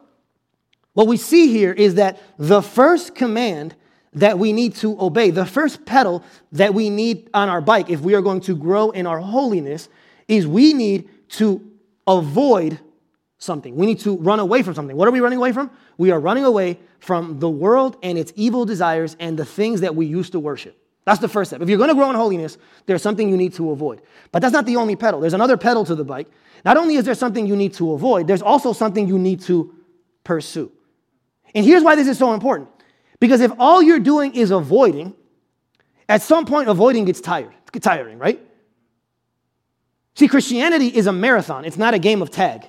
what 0.95 1.07
we 1.07 1.17
see 1.17 1.49
here 1.49 1.73
is 1.73 1.95
that 1.95 2.21
the 2.39 2.63
first 2.63 3.15
command 3.15 3.75
that 4.15 4.39
we 4.39 4.53
need 4.53 4.75
to 4.77 5.01
obey, 5.01 5.31
the 5.31 5.47
first 5.47 5.87
pedal 5.87 6.23
that 6.53 6.75
we 6.75 6.91
need 6.91 7.31
on 7.33 7.49
our 7.49 7.61
bike 7.61 7.89
if 7.89 8.01
we 8.01 8.15
are 8.15 8.21
going 8.21 8.41
to 8.43 8.55
grow 8.55 8.91
in 8.91 9.07
our 9.07 9.19
holiness, 9.19 9.89
is 10.29 10.47
we 10.47 10.75
need 10.75 11.09
to 11.31 11.67
avoid 12.07 12.79
something. 13.39 13.75
We 13.75 13.87
need 13.87 14.01
to 14.01 14.17
run 14.19 14.39
away 14.39 14.63
from 14.63 14.75
something. 14.75 14.97
What 14.97 15.09
are 15.09 15.11
we 15.11 15.21
running 15.21 15.39
away 15.39 15.53
from? 15.53 15.71
We 15.97 16.11
are 16.11 16.21
running 16.21 16.45
away 16.45 16.79
from 17.01 17.41
the 17.41 17.49
world 17.49 17.97
and 18.03 18.19
its 18.19 18.33
evil 18.37 18.65
desires 18.65 19.17
and 19.19 19.39
the 19.39 19.45
things 19.45 19.81
that 19.81 19.97
we 19.97 20.07
used 20.07 20.33
to 20.33 20.41
worship. 20.41 20.79
That's 21.05 21.21
the 21.21 21.29
first 21.29 21.51
step. 21.51 21.61
If 21.61 21.69
you're 21.69 21.79
going 21.79 21.89
to 21.89 21.97
grow 21.97 22.11
in 22.11 22.17
holiness, 22.17 22.59
there's 22.87 23.03
something 23.03 23.29
you 23.29 23.37
need 23.37 23.55
to 23.55 23.71
avoid. 23.71 24.03
But 24.31 24.43
that's 24.43 24.53
not 24.53 24.67
the 24.67 24.77
only 24.77 24.95
pedal. 24.95 25.21
There's 25.21 25.35
another 25.35 25.57
pedal 25.57 25.85
to 25.87 25.97
the 25.97 26.05
bike. 26.05 26.29
Not 26.65 26.77
only 26.77 26.95
is 26.95 27.05
there 27.05 27.15
something 27.15 27.47
you 27.47 27.57
need 27.57 27.75
to 27.75 27.93
avoid, 27.93 28.29
there's 28.29 28.43
also 28.43 28.73
something 28.73 29.09
you 29.09 29.19
need 29.19 29.41
to 29.43 29.75
pursue. 30.23 30.71
And 31.55 31.65
here's 31.65 31.83
why 31.83 31.95
this 31.95 32.09
is 32.09 32.19
so 32.19 32.35
important. 32.35 32.69
Because 33.21 33.41
if 33.41 33.53
all 33.59 33.83
you're 33.83 34.01
doing 34.01 34.35
is 34.35 34.51
avoiding, 34.51 35.15
at 36.09 36.23
some 36.23 36.45
point 36.45 36.69
avoiding 36.69 37.05
gets 37.05 37.21
tired. 37.21 37.55
It's 37.73 37.85
tiring, 37.85 38.19
right? 38.19 38.41
See, 40.15 40.29
Christianity 40.29 40.89
is 40.89 41.07
a 41.07 41.13
marathon, 41.13 41.65
it's 41.65 41.79
not 41.79 41.95
a 41.95 41.99
game 41.99 42.21
of 42.21 42.31
tag. 42.31 42.69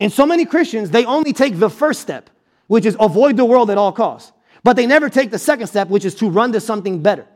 And 0.00 0.12
so 0.12 0.26
many 0.26 0.44
Christians, 0.44 0.90
they 0.90 1.04
only 1.04 1.32
take 1.32 1.58
the 1.58 1.70
first 1.70 2.00
step, 2.00 2.30
which 2.66 2.86
is 2.86 2.96
avoid 3.00 3.36
the 3.36 3.44
world 3.44 3.70
at 3.70 3.78
all 3.78 3.92
costs. 3.92 4.32
But 4.62 4.76
they 4.76 4.86
never 4.86 5.08
take 5.08 5.30
the 5.30 5.38
second 5.38 5.66
step, 5.66 5.88
which 5.88 6.04
is 6.04 6.14
to 6.16 6.28
run 6.28 6.52
to 6.52 6.60
something 6.60 7.02
better. 7.02 7.26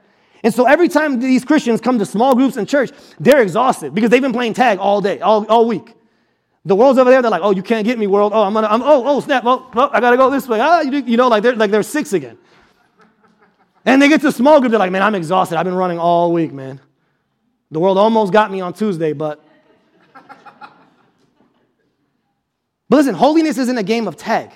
And 0.44 0.52
so 0.52 0.66
every 0.66 0.88
time 0.88 1.20
these 1.20 1.44
Christians 1.44 1.80
come 1.80 1.98
to 1.98 2.06
small 2.06 2.34
groups 2.34 2.56
in 2.56 2.66
church, 2.66 2.90
they're 3.20 3.42
exhausted 3.42 3.94
because 3.94 4.10
they've 4.10 4.22
been 4.22 4.32
playing 4.32 4.54
tag 4.54 4.78
all 4.78 5.00
day, 5.00 5.20
all, 5.20 5.46
all 5.46 5.66
week. 5.66 5.94
The 6.64 6.76
world's 6.76 6.98
over 6.98 7.10
there, 7.10 7.20
they're 7.22 7.30
like, 7.30 7.42
oh, 7.42 7.50
you 7.50 7.62
can't 7.62 7.84
get 7.84 7.98
me, 7.98 8.06
world. 8.06 8.32
Oh, 8.32 8.42
I'm 8.42 8.54
gonna, 8.54 8.68
I'm, 8.68 8.82
oh, 8.82 9.02
oh, 9.04 9.20
snap, 9.20 9.42
oh, 9.44 9.68
oh 9.74 9.90
I 9.92 10.00
gotta 10.00 10.16
go 10.16 10.30
this 10.30 10.46
way. 10.46 10.60
Ah, 10.60 10.80
you, 10.80 11.02
you 11.02 11.16
know, 11.16 11.28
like 11.28 11.42
they're, 11.42 11.56
like 11.56 11.72
they're 11.72 11.82
six 11.82 12.12
again. 12.12 12.38
And 13.84 14.00
they 14.00 14.08
get 14.08 14.20
to 14.20 14.30
small 14.30 14.60
group, 14.60 14.70
they're 14.70 14.78
like, 14.78 14.92
man, 14.92 15.02
I'm 15.02 15.16
exhausted. 15.16 15.58
I've 15.58 15.64
been 15.64 15.74
running 15.74 15.98
all 15.98 16.32
week, 16.32 16.52
man. 16.52 16.80
The 17.72 17.80
world 17.80 17.98
almost 17.98 18.32
got 18.32 18.52
me 18.52 18.60
on 18.60 18.74
Tuesday, 18.74 19.12
but. 19.12 19.44
but 22.88 22.96
listen, 22.96 23.14
holiness 23.14 23.58
isn't 23.58 23.78
a 23.78 23.82
game 23.82 24.06
of 24.06 24.16
tag. 24.16 24.52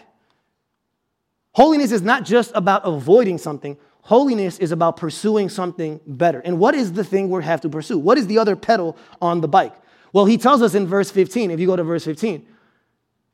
Holiness 1.52 1.90
is 1.90 2.02
not 2.02 2.24
just 2.24 2.52
about 2.54 2.82
avoiding 2.84 3.38
something. 3.38 3.76
Holiness 4.02 4.59
is 4.59 4.70
about 4.70 4.98
pursuing 4.98 5.48
something 5.48 5.98
better. 6.07 6.38
And 6.40 6.61
what 6.61 6.76
is 6.76 6.92
the 6.92 7.02
thing 7.02 7.30
we 7.30 7.42
have 7.42 7.62
to 7.62 7.68
pursue? 7.68 7.98
What 7.98 8.18
is 8.18 8.28
the 8.28 8.38
other 8.38 8.54
pedal 8.54 8.96
on 9.20 9.40
the 9.40 9.48
bike? 9.48 9.74
Well, 10.16 10.24
he 10.24 10.38
tells 10.38 10.62
us 10.62 10.74
in 10.74 10.86
verse 10.86 11.10
15, 11.10 11.50
if 11.50 11.60
you 11.60 11.66
go 11.66 11.76
to 11.76 11.84
verse 11.84 12.06
15, 12.06 12.46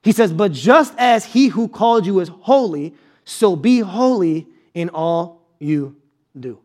he 0.03 0.11
says, 0.11 0.33
But 0.33 0.51
just 0.51 0.93
as 0.99 1.25
he 1.25 1.47
who 1.47 1.69
called 1.69 2.05
you 2.07 2.19
is 2.19 2.27
holy, 2.27 2.97
so 3.25 3.55
be 3.55 3.79
holy 3.79 4.49
in 4.75 4.89
all 4.89 5.47
you 5.61 5.95
do. 6.37 6.59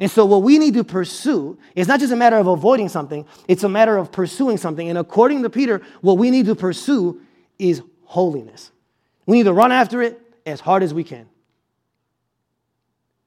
And 0.00 0.10
so, 0.10 0.24
what 0.24 0.42
we 0.42 0.58
need 0.58 0.74
to 0.74 0.82
pursue 0.82 1.56
is 1.76 1.86
not 1.86 2.00
just 2.00 2.12
a 2.12 2.16
matter 2.16 2.36
of 2.36 2.48
avoiding 2.48 2.88
something, 2.88 3.24
it's 3.46 3.62
a 3.62 3.68
matter 3.68 3.96
of 3.96 4.10
pursuing 4.10 4.56
something. 4.56 4.88
And 4.88 4.98
according 4.98 5.44
to 5.44 5.50
Peter, 5.50 5.82
what 6.00 6.18
we 6.18 6.32
need 6.32 6.46
to 6.46 6.56
pursue 6.56 7.20
is 7.60 7.82
holiness. 8.06 8.72
We 9.24 9.36
need 9.36 9.44
to 9.44 9.52
run 9.52 9.70
after 9.70 10.02
it 10.02 10.20
as 10.44 10.58
hard 10.58 10.82
as 10.82 10.92
we 10.92 11.04
can. 11.04 11.28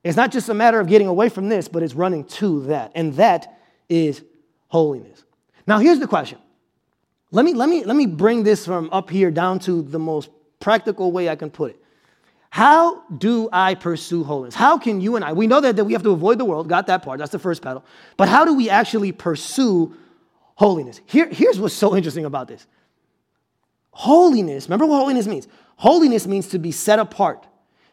It's 0.03 0.17
not 0.17 0.33
just 0.33 0.49
a 0.49 0.53
matter 0.53 0.81
of 0.81 0.87
getting 0.87 1.07
away 1.07 1.29
from 1.29 1.47
this, 1.47 1.69
but 1.69 1.83
it's 1.83 1.93
running 1.93 2.25
to 2.25 2.63
that. 2.65 2.91
And 2.95 3.13
that 3.13 3.61
is 3.87 4.21
holiness. 4.67 5.23
Now, 5.69 5.77
here's 5.77 5.99
the 5.99 6.07
question. 6.07 6.39
Let 7.29 7.45
me, 7.45 7.53
let 7.53 7.69
me, 7.69 7.83
let 7.83 7.95
me 7.95 8.07
bring 8.07 8.41
this 8.41 8.65
from 8.65 8.89
up 8.91 9.11
here 9.11 9.29
down 9.29 9.59
to 9.59 9.83
the 9.83 9.99
most 9.99 10.31
practical 10.59 11.11
way 11.11 11.29
I 11.29 11.35
can 11.35 11.51
put 11.51 11.69
it. 11.69 11.83
How 12.49 13.03
do 13.09 13.49
I 13.53 13.75
pursue 13.75 14.23
holiness? 14.23 14.55
How 14.55 14.79
can 14.79 14.99
you 14.99 15.15
and 15.15 15.23
I, 15.23 15.33
we 15.33 15.45
know 15.45 15.61
that, 15.61 15.75
that 15.75 15.85
we 15.85 15.93
have 15.93 16.01
to 16.01 16.09
avoid 16.09 16.39
the 16.39 16.45
world, 16.45 16.67
got 16.67 16.87
that 16.87 17.03
part, 17.03 17.19
that's 17.19 17.31
the 17.31 17.37
first 17.37 17.61
pedal. 17.61 17.85
But 18.17 18.29
how 18.29 18.45
do 18.45 18.55
we 18.55 18.67
actually 18.67 19.11
pursue 19.11 19.95
holiness? 20.55 21.01
Here, 21.05 21.29
here's 21.29 21.59
what's 21.59 21.75
so 21.75 21.95
interesting 21.95 22.25
about 22.25 22.47
this 22.47 22.65
holiness, 23.91 24.65
remember 24.65 24.87
what 24.87 24.97
holiness 24.97 25.27
means? 25.27 25.47
Holiness 25.75 26.25
means 26.25 26.47
to 26.47 26.57
be 26.57 26.71
set 26.71 26.97
apart, 26.97 27.45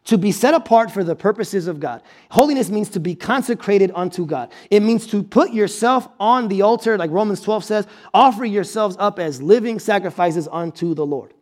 to 0.07 0.17
be 0.17 0.33
set 0.33 0.55
apart 0.55 0.91
for 0.91 1.05
the 1.05 1.17
purposes 1.17 1.67
of 1.67 1.81
God. 1.81 2.01
Holiness 2.31 2.71
means 2.71 2.89
to 2.91 3.01
be 3.01 3.15
consecrated 3.15 3.91
unto 3.95 4.25
God. 4.25 4.53
It 4.71 4.81
means 4.81 5.07
to 5.09 5.23
put 5.23 5.53
yourself 5.53 6.09
on 6.19 6.49
the 6.49 6.63
altar, 6.63 6.97
like 6.97 7.11
Romans 7.11 7.41
12 7.41 7.65
says, 7.65 7.87
offer 8.15 8.45
yourselves 8.45 8.97
up 8.99 9.19
as 9.19 9.43
living 9.43 9.79
sacrifices 9.79 10.49
unto 10.51 10.95
the 10.95 11.05
Lord. 11.05 11.35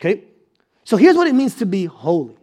Okay? 0.00 0.24
So 0.84 0.96
here's 0.96 1.16
what 1.16 1.28
it 1.28 1.34
means 1.34 1.56
to 1.56 1.66
be 1.66 1.84
holy. 1.84 2.36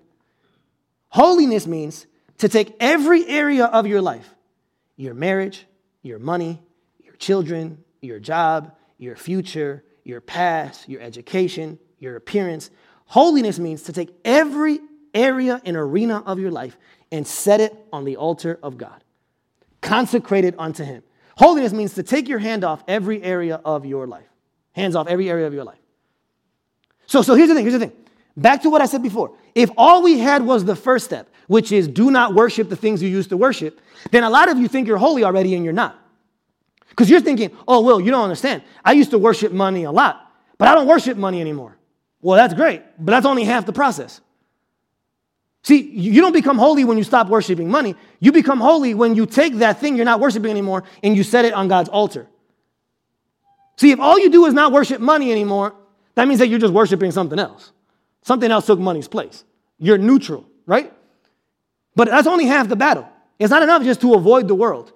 Holiness 1.09 1.67
means 1.67 2.07
to 2.37 2.49
take 2.49 2.75
every 2.79 3.27
area 3.27 3.65
of 3.65 3.85
your 3.85 4.01
life 4.01 4.29
your 4.97 5.13
marriage, 5.13 5.65
your 6.03 6.19
money, 6.19 6.61
your 7.03 7.15
children, 7.15 7.83
your 8.01 8.17
job, 8.17 8.73
your 8.97 9.17
future, 9.17 9.83
your 10.05 10.21
past, 10.21 10.87
your 10.87 11.01
education, 11.01 11.77
your 11.99 12.15
appearance. 12.15 12.69
Holiness 13.07 13.59
means 13.59 13.83
to 13.83 13.93
take 13.93 14.15
every 14.23 14.79
area 15.15 15.61
and 15.65 15.75
arena 15.75 16.21
of 16.25 16.37
your 16.39 16.51
life 16.51 16.77
and 17.11 17.25
set 17.25 17.61
it 17.61 17.73
on 17.91 18.03
the 18.03 18.17
altar 18.17 18.59
of 18.61 18.77
God, 18.77 19.03
consecrated 19.81 20.55
unto 20.59 20.83
Him. 20.83 21.01
Holiness 21.37 21.73
means 21.73 21.93
to 21.95 22.03
take 22.03 22.27
your 22.27 22.39
hand 22.39 22.63
off 22.63 22.83
every 22.87 23.23
area 23.23 23.61
of 23.65 23.85
your 23.85 24.05
life, 24.05 24.27
hands 24.73 24.95
off 24.95 25.07
every 25.07 25.29
area 25.29 25.47
of 25.47 25.53
your 25.53 25.63
life. 25.63 25.79
So, 27.07 27.21
so 27.21 27.35
here's 27.35 27.49
the 27.49 27.55
thing, 27.55 27.63
here's 27.63 27.79
the 27.79 27.87
thing. 27.87 27.93
Back 28.37 28.63
to 28.63 28.69
what 28.69 28.81
I 28.81 28.85
said 28.85 29.01
before. 29.01 29.37
If 29.53 29.69
all 29.77 30.03
we 30.03 30.19
had 30.19 30.45
was 30.45 30.65
the 30.65 30.75
first 30.75 31.05
step, 31.05 31.29
which 31.47 31.71
is 31.71 31.87
do 31.87 32.11
not 32.11 32.33
worship 32.33 32.69
the 32.69 32.75
things 32.75 33.01
you 33.01 33.09
used 33.09 33.29
to 33.29 33.37
worship, 33.37 33.79
then 34.11 34.23
a 34.23 34.29
lot 34.29 34.49
of 34.49 34.57
you 34.57 34.67
think 34.67 34.87
you're 34.87 34.97
holy 34.97 35.23
already 35.23 35.55
and 35.55 35.63
you're 35.63 35.73
not. 35.73 35.99
Because 36.89 37.09
you're 37.09 37.21
thinking, 37.21 37.51
oh, 37.67 37.81
well, 37.81 37.99
you 37.99 38.11
don't 38.11 38.23
understand. 38.23 38.63
I 38.83 38.93
used 38.93 39.11
to 39.11 39.17
worship 39.17 39.51
money 39.51 39.83
a 39.83 39.91
lot, 39.91 40.31
but 40.57 40.67
I 40.67 40.73
don't 40.73 40.87
worship 40.87 41.17
money 41.17 41.41
anymore. 41.41 41.77
Well, 42.21 42.37
that's 42.37 42.53
great, 42.53 42.81
but 42.97 43.11
that's 43.11 43.25
only 43.25 43.43
half 43.43 43.65
the 43.65 43.73
process. 43.73 44.21
See, 45.65 45.81
you 45.81 46.21
don't 46.21 46.31
become 46.31 46.59
holy 46.59 46.85
when 46.85 46.99
you 46.99 47.03
stop 47.03 47.27
worshiping 47.27 47.71
money. 47.71 47.95
You 48.19 48.31
become 48.31 48.59
holy 48.59 48.93
when 48.93 49.15
you 49.15 49.25
take 49.25 49.55
that 49.55 49.79
thing 49.79 49.95
you're 49.95 50.05
not 50.05 50.19
worshiping 50.19 50.51
anymore 50.51 50.83
and 51.01 51.17
you 51.17 51.23
set 51.23 51.43
it 51.43 51.55
on 51.55 51.67
God's 51.67 51.89
altar. 51.89 52.27
See, 53.77 53.89
if 53.89 53.99
all 53.99 54.19
you 54.19 54.29
do 54.29 54.45
is 54.45 54.53
not 54.53 54.71
worship 54.71 55.01
money 55.01 55.31
anymore, 55.31 55.73
that 56.13 56.27
means 56.27 56.39
that 56.39 56.49
you're 56.49 56.59
just 56.59 56.71
worshiping 56.71 57.09
something 57.09 57.39
else. 57.39 57.71
Something 58.21 58.51
else 58.51 58.67
took 58.67 58.77
money's 58.77 59.07
place. 59.07 59.43
You're 59.79 59.97
neutral, 59.97 60.45
right? 60.67 60.93
But 61.95 62.09
that's 62.09 62.27
only 62.27 62.45
half 62.45 62.67
the 62.67 62.75
battle. 62.75 63.09
It's 63.39 63.49
not 63.49 63.63
enough 63.63 63.81
just 63.81 64.01
to 64.01 64.13
avoid 64.13 64.47
the 64.47 64.53
world. 64.53 64.93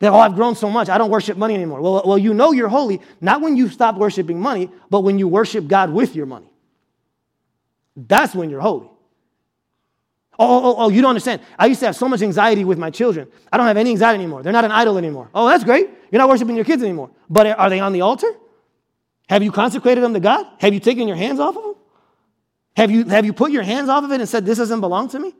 That, 0.00 0.10
oh, 0.10 0.18
I've 0.18 0.34
grown 0.34 0.56
so 0.56 0.68
much, 0.68 0.88
I 0.88 0.98
don't 0.98 1.10
worship 1.10 1.38
money 1.38 1.54
anymore. 1.54 1.80
Well, 1.80 2.02
well, 2.04 2.18
you 2.18 2.34
know 2.34 2.50
you're 2.50 2.66
holy, 2.66 3.00
not 3.20 3.42
when 3.42 3.56
you 3.56 3.68
stop 3.68 3.94
worshiping 3.94 4.40
money, 4.40 4.72
but 4.90 5.02
when 5.02 5.20
you 5.20 5.28
worship 5.28 5.68
God 5.68 5.92
with 5.92 6.16
your 6.16 6.26
money. 6.26 6.50
That's 7.96 8.34
when 8.34 8.50
you're 8.50 8.60
holy. 8.60 8.90
Oh, 10.38 10.46
oh, 10.46 10.70
oh, 10.70 10.74
oh, 10.78 10.88
you 10.88 11.02
don't 11.02 11.08
understand. 11.08 11.40
I 11.58 11.66
used 11.66 11.80
to 11.80 11.86
have 11.86 11.96
so 11.96 12.08
much 12.08 12.22
anxiety 12.22 12.64
with 12.64 12.78
my 12.78 12.90
children. 12.90 13.26
I 13.52 13.56
don't 13.56 13.66
have 13.66 13.76
any 13.76 13.90
anxiety 13.90 14.22
anymore. 14.22 14.42
They're 14.42 14.52
not 14.52 14.64
an 14.64 14.70
idol 14.70 14.96
anymore. 14.96 15.28
Oh, 15.34 15.48
that's 15.48 15.64
great. 15.64 15.90
You're 16.12 16.20
not 16.20 16.28
worshiping 16.28 16.54
your 16.54 16.64
kids 16.64 16.82
anymore. 16.82 17.10
But 17.28 17.58
are 17.58 17.68
they 17.68 17.80
on 17.80 17.92
the 17.92 18.02
altar? 18.02 18.30
Have 19.28 19.42
you 19.42 19.50
consecrated 19.50 20.02
them 20.02 20.14
to 20.14 20.20
God? 20.20 20.46
Have 20.60 20.72
you 20.72 20.80
taken 20.80 21.08
your 21.08 21.16
hands 21.16 21.40
off 21.40 21.56
of 21.56 21.62
them? 21.62 21.74
Have 22.76 22.90
you, 22.92 23.04
have 23.06 23.26
you 23.26 23.32
put 23.32 23.50
your 23.50 23.64
hands 23.64 23.88
off 23.88 24.04
of 24.04 24.12
it 24.12 24.20
and 24.20 24.28
said, 24.28 24.46
This 24.46 24.58
doesn't 24.58 24.80
belong 24.80 25.08
to 25.08 25.18
me? 25.18 25.34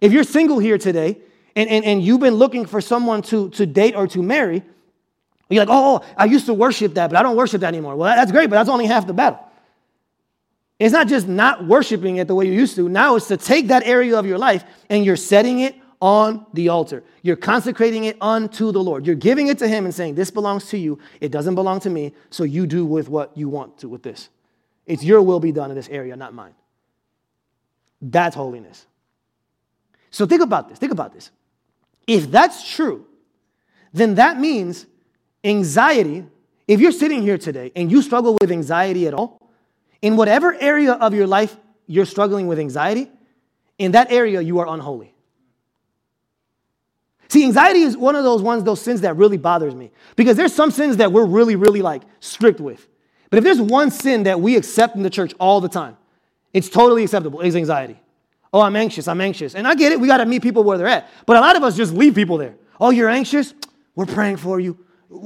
If 0.00 0.12
you're 0.12 0.24
single 0.24 0.58
here 0.58 0.78
today 0.78 1.18
and, 1.54 1.68
and, 1.68 1.84
and 1.84 2.02
you've 2.02 2.20
been 2.20 2.34
looking 2.34 2.64
for 2.64 2.80
someone 2.80 3.20
to, 3.22 3.50
to 3.50 3.66
date 3.66 3.94
or 3.94 4.06
to 4.08 4.22
marry, 4.22 4.62
you're 5.50 5.64
like, 5.64 5.70
oh, 5.70 5.96
oh 5.96 6.06
I 6.16 6.24
used 6.26 6.46
to 6.46 6.54
worship 6.54 6.94
that, 6.94 7.10
but 7.10 7.18
I 7.18 7.22
don't 7.22 7.36
worship 7.36 7.60
that 7.60 7.68
anymore. 7.68 7.96
Well, 7.96 8.14
that's 8.14 8.32
great, 8.32 8.48
but 8.48 8.56
that's 8.56 8.68
only 8.68 8.86
half 8.86 9.06
the 9.06 9.12
battle. 9.12 9.40
It's 10.78 10.92
not 10.92 11.08
just 11.08 11.26
not 11.26 11.66
worshiping 11.66 12.16
it 12.16 12.28
the 12.28 12.34
way 12.34 12.46
you 12.46 12.52
used 12.52 12.76
to. 12.76 12.88
Now 12.88 13.16
it's 13.16 13.28
to 13.28 13.36
take 13.36 13.68
that 13.68 13.84
area 13.84 14.16
of 14.16 14.26
your 14.26 14.38
life 14.38 14.64
and 14.88 15.04
you're 15.04 15.16
setting 15.16 15.60
it 15.60 15.74
on 16.00 16.46
the 16.54 16.68
altar. 16.68 17.02
You're 17.22 17.36
consecrating 17.36 18.04
it 18.04 18.16
unto 18.20 18.70
the 18.70 18.82
Lord. 18.82 19.04
You're 19.04 19.16
giving 19.16 19.48
it 19.48 19.58
to 19.58 19.68
Him 19.68 19.84
and 19.84 19.94
saying, 19.94 20.14
This 20.14 20.30
belongs 20.30 20.68
to 20.68 20.78
you. 20.78 20.98
It 21.20 21.32
doesn't 21.32 21.56
belong 21.56 21.80
to 21.80 21.90
me. 21.90 22.14
So 22.30 22.44
you 22.44 22.66
do 22.66 22.86
with 22.86 23.08
what 23.08 23.36
you 23.36 23.48
want 23.48 23.78
to 23.78 23.88
with 23.88 24.04
this. 24.04 24.28
It's 24.86 25.02
your 25.02 25.20
will 25.20 25.40
be 25.40 25.52
done 25.52 25.70
in 25.70 25.76
this 25.76 25.88
area, 25.88 26.16
not 26.16 26.32
mine. 26.32 26.54
That's 28.00 28.36
holiness. 28.36 28.86
So 30.10 30.26
think 30.26 30.42
about 30.42 30.68
this. 30.68 30.78
Think 30.78 30.92
about 30.92 31.12
this. 31.12 31.30
If 32.06 32.30
that's 32.30 32.74
true, 32.74 33.06
then 33.92 34.14
that 34.14 34.38
means 34.38 34.86
anxiety. 35.44 36.24
If 36.66 36.80
you're 36.80 36.92
sitting 36.92 37.22
here 37.22 37.38
today 37.38 37.72
and 37.74 37.90
you 37.90 38.00
struggle 38.00 38.36
with 38.40 38.52
anxiety 38.52 39.06
at 39.06 39.14
all, 39.14 39.47
in 40.02 40.16
whatever 40.16 40.54
area 40.54 40.92
of 40.92 41.14
your 41.14 41.26
life 41.26 41.56
you're 41.86 42.04
struggling 42.04 42.46
with 42.46 42.58
anxiety, 42.58 43.10
in 43.78 43.92
that 43.92 44.10
area 44.10 44.40
you 44.40 44.58
are 44.58 44.68
unholy. 44.68 45.14
See, 47.28 47.44
anxiety 47.44 47.80
is 47.80 47.96
one 47.96 48.16
of 48.16 48.24
those 48.24 48.40
ones, 48.42 48.64
those 48.64 48.80
sins 48.80 49.02
that 49.02 49.16
really 49.16 49.36
bothers 49.36 49.74
me. 49.74 49.90
Because 50.16 50.36
there's 50.36 50.54
some 50.54 50.70
sins 50.70 50.96
that 50.96 51.12
we're 51.12 51.26
really, 51.26 51.56
really 51.56 51.82
like 51.82 52.02
strict 52.20 52.58
with. 52.58 52.88
But 53.30 53.38
if 53.38 53.44
there's 53.44 53.60
one 53.60 53.90
sin 53.90 54.22
that 54.22 54.40
we 54.40 54.56
accept 54.56 54.96
in 54.96 55.02
the 55.02 55.10
church 55.10 55.34
all 55.38 55.60
the 55.60 55.68
time, 55.68 55.96
it's 56.54 56.70
totally 56.70 57.04
acceptable. 57.04 57.40
is 57.40 57.54
anxiety. 57.54 58.00
Oh, 58.52 58.62
I'm 58.62 58.76
anxious. 58.76 59.06
I'm 59.06 59.20
anxious. 59.20 59.54
And 59.54 59.68
I 59.68 59.74
get 59.74 59.92
it. 59.92 60.00
We 60.00 60.06
got 60.06 60.18
to 60.18 60.26
meet 60.26 60.42
people 60.42 60.64
where 60.64 60.78
they're 60.78 60.86
at. 60.86 61.10
But 61.26 61.36
a 61.36 61.40
lot 61.40 61.56
of 61.56 61.62
us 61.62 61.76
just 61.76 61.92
leave 61.92 62.14
people 62.14 62.38
there. 62.38 62.54
Oh, 62.80 62.90
you're 62.90 63.10
anxious? 63.10 63.52
We're 63.94 64.06
praying 64.06 64.38
for 64.38 64.58
you. 64.58 64.78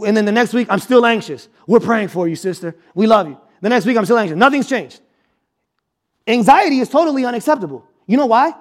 And 0.05 0.17
then 0.17 0.25
the 0.25 0.33
next 0.33 0.55
week, 0.55 0.67
I'm 0.71 0.81
still 0.81 1.07
anxious. 1.07 1.49
We're 1.69 1.81
praying 1.81 2.09
for 2.09 2.27
you, 2.27 2.35
sister. 2.35 2.75
We 2.95 3.07
love 3.07 3.29
you. 3.29 3.39
The 3.63 3.71
next 3.71 3.87
week, 3.87 3.97
I'm 3.97 4.05
still 4.05 4.19
anxious. 4.19 4.37
Nothing's 4.37 4.69
changed. 4.69 5.01
Anxiety 6.27 6.81
is 6.81 6.89
totally 6.89 7.25
unacceptable. 7.25 7.87
You 8.07 8.17
know 8.17 8.27
why? 8.27 8.53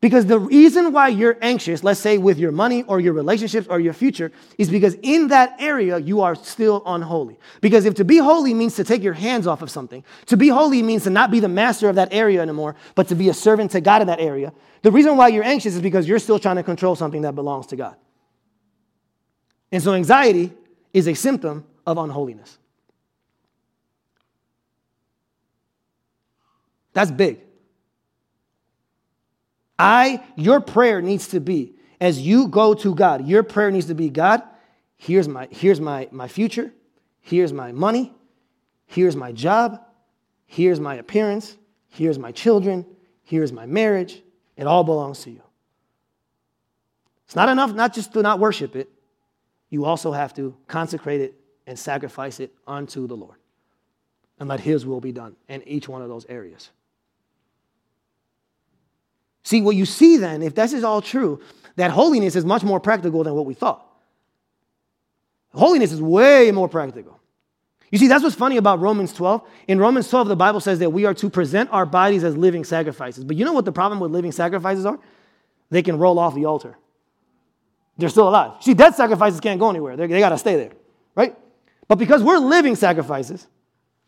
Because 0.00 0.26
the 0.26 0.38
reason 0.38 0.92
why 0.92 1.08
you're 1.08 1.38
anxious, 1.40 1.84
let's 1.84 2.00
say 2.00 2.18
with 2.18 2.36
your 2.36 2.50
money 2.50 2.82
or 2.82 2.98
your 2.98 3.12
relationships 3.12 3.68
or 3.70 3.78
your 3.78 3.92
future, 3.92 4.32
is 4.58 4.68
because 4.68 4.94
in 5.02 5.28
that 5.28 5.54
area 5.60 5.96
you 5.98 6.22
are 6.22 6.34
still 6.34 6.82
unholy. 6.84 7.38
Because 7.60 7.84
if 7.84 7.94
to 7.94 8.04
be 8.04 8.18
holy 8.18 8.52
means 8.52 8.74
to 8.76 8.84
take 8.84 9.00
your 9.00 9.12
hands 9.12 9.46
off 9.46 9.62
of 9.62 9.70
something, 9.70 10.02
to 10.26 10.36
be 10.36 10.48
holy 10.48 10.82
means 10.82 11.04
to 11.04 11.10
not 11.10 11.30
be 11.30 11.38
the 11.38 11.48
master 11.48 11.88
of 11.88 11.94
that 11.94 12.12
area 12.12 12.42
anymore, 12.42 12.74
but 12.96 13.06
to 13.08 13.14
be 13.14 13.28
a 13.28 13.34
servant 13.34 13.70
to 13.70 13.80
God 13.80 14.00
in 14.00 14.08
that 14.08 14.18
area. 14.18 14.52
The 14.82 14.90
reason 14.90 15.16
why 15.16 15.28
you're 15.28 15.44
anxious 15.44 15.76
is 15.76 15.80
because 15.80 16.08
you're 16.08 16.18
still 16.18 16.40
trying 16.40 16.56
to 16.56 16.64
control 16.64 16.96
something 16.96 17.22
that 17.22 17.36
belongs 17.36 17.68
to 17.68 17.76
God. 17.76 17.94
And 19.70 19.80
so 19.80 19.94
anxiety 19.94 20.52
is 20.92 21.06
a 21.06 21.14
symptom 21.14 21.64
of 21.86 21.96
unholiness. 21.98 22.58
That's 26.92 27.10
big. 27.10 27.40
I, 29.78 30.22
your 30.36 30.60
prayer 30.60 31.02
needs 31.02 31.28
to 31.28 31.40
be, 31.40 31.74
as 32.00 32.20
you 32.20 32.48
go 32.48 32.74
to 32.74 32.94
God, 32.94 33.26
your 33.26 33.42
prayer 33.42 33.70
needs 33.70 33.86
to 33.86 33.94
be, 33.94 34.10
God, 34.10 34.42
here's 34.96 35.26
my, 35.26 35.48
here's 35.50 35.80
my, 35.80 36.08
my 36.12 36.28
future, 36.28 36.72
here's 37.20 37.52
my 37.52 37.72
money, 37.72 38.12
here's 38.86 39.16
my 39.16 39.32
job, 39.32 39.80
here's 40.46 40.78
my 40.78 40.96
appearance, 40.96 41.56
here's 41.88 42.18
my 42.18 42.30
children, 42.30 42.86
here's 43.24 43.52
my 43.52 43.66
marriage. 43.66 44.22
It 44.56 44.66
all 44.66 44.84
belongs 44.84 45.22
to 45.24 45.30
you. 45.30 45.42
It's 47.24 47.34
not 47.34 47.48
enough 47.48 47.72
not 47.72 47.94
just 47.94 48.12
to 48.12 48.22
not 48.22 48.38
worship 48.38 48.76
it, 48.76 48.90
you 49.70 49.84
also 49.86 50.12
have 50.12 50.34
to 50.34 50.54
consecrate 50.68 51.22
it 51.22 51.34
and 51.66 51.78
sacrifice 51.78 52.40
it 52.40 52.54
unto 52.66 53.06
the 53.06 53.16
Lord 53.16 53.38
and 54.38 54.48
let 54.48 54.60
His 54.60 54.84
will 54.84 55.00
be 55.00 55.12
done 55.12 55.34
in 55.48 55.66
each 55.66 55.88
one 55.88 56.02
of 56.02 56.08
those 56.08 56.26
areas. 56.28 56.70
See, 59.44 59.60
what 59.60 59.76
you 59.76 59.86
see 59.86 60.16
then, 60.16 60.42
if 60.42 60.54
this 60.54 60.72
is 60.72 60.84
all 60.84 61.02
true, 61.02 61.40
that 61.76 61.90
holiness 61.90 62.36
is 62.36 62.44
much 62.44 62.62
more 62.62 62.80
practical 62.80 63.24
than 63.24 63.34
what 63.34 63.46
we 63.46 63.54
thought. 63.54 63.86
Holiness 65.52 65.92
is 65.92 66.00
way 66.00 66.50
more 66.50 66.68
practical. 66.68 67.18
You 67.90 67.98
see, 67.98 68.08
that's 68.08 68.22
what's 68.22 68.34
funny 68.36 68.56
about 68.56 68.80
Romans 68.80 69.12
12. 69.12 69.46
In 69.68 69.78
Romans 69.78 70.08
12, 70.08 70.28
the 70.28 70.36
Bible 70.36 70.60
says 70.60 70.78
that 70.78 70.90
we 70.90 71.04
are 71.04 71.12
to 71.14 71.28
present 71.28 71.68
our 71.72 71.84
bodies 71.84 72.24
as 72.24 72.36
living 72.36 72.64
sacrifices. 72.64 73.22
But 73.22 73.36
you 73.36 73.44
know 73.44 73.52
what 73.52 73.66
the 73.66 73.72
problem 73.72 74.00
with 74.00 74.10
living 74.10 74.32
sacrifices 74.32 74.86
are? 74.86 74.98
They 75.68 75.82
can 75.82 75.98
roll 75.98 76.18
off 76.18 76.34
the 76.34 76.46
altar. 76.46 76.78
They're 77.98 78.08
still 78.08 78.28
alive. 78.28 78.52
See, 78.62 78.72
dead 78.72 78.94
sacrifices 78.94 79.40
can't 79.40 79.60
go 79.60 79.68
anywhere, 79.68 79.96
they, 79.96 80.06
they 80.06 80.20
got 80.20 80.30
to 80.30 80.38
stay 80.38 80.56
there, 80.56 80.72
right? 81.14 81.36
But 81.86 81.96
because 81.96 82.22
we're 82.22 82.38
living 82.38 82.76
sacrifices, 82.76 83.46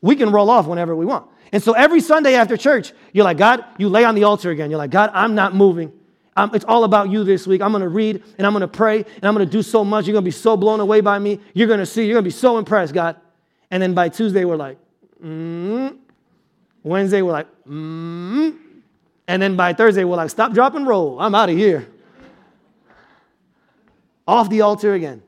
we 0.00 0.16
can 0.16 0.30
roll 0.30 0.48
off 0.48 0.66
whenever 0.66 0.96
we 0.96 1.04
want. 1.04 1.28
And 1.54 1.62
so 1.62 1.72
every 1.72 2.00
Sunday 2.00 2.34
after 2.34 2.56
church, 2.56 2.92
you're 3.12 3.22
like, 3.22 3.36
God, 3.36 3.64
you 3.78 3.88
lay 3.88 4.04
on 4.04 4.16
the 4.16 4.24
altar 4.24 4.50
again. 4.50 4.70
You're 4.70 4.78
like, 4.78 4.90
God, 4.90 5.12
I'm 5.14 5.36
not 5.36 5.54
moving. 5.54 5.92
I'm, 6.36 6.52
it's 6.52 6.64
all 6.64 6.82
about 6.82 7.10
you 7.10 7.22
this 7.22 7.46
week. 7.46 7.62
I'm 7.62 7.70
going 7.70 7.84
to 7.84 7.88
read 7.88 8.24
and 8.38 8.44
I'm 8.44 8.52
going 8.52 8.62
to 8.62 8.66
pray 8.66 8.96
and 8.96 9.24
I'm 9.24 9.34
going 9.34 9.46
to 9.46 9.52
do 9.52 9.62
so 9.62 9.84
much. 9.84 10.04
You're 10.04 10.14
going 10.14 10.24
to 10.24 10.26
be 10.26 10.32
so 10.32 10.56
blown 10.56 10.80
away 10.80 11.00
by 11.00 11.16
me. 11.20 11.38
You're 11.52 11.68
going 11.68 11.78
to 11.78 11.86
see. 11.86 12.06
You're 12.06 12.14
going 12.14 12.24
to 12.24 12.28
be 12.28 12.32
so 12.32 12.58
impressed, 12.58 12.92
God. 12.92 13.14
And 13.70 13.80
then 13.80 13.94
by 13.94 14.08
Tuesday, 14.08 14.44
we're 14.44 14.56
like, 14.56 14.78
mm. 15.24 15.96
Wednesday, 16.82 17.22
we're 17.22 17.30
like, 17.30 17.46
mm. 17.68 18.58
And 19.28 19.40
then 19.40 19.54
by 19.54 19.74
Thursday, 19.74 20.02
we're 20.02 20.16
like, 20.16 20.30
stop, 20.30 20.54
drop, 20.54 20.74
and 20.74 20.88
roll. 20.88 21.20
I'm 21.20 21.36
out 21.36 21.50
of 21.50 21.56
here. 21.56 21.86
Off 24.26 24.50
the 24.50 24.62
altar 24.62 24.94
again. 24.94 25.22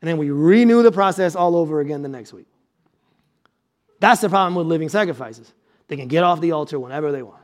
And 0.00 0.08
then 0.08 0.16
we 0.16 0.30
renew 0.30 0.84
the 0.84 0.92
process 0.92 1.34
all 1.34 1.56
over 1.56 1.80
again 1.80 2.02
the 2.02 2.08
next 2.08 2.32
week. 2.32 2.46
That's 3.98 4.20
the 4.20 4.28
problem 4.28 4.54
with 4.54 4.68
living 4.68 4.88
sacrifices. 4.88 5.52
They 5.92 5.96
can 5.96 6.08
get 6.08 6.24
off 6.24 6.40
the 6.40 6.52
altar 6.52 6.80
whenever 6.80 7.12
they 7.12 7.22
want. 7.22 7.42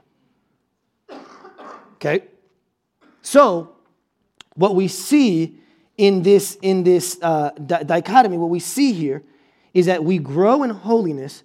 Okay? 1.97 2.25
So, 3.21 3.77
what 4.55 4.75
we 4.75 4.89
see 4.89 5.61
in 5.99 6.23
this, 6.23 6.57
in 6.63 6.83
this 6.83 7.19
uh, 7.21 7.51
di- 7.51 7.83
dichotomy, 7.83 8.39
what 8.39 8.49
we 8.49 8.59
see 8.59 8.95
here 8.95 9.23
is 9.75 9.85
that 9.85 10.03
we 10.03 10.17
grow 10.17 10.63
in 10.63 10.71
holiness 10.71 11.43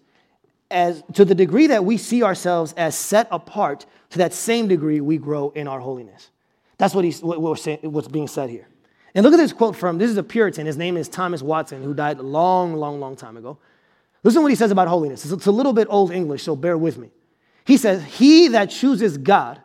as, 0.71 1.03
to 1.11 1.25
the 1.25 1.35
degree 1.35 1.67
that 1.67 1.83
we 1.83 1.97
see 1.97 2.23
ourselves 2.23 2.71
as 2.77 2.95
set 2.97 3.27
apart, 3.31 3.85
to 4.11 4.19
that 4.19 4.33
same 4.33 4.69
degree 4.69 5.01
we 5.01 5.17
grow 5.17 5.49
in 5.49 5.67
our 5.67 5.81
holiness. 5.81 6.29
That's 6.77 6.95
what 6.95 7.03
he's, 7.03 7.21
what, 7.21 7.41
what 7.41 7.59
saying, 7.59 7.79
what's 7.81 8.07
being 8.07 8.29
said 8.29 8.49
here. 8.49 8.69
And 9.13 9.25
look 9.25 9.33
at 9.33 9.37
this 9.39 9.51
quote 9.51 9.75
from 9.75 9.97
this 9.97 10.09
is 10.09 10.15
a 10.15 10.23
Puritan. 10.23 10.65
His 10.65 10.77
name 10.77 10.95
is 10.95 11.09
Thomas 11.09 11.41
Watson, 11.41 11.83
who 11.83 11.93
died 11.93 12.17
a 12.19 12.23
long, 12.23 12.75
long, 12.75 13.01
long 13.01 13.17
time 13.17 13.35
ago. 13.35 13.57
Listen 14.23 14.39
to 14.39 14.43
what 14.43 14.51
he 14.51 14.55
says 14.55 14.71
about 14.71 14.87
holiness. 14.87 15.29
It's 15.29 15.45
a 15.45 15.51
little 15.51 15.73
bit 15.73 15.87
old 15.89 16.11
English, 16.11 16.43
so 16.43 16.55
bear 16.55 16.77
with 16.77 16.97
me. 16.97 17.09
He 17.65 17.77
says, 17.77 18.03
He 18.03 18.47
that 18.49 18.69
chooses 18.69 19.17
God 19.17 19.61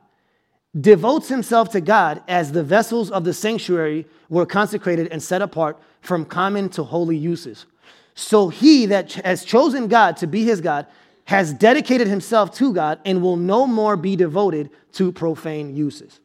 devotes 0.78 1.28
himself 1.28 1.70
to 1.70 1.80
God 1.80 2.22
as 2.28 2.52
the 2.52 2.62
vessels 2.62 3.10
of 3.10 3.24
the 3.24 3.32
sanctuary 3.32 4.06
were 4.28 4.46
consecrated 4.46 5.08
and 5.08 5.22
set 5.22 5.42
apart 5.42 5.78
from 6.00 6.24
common 6.24 6.68
to 6.70 6.84
holy 6.84 7.16
uses. 7.16 7.66
So 8.14 8.48
he 8.48 8.86
that 8.86 9.12
has 9.12 9.44
chosen 9.44 9.88
God 9.88 10.16
to 10.18 10.26
be 10.26 10.44
his 10.44 10.60
God 10.60 10.86
has 11.24 11.52
dedicated 11.52 12.06
himself 12.08 12.54
to 12.54 12.72
God 12.72 12.98
and 13.04 13.22
will 13.22 13.36
no 13.36 13.66
more 13.66 13.96
be 13.96 14.16
devoted 14.16 14.70
to 14.92 15.12
profane 15.12 15.76
uses. 15.76 16.20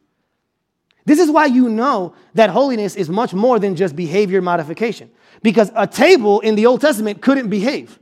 This 1.04 1.18
is 1.18 1.30
why 1.30 1.46
you 1.46 1.68
know 1.68 2.14
that 2.34 2.48
holiness 2.50 2.96
is 2.96 3.10
much 3.10 3.34
more 3.34 3.58
than 3.58 3.76
just 3.76 3.94
behavior 3.94 4.40
modification. 4.40 5.10
Because 5.42 5.70
a 5.76 5.86
table 5.86 6.40
in 6.40 6.54
the 6.54 6.64
Old 6.64 6.80
Testament 6.80 7.20
couldn't 7.20 7.50
behave. 7.50 7.98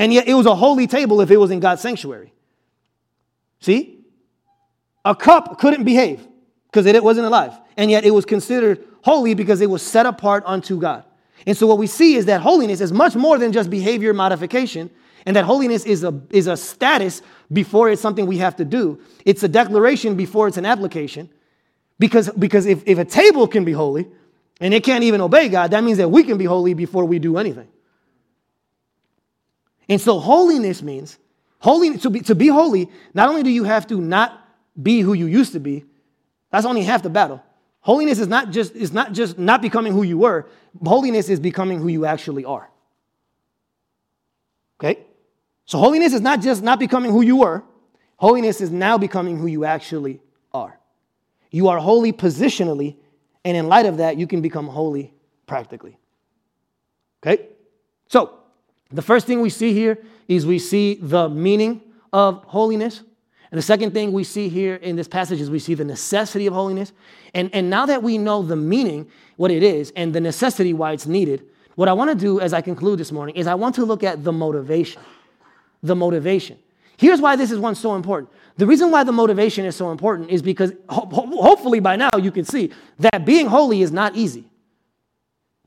And 0.00 0.14
yet 0.14 0.26
it 0.26 0.32
was 0.32 0.46
a 0.46 0.54
holy 0.54 0.86
table 0.86 1.20
if 1.20 1.30
it 1.30 1.36
was 1.36 1.50
in 1.50 1.60
God's 1.60 1.82
sanctuary. 1.82 2.32
See? 3.60 3.98
A 5.04 5.14
cup 5.14 5.58
couldn't 5.58 5.84
behave 5.84 6.26
because 6.68 6.86
it 6.86 7.04
wasn't 7.04 7.26
alive. 7.26 7.52
And 7.76 7.90
yet 7.90 8.06
it 8.06 8.10
was 8.12 8.24
considered 8.24 8.82
holy 9.02 9.34
because 9.34 9.60
it 9.60 9.68
was 9.68 9.82
set 9.82 10.06
apart 10.06 10.42
unto 10.46 10.80
God. 10.80 11.04
And 11.46 11.54
so 11.54 11.66
what 11.66 11.76
we 11.76 11.86
see 11.86 12.14
is 12.14 12.24
that 12.26 12.40
holiness 12.40 12.80
is 12.80 12.92
much 12.92 13.14
more 13.14 13.36
than 13.36 13.52
just 13.52 13.68
behavior 13.68 14.14
modification, 14.14 14.88
and 15.26 15.36
that 15.36 15.44
holiness 15.44 15.84
is 15.84 16.02
a, 16.02 16.18
is 16.30 16.46
a 16.46 16.56
status 16.56 17.20
before 17.52 17.90
it's 17.90 18.00
something 18.00 18.24
we 18.24 18.38
have 18.38 18.56
to 18.56 18.64
do. 18.64 19.02
It's 19.26 19.42
a 19.42 19.48
declaration 19.48 20.16
before 20.16 20.48
it's 20.48 20.56
an 20.56 20.64
application. 20.64 21.28
Because, 21.98 22.30
because 22.30 22.64
if, 22.64 22.82
if 22.86 22.96
a 22.96 23.04
table 23.04 23.46
can 23.46 23.66
be 23.66 23.72
holy 23.72 24.08
and 24.60 24.72
it 24.72 24.82
can't 24.82 25.04
even 25.04 25.20
obey 25.20 25.50
God, 25.50 25.72
that 25.72 25.84
means 25.84 25.98
that 25.98 26.08
we 26.08 26.22
can 26.22 26.38
be 26.38 26.46
holy 26.46 26.72
before 26.72 27.04
we 27.04 27.18
do 27.18 27.36
anything. 27.36 27.68
And 29.88 30.00
so 30.00 30.18
holiness 30.18 30.82
means 30.82 31.18
holy 31.58 31.98
to 31.98 32.10
be 32.10 32.20
to 32.20 32.34
be 32.34 32.48
holy, 32.48 32.90
not 33.14 33.28
only 33.28 33.42
do 33.42 33.50
you 33.50 33.64
have 33.64 33.86
to 33.88 34.00
not 34.00 34.48
be 34.80 35.00
who 35.00 35.12
you 35.12 35.26
used 35.26 35.52
to 35.52 35.60
be, 35.60 35.84
that's 36.50 36.66
only 36.66 36.82
half 36.82 37.02
the 37.02 37.10
battle. 37.10 37.42
Holiness 37.80 38.18
is 38.18 38.28
not 38.28 38.50
just 38.50 38.74
is 38.74 38.92
not 38.92 39.12
just 39.12 39.38
not 39.38 39.62
becoming 39.62 39.92
who 39.92 40.02
you 40.02 40.18
were, 40.18 40.48
holiness 40.84 41.28
is 41.28 41.40
becoming 41.40 41.80
who 41.80 41.88
you 41.88 42.04
actually 42.04 42.44
are. 42.44 42.70
Okay? 44.78 45.00
So 45.64 45.78
holiness 45.78 46.12
is 46.12 46.20
not 46.20 46.40
just 46.40 46.62
not 46.62 46.78
becoming 46.78 47.10
who 47.10 47.22
you 47.22 47.36
were, 47.36 47.62
holiness 48.16 48.60
is 48.60 48.70
now 48.70 48.98
becoming 48.98 49.38
who 49.38 49.46
you 49.46 49.64
actually 49.64 50.20
are. 50.52 50.78
You 51.50 51.68
are 51.68 51.78
holy 51.78 52.12
positionally, 52.12 52.96
and 53.44 53.56
in 53.56 53.68
light 53.68 53.86
of 53.86 53.98
that, 53.98 54.16
you 54.16 54.26
can 54.26 54.40
become 54.40 54.68
holy 54.68 55.12
practically. 55.46 55.98
Okay? 57.22 57.48
So, 58.08 58.39
the 58.92 59.02
first 59.02 59.26
thing 59.26 59.40
we 59.40 59.50
see 59.50 59.72
here 59.72 59.98
is 60.28 60.46
we 60.46 60.58
see 60.58 60.94
the 61.00 61.28
meaning 61.28 61.80
of 62.12 62.42
holiness. 62.44 63.02
And 63.50 63.58
the 63.58 63.62
second 63.62 63.92
thing 63.92 64.12
we 64.12 64.24
see 64.24 64.48
here 64.48 64.76
in 64.76 64.96
this 64.96 65.08
passage 65.08 65.40
is 65.40 65.50
we 65.50 65.58
see 65.58 65.74
the 65.74 65.84
necessity 65.84 66.46
of 66.46 66.54
holiness. 66.54 66.92
And, 67.34 67.50
and 67.52 67.68
now 67.68 67.86
that 67.86 68.02
we 68.02 68.18
know 68.18 68.42
the 68.42 68.56
meaning, 68.56 69.08
what 69.36 69.50
it 69.50 69.62
is, 69.62 69.92
and 69.96 70.12
the 70.12 70.20
necessity 70.20 70.72
why 70.72 70.92
it's 70.92 71.06
needed, 71.06 71.44
what 71.74 71.88
I 71.88 71.92
want 71.92 72.10
to 72.10 72.16
do 72.16 72.40
as 72.40 72.52
I 72.52 72.60
conclude 72.60 72.98
this 72.98 73.10
morning 73.10 73.36
is 73.36 73.46
I 73.46 73.54
want 73.54 73.74
to 73.76 73.84
look 73.84 74.04
at 74.04 74.22
the 74.22 74.32
motivation. 74.32 75.02
The 75.82 75.96
motivation. 75.96 76.58
Here's 76.96 77.20
why 77.20 77.36
this 77.36 77.50
is 77.50 77.58
one 77.58 77.74
so 77.74 77.94
important. 77.94 78.30
The 78.58 78.66
reason 78.66 78.90
why 78.90 79.04
the 79.04 79.12
motivation 79.12 79.64
is 79.64 79.74
so 79.74 79.90
important 79.90 80.30
is 80.30 80.42
because 80.42 80.72
ho- 80.88 81.06
hopefully 81.06 81.80
by 81.80 81.96
now 81.96 82.10
you 82.20 82.30
can 82.30 82.44
see 82.44 82.70
that 82.98 83.24
being 83.24 83.46
holy 83.46 83.80
is 83.80 83.90
not 83.90 84.16
easy. 84.16 84.49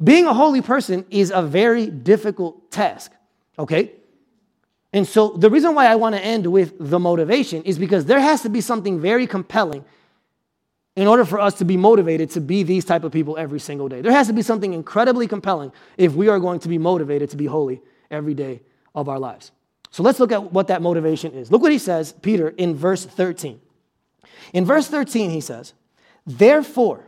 Being 0.03 0.25
a 0.25 0.33
holy 0.33 0.61
person 0.61 1.05
is 1.09 1.31
a 1.31 1.41
very 1.41 1.87
difficult 1.87 2.71
task, 2.71 3.11
okay? 3.57 3.91
And 4.91 5.07
so 5.07 5.29
the 5.29 5.49
reason 5.49 5.75
why 5.75 5.87
I 5.87 5.95
want 5.95 6.15
to 6.15 6.23
end 6.23 6.47
with 6.47 6.73
the 6.79 6.99
motivation 6.99 7.63
is 7.63 7.79
because 7.79 8.05
there 8.05 8.19
has 8.19 8.41
to 8.41 8.49
be 8.49 8.61
something 8.61 8.99
very 8.99 9.25
compelling 9.25 9.85
in 10.95 11.07
order 11.07 11.25
for 11.25 11.39
us 11.39 11.55
to 11.55 11.65
be 11.65 11.77
motivated 11.77 12.29
to 12.31 12.41
be 12.41 12.63
these 12.63 12.85
type 12.85 13.03
of 13.03 13.11
people 13.11 13.37
every 13.37 13.59
single 13.59 13.87
day. 13.87 14.01
There 14.01 14.11
has 14.11 14.27
to 14.27 14.33
be 14.33 14.43
something 14.43 14.73
incredibly 14.73 15.27
compelling 15.27 15.71
if 15.97 16.13
we 16.13 16.27
are 16.27 16.39
going 16.39 16.59
to 16.59 16.69
be 16.69 16.77
motivated 16.77 17.31
to 17.31 17.37
be 17.37 17.45
holy 17.45 17.81
every 18.11 18.35
day 18.35 18.61
of 18.93 19.09
our 19.09 19.17
lives. 19.17 19.51
So 19.89 20.03
let's 20.03 20.19
look 20.19 20.31
at 20.31 20.51
what 20.51 20.67
that 20.67 20.81
motivation 20.81 21.33
is. 21.33 21.51
Look 21.51 21.61
what 21.61 21.71
he 21.71 21.79
says, 21.79 22.13
Peter, 22.21 22.49
in 22.49 22.75
verse 22.75 23.05
13. 23.05 23.59
In 24.53 24.65
verse 24.65 24.87
13, 24.87 25.31
he 25.31 25.41
says, 25.41 25.73
Therefore, 26.25 27.05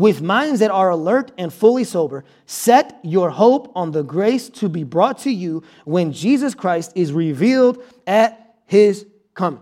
with 0.00 0.22
minds 0.22 0.60
that 0.60 0.70
are 0.70 0.88
alert 0.88 1.30
and 1.36 1.52
fully 1.52 1.84
sober, 1.84 2.24
set 2.46 2.98
your 3.02 3.28
hope 3.28 3.70
on 3.76 3.90
the 3.90 4.02
grace 4.02 4.48
to 4.48 4.66
be 4.66 4.82
brought 4.82 5.18
to 5.18 5.30
you 5.30 5.62
when 5.84 6.10
Jesus 6.10 6.54
Christ 6.54 6.92
is 6.94 7.12
revealed 7.12 7.82
at 8.06 8.56
his 8.64 9.04
coming. 9.34 9.60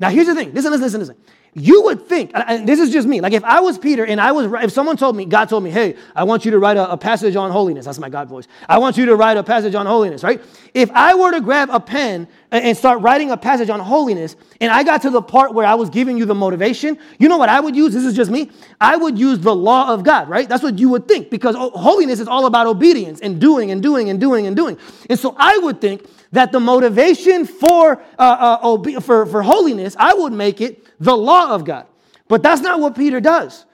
Now, 0.00 0.10
here's 0.10 0.26
the 0.26 0.34
thing 0.34 0.52
listen, 0.52 0.72
listen, 0.72 0.82
listen, 0.82 1.00
listen. 1.00 1.16
You 1.58 1.84
would 1.84 2.06
think, 2.06 2.32
and 2.34 2.68
this 2.68 2.78
is 2.78 2.90
just 2.90 3.08
me, 3.08 3.22
like 3.22 3.32
if 3.32 3.42
I 3.42 3.60
was 3.60 3.78
Peter 3.78 4.04
and 4.04 4.20
I 4.20 4.30
was, 4.30 4.52
if 4.62 4.72
someone 4.72 4.98
told 4.98 5.16
me, 5.16 5.24
God 5.24 5.48
told 5.48 5.64
me, 5.64 5.70
hey, 5.70 5.96
I 6.14 6.22
want 6.24 6.44
you 6.44 6.50
to 6.50 6.58
write 6.58 6.76
a, 6.76 6.92
a, 6.92 6.98
passage 6.98 7.34
on 7.34 7.50
holiness, 7.50 7.86
that's 7.86 7.98
my 7.98 8.10
God 8.10 8.28
voice. 8.28 8.46
I 8.68 8.76
want 8.76 8.98
you 8.98 9.06
to 9.06 9.16
write 9.16 9.38
a 9.38 9.42
passage 9.42 9.74
on 9.74 9.86
holiness, 9.86 10.22
right? 10.22 10.42
If 10.74 10.90
I 10.90 11.14
were 11.14 11.30
to 11.30 11.40
grab 11.40 11.70
a 11.72 11.80
pen 11.80 12.28
and 12.50 12.76
start 12.76 13.00
writing 13.00 13.30
a 13.30 13.38
passage 13.38 13.70
on 13.70 13.80
holiness, 13.80 14.36
and 14.60 14.70
I 14.70 14.82
got 14.82 15.00
to 15.02 15.10
the 15.10 15.22
part 15.22 15.54
where 15.54 15.66
I 15.66 15.74
was 15.76 15.88
giving 15.88 16.18
you 16.18 16.26
the 16.26 16.34
motivation, 16.34 16.98
you 17.18 17.26
know 17.26 17.38
what 17.38 17.48
I 17.48 17.58
would 17.58 17.74
use? 17.74 17.94
This 17.94 18.04
is 18.04 18.14
just 18.14 18.30
me. 18.30 18.50
I 18.78 18.96
would 18.96 19.18
use 19.18 19.38
the 19.38 19.56
law 19.56 19.94
of 19.94 20.04
God, 20.04 20.28
right? 20.28 20.46
That's 20.46 20.62
what 20.62 20.78
you 20.78 20.90
would 20.90 21.08
think 21.08 21.30
because 21.30 21.56
oh, 21.56 21.70
holiness 21.70 22.20
is 22.20 22.28
all 22.28 22.44
about 22.44 22.66
obedience 22.66 23.20
and 23.20 23.40
doing 23.40 23.70
and 23.70 23.82
doing 23.82 24.10
and 24.10 24.20
doing 24.20 24.46
and 24.46 24.54
doing. 24.54 24.76
And 25.08 25.18
so 25.18 25.34
I 25.38 25.56
would 25.62 25.80
think 25.80 26.06
that 26.36 26.52
the 26.52 26.60
motivation 26.60 27.46
for, 27.46 28.00
uh, 28.18 28.58
uh, 28.62 29.00
for, 29.00 29.24
for 29.24 29.42
holiness, 29.42 29.96
I 29.98 30.12
would 30.12 30.34
make 30.34 30.60
it 30.60 30.86
the 31.00 31.16
law 31.16 31.54
of 31.54 31.64
God. 31.64 31.86
But 32.28 32.42
that's 32.42 32.60
not 32.60 32.78
what 32.78 32.94
Peter 32.94 33.20
does. 33.20 33.64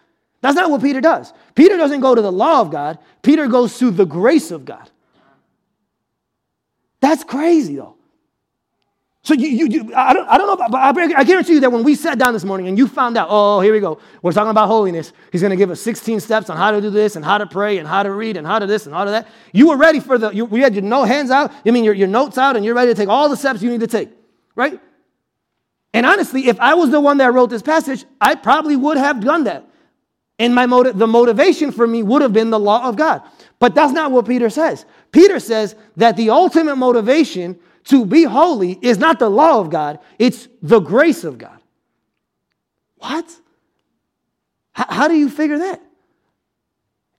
That's 0.42 0.54
not 0.54 0.70
what 0.70 0.80
Peter 0.80 1.00
does. 1.00 1.32
Peter 1.56 1.76
doesn't 1.76 2.00
go 2.00 2.14
to 2.14 2.22
the 2.22 2.30
law 2.30 2.60
of 2.60 2.70
God, 2.70 2.98
Peter 3.22 3.48
goes 3.48 3.78
to 3.78 3.90
the 3.90 4.04
grace 4.04 4.52
of 4.52 4.64
God. 4.64 4.88
That's 7.00 7.24
crazy, 7.24 7.76
though. 7.76 7.96
So 9.24 9.34
you, 9.34 9.48
you, 9.48 9.66
you, 9.68 9.94
I, 9.94 10.12
don't, 10.12 10.28
I 10.28 10.36
don't 10.36 10.48
know, 10.48 10.56
but 10.68 10.74
I, 10.74 10.88
I 11.20 11.22
guarantee 11.22 11.52
you 11.52 11.60
that 11.60 11.70
when 11.70 11.84
we 11.84 11.94
sat 11.94 12.18
down 12.18 12.32
this 12.32 12.42
morning 12.42 12.66
and 12.66 12.76
you 12.76 12.88
found 12.88 13.16
out, 13.16 13.28
oh, 13.30 13.60
here 13.60 13.72
we 13.72 13.78
go, 13.78 14.00
we're 14.20 14.32
talking 14.32 14.50
about 14.50 14.66
holiness. 14.66 15.12
He's 15.30 15.40
going 15.40 15.50
to 15.50 15.56
give 15.56 15.70
us 15.70 15.80
16 15.80 16.18
steps 16.18 16.50
on 16.50 16.56
how 16.56 16.72
to 16.72 16.80
do 16.80 16.90
this 16.90 17.14
and 17.14 17.24
how 17.24 17.38
to 17.38 17.46
pray 17.46 17.78
and 17.78 17.86
how 17.86 18.02
to 18.02 18.10
read 18.10 18.36
and 18.36 18.44
how 18.44 18.58
to 18.58 18.66
this 18.66 18.86
and 18.86 18.94
how 18.94 19.04
to 19.04 19.12
that. 19.12 19.28
You 19.52 19.68
were 19.68 19.76
ready 19.76 20.00
for 20.00 20.18
the, 20.18 20.30
you, 20.30 20.48
you 20.48 20.64
had 20.64 20.74
your 20.74 20.82
no 20.82 21.04
hands 21.04 21.30
out, 21.30 21.52
I 21.64 21.70
mean 21.70 21.84
your, 21.84 21.94
your 21.94 22.08
notes 22.08 22.36
out, 22.36 22.56
and 22.56 22.64
you're 22.64 22.74
ready 22.74 22.90
to 22.90 22.96
take 22.96 23.08
all 23.08 23.28
the 23.28 23.36
steps 23.36 23.62
you 23.62 23.70
need 23.70 23.80
to 23.80 23.86
take, 23.86 24.10
right? 24.56 24.80
And 25.94 26.04
honestly, 26.04 26.48
if 26.48 26.58
I 26.58 26.74
was 26.74 26.90
the 26.90 27.00
one 27.00 27.18
that 27.18 27.32
wrote 27.32 27.50
this 27.50 27.62
passage, 27.62 28.04
I 28.20 28.34
probably 28.34 28.74
would 28.74 28.96
have 28.96 29.20
done 29.20 29.44
that. 29.44 29.68
And 30.40 30.52
my 30.52 30.66
motive, 30.66 30.98
the 30.98 31.06
motivation 31.06 31.70
for 31.70 31.86
me 31.86 32.02
would 32.02 32.22
have 32.22 32.32
been 32.32 32.50
the 32.50 32.58
law 32.58 32.88
of 32.88 32.96
God. 32.96 33.22
But 33.60 33.76
that's 33.76 33.92
not 33.92 34.10
what 34.10 34.26
Peter 34.26 34.50
says. 34.50 34.84
Peter 35.12 35.38
says 35.38 35.76
that 35.96 36.16
the 36.16 36.30
ultimate 36.30 36.74
motivation 36.74 37.60
to 37.84 38.06
be 38.06 38.24
holy 38.24 38.78
is 38.80 38.98
not 38.98 39.18
the 39.18 39.28
law 39.28 39.60
of 39.60 39.70
God, 39.70 39.98
it's 40.18 40.48
the 40.62 40.80
grace 40.80 41.24
of 41.24 41.38
God. 41.38 41.58
What? 42.96 43.28
How, 44.72 45.08
do 45.08 45.14
you 45.14 45.28
figure 45.28 45.58
that? 45.58 45.82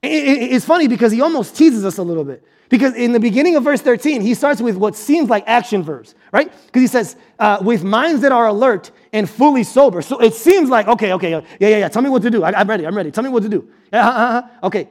It, 0.02 0.10
it, 0.10 0.52
it's 0.54 0.64
funny 0.64 0.88
because 0.88 1.12
he 1.12 1.20
almost 1.20 1.56
teases 1.56 1.84
us 1.84 1.98
a 1.98 2.02
little 2.02 2.24
bit. 2.24 2.42
Because 2.68 2.94
in 2.94 3.12
the 3.12 3.20
beginning 3.20 3.56
of 3.56 3.62
verse 3.62 3.80
13, 3.80 4.20
he 4.20 4.34
starts 4.34 4.60
with 4.60 4.76
what 4.76 4.96
seems 4.96 5.28
like 5.28 5.44
action 5.46 5.82
verbs, 5.82 6.14
right? 6.32 6.50
Because 6.66 6.80
he 6.80 6.88
says, 6.88 7.16
uh, 7.38 7.58
with 7.60 7.84
minds 7.84 8.22
that 8.22 8.32
are 8.32 8.46
alert 8.46 8.90
and 9.12 9.28
fully 9.28 9.62
sober. 9.62 10.02
So 10.02 10.18
it 10.18 10.34
seems 10.34 10.70
like, 10.70 10.88
okay, 10.88 11.12
okay, 11.12 11.30
yeah, 11.30 11.40
yeah, 11.60 11.68
yeah, 11.68 11.88
tell 11.88 12.02
me 12.02 12.10
what 12.10 12.22
to 12.22 12.30
do. 12.30 12.42
I, 12.42 12.60
am 12.60 12.68
ready, 12.68 12.86
I'm 12.86 12.96
ready. 12.96 13.10
Tell 13.10 13.22
me 13.22 13.30
what 13.30 13.42
to 13.42 13.48
do. 13.48 13.68
Yeah, 13.92 14.08
uh-huh, 14.08 14.42
okay. 14.64 14.88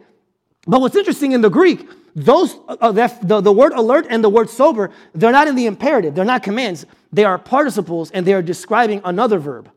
But 0.65 0.81
what's 0.81 0.95
interesting 0.95 1.33
in 1.33 1.41
the 1.41 1.49
Greek, 1.49 1.89
those, 2.15 2.55
uh, 2.67 2.91
the, 2.91 3.41
the 3.41 3.51
word 3.51 3.73
alert 3.73 4.05
and 4.09 4.23
the 4.23 4.29
word 4.29 4.49
sober, 4.49 4.91
they're 5.13 5.31
not 5.31 5.47
in 5.47 5.55
the 5.55 5.65
imperative, 5.65 6.13
they're 6.13 6.25
not 6.25 6.43
commands. 6.43 6.85
They 7.11 7.23
are 7.23 7.37
participles 7.37 8.11
and 8.11 8.25
they 8.25 8.33
are 8.33 8.41
describing 8.41 9.01
another 9.03 9.39
verb. 9.39 9.69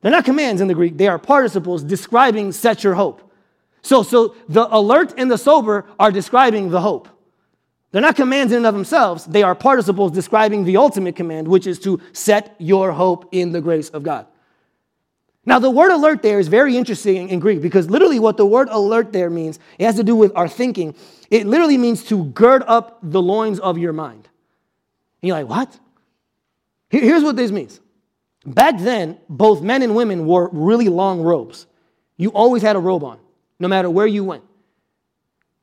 They're 0.00 0.12
not 0.12 0.24
commands 0.24 0.60
in 0.60 0.68
the 0.68 0.74
Greek, 0.74 0.96
they 0.96 1.08
are 1.08 1.18
participles 1.18 1.82
describing 1.82 2.52
set 2.52 2.84
your 2.84 2.94
hope. 2.94 3.30
So, 3.82 4.02
so 4.02 4.34
the 4.48 4.68
alert 4.74 5.14
and 5.16 5.30
the 5.30 5.38
sober 5.38 5.86
are 5.98 6.12
describing 6.12 6.70
the 6.70 6.80
hope. 6.80 7.08
They're 7.92 8.02
not 8.02 8.16
commands 8.16 8.52
in 8.52 8.58
and 8.58 8.66
of 8.66 8.74
themselves, 8.74 9.24
they 9.24 9.42
are 9.42 9.54
participles 9.54 10.12
describing 10.12 10.64
the 10.64 10.76
ultimate 10.76 11.16
command, 11.16 11.48
which 11.48 11.66
is 11.66 11.78
to 11.80 12.00
set 12.12 12.54
your 12.58 12.92
hope 12.92 13.28
in 13.32 13.52
the 13.52 13.60
grace 13.60 13.88
of 13.88 14.02
God. 14.02 14.26
Now, 15.46 15.58
the 15.58 15.70
word 15.70 15.90
alert 15.90 16.22
there 16.22 16.38
is 16.38 16.48
very 16.48 16.76
interesting 16.76 17.30
in 17.30 17.40
Greek 17.40 17.62
because 17.62 17.88
literally 17.88 18.18
what 18.18 18.36
the 18.36 18.44
word 18.44 18.68
alert 18.70 19.12
there 19.12 19.30
means, 19.30 19.58
it 19.78 19.86
has 19.86 19.96
to 19.96 20.04
do 20.04 20.14
with 20.14 20.32
our 20.36 20.48
thinking. 20.48 20.94
It 21.30 21.46
literally 21.46 21.78
means 21.78 22.04
to 22.04 22.24
gird 22.24 22.62
up 22.66 22.98
the 23.02 23.22
loins 23.22 23.58
of 23.58 23.78
your 23.78 23.92
mind. 23.92 24.28
And 25.22 25.28
you're 25.28 25.36
like, 25.36 25.48
what? 25.48 25.78
Here's 26.90 27.22
what 27.22 27.36
this 27.36 27.50
means. 27.50 27.80
Back 28.44 28.78
then, 28.78 29.18
both 29.28 29.62
men 29.62 29.82
and 29.82 29.94
women 29.94 30.26
wore 30.26 30.50
really 30.52 30.88
long 30.88 31.20
robes. 31.20 31.66
You 32.16 32.30
always 32.30 32.62
had 32.62 32.76
a 32.76 32.80
robe 32.80 33.04
on, 33.04 33.18
no 33.58 33.68
matter 33.68 33.88
where 33.88 34.06
you 34.06 34.24
went. 34.24 34.44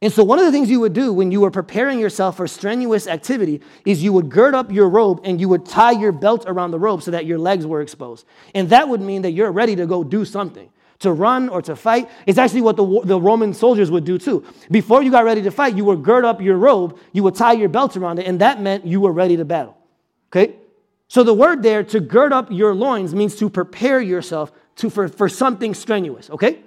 And 0.01 0.13
so, 0.13 0.23
one 0.23 0.37
of 0.37 0.45
the 0.45 0.51
things 0.51 0.69
you 0.69 0.79
would 0.81 0.93
do 0.93 1.11
when 1.11 1.31
you 1.31 1.41
were 1.41 1.49
preparing 1.49 1.99
yourself 1.99 2.37
for 2.37 2.47
strenuous 2.47 3.07
activity 3.07 3.61
is 3.83 4.03
you 4.03 4.13
would 4.13 4.29
gird 4.29 4.53
up 4.53 4.71
your 4.71 4.87
robe 4.89 5.21
and 5.23 5.41
you 5.41 5.49
would 5.49 5.65
tie 5.65 5.91
your 5.91 6.11
belt 6.11 6.45
around 6.45 6.69
the 6.69 6.77
robe 6.77 7.01
so 7.01 7.09
that 7.11 7.25
your 7.25 7.39
legs 7.39 7.65
were 7.65 7.81
exposed. 7.81 8.27
And 8.53 8.69
that 8.69 8.87
would 8.87 9.01
mean 9.01 9.23
that 9.23 9.31
you're 9.31 9.51
ready 9.51 9.75
to 9.75 9.87
go 9.87 10.03
do 10.03 10.23
something, 10.23 10.69
to 10.99 11.11
run 11.11 11.49
or 11.49 11.63
to 11.63 11.75
fight. 11.75 12.11
It's 12.27 12.37
actually 12.37 12.61
what 12.61 12.77
the, 12.77 13.01
the 13.05 13.19
Roman 13.19 13.55
soldiers 13.55 13.89
would 13.89 14.03
do 14.03 14.19
too. 14.19 14.45
Before 14.69 15.01
you 15.01 15.09
got 15.09 15.25
ready 15.25 15.41
to 15.41 15.49
fight, 15.49 15.75
you 15.75 15.85
would 15.85 16.03
gird 16.03 16.25
up 16.25 16.41
your 16.41 16.57
robe, 16.57 16.99
you 17.11 17.23
would 17.23 17.33
tie 17.33 17.53
your 17.53 17.69
belt 17.69 17.97
around 17.97 18.19
it, 18.19 18.27
and 18.27 18.39
that 18.39 18.61
meant 18.61 18.85
you 18.85 19.01
were 19.01 19.11
ready 19.11 19.35
to 19.37 19.45
battle. 19.45 19.75
Okay? 20.31 20.57
So, 21.07 21.23
the 21.23 21.33
word 21.33 21.63
there, 21.63 21.83
to 21.85 21.99
gird 21.99 22.33
up 22.33 22.51
your 22.51 22.75
loins, 22.75 23.15
means 23.15 23.35
to 23.37 23.49
prepare 23.49 23.99
yourself 24.01 24.51
to, 24.75 24.91
for, 24.91 25.07
for 25.07 25.27
something 25.27 25.73
strenuous. 25.73 26.29
Okay? 26.29 26.59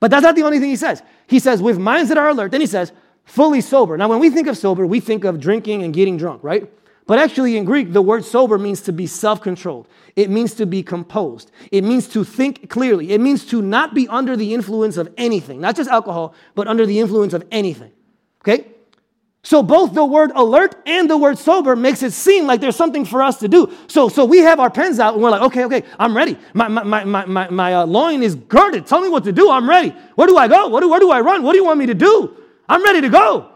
But 0.00 0.10
that's 0.10 0.22
not 0.22 0.36
the 0.36 0.42
only 0.42 0.58
thing 0.58 0.70
he 0.70 0.76
says. 0.76 1.02
He 1.26 1.38
says, 1.38 1.62
with 1.62 1.78
minds 1.78 2.08
that 2.08 2.18
are 2.18 2.28
alert. 2.28 2.50
Then 2.50 2.60
he 2.60 2.66
says, 2.66 2.92
fully 3.24 3.60
sober. 3.60 3.96
Now, 3.96 4.08
when 4.08 4.18
we 4.18 4.30
think 4.30 4.48
of 4.48 4.56
sober, 4.56 4.86
we 4.86 5.00
think 5.00 5.24
of 5.24 5.40
drinking 5.40 5.82
and 5.82 5.94
getting 5.94 6.16
drunk, 6.16 6.42
right? 6.44 6.70
But 7.06 7.18
actually, 7.18 7.56
in 7.56 7.64
Greek, 7.64 7.92
the 7.92 8.00
word 8.00 8.24
sober 8.24 8.58
means 8.58 8.80
to 8.82 8.92
be 8.92 9.06
self 9.06 9.42
controlled. 9.42 9.88
It 10.16 10.30
means 10.30 10.54
to 10.54 10.66
be 10.66 10.82
composed. 10.82 11.50
It 11.70 11.84
means 11.84 12.08
to 12.08 12.24
think 12.24 12.70
clearly. 12.70 13.12
It 13.12 13.20
means 13.20 13.44
to 13.46 13.60
not 13.60 13.94
be 13.94 14.08
under 14.08 14.36
the 14.36 14.54
influence 14.54 14.96
of 14.96 15.12
anything, 15.18 15.60
not 15.60 15.76
just 15.76 15.90
alcohol, 15.90 16.34
but 16.54 16.66
under 16.66 16.86
the 16.86 17.00
influence 17.00 17.34
of 17.34 17.44
anything. 17.50 17.92
Okay? 18.40 18.73
So 19.44 19.62
both 19.62 19.92
the 19.92 20.06
word 20.06 20.32
alert 20.34 20.74
and 20.86 21.08
the 21.08 21.18
word 21.18 21.36
sober 21.36 21.76
makes 21.76 22.02
it 22.02 22.14
seem 22.14 22.46
like 22.46 22.62
there's 22.62 22.76
something 22.76 23.04
for 23.04 23.22
us 23.22 23.40
to 23.40 23.46
do. 23.46 23.70
So, 23.88 24.08
so 24.08 24.24
we 24.24 24.38
have 24.38 24.58
our 24.58 24.70
pens 24.70 24.98
out 24.98 25.12
and 25.12 25.22
we're 25.22 25.28
like, 25.28 25.42
okay, 25.42 25.66
okay, 25.66 25.82
I'm 25.98 26.16
ready. 26.16 26.38
My, 26.54 26.66
my, 26.66 26.82
my, 26.82 27.26
my, 27.26 27.50
my, 27.50 27.74
uh, 27.74 27.84
loin 27.84 28.22
is 28.22 28.36
girded. 28.36 28.86
Tell 28.86 29.02
me 29.02 29.10
what 29.10 29.24
to 29.24 29.32
do. 29.32 29.50
I'm 29.50 29.68
ready. 29.68 29.90
Where 30.14 30.26
do 30.26 30.38
I 30.38 30.48
go? 30.48 30.70
Where 30.70 30.80
do, 30.80 30.88
where 30.88 30.98
do 30.98 31.10
I 31.10 31.20
run? 31.20 31.42
What 31.42 31.52
do 31.52 31.58
you 31.58 31.64
want 31.66 31.78
me 31.78 31.84
to 31.86 31.94
do? 31.94 32.34
I'm 32.66 32.82
ready 32.82 33.02
to 33.02 33.10
go. 33.10 33.50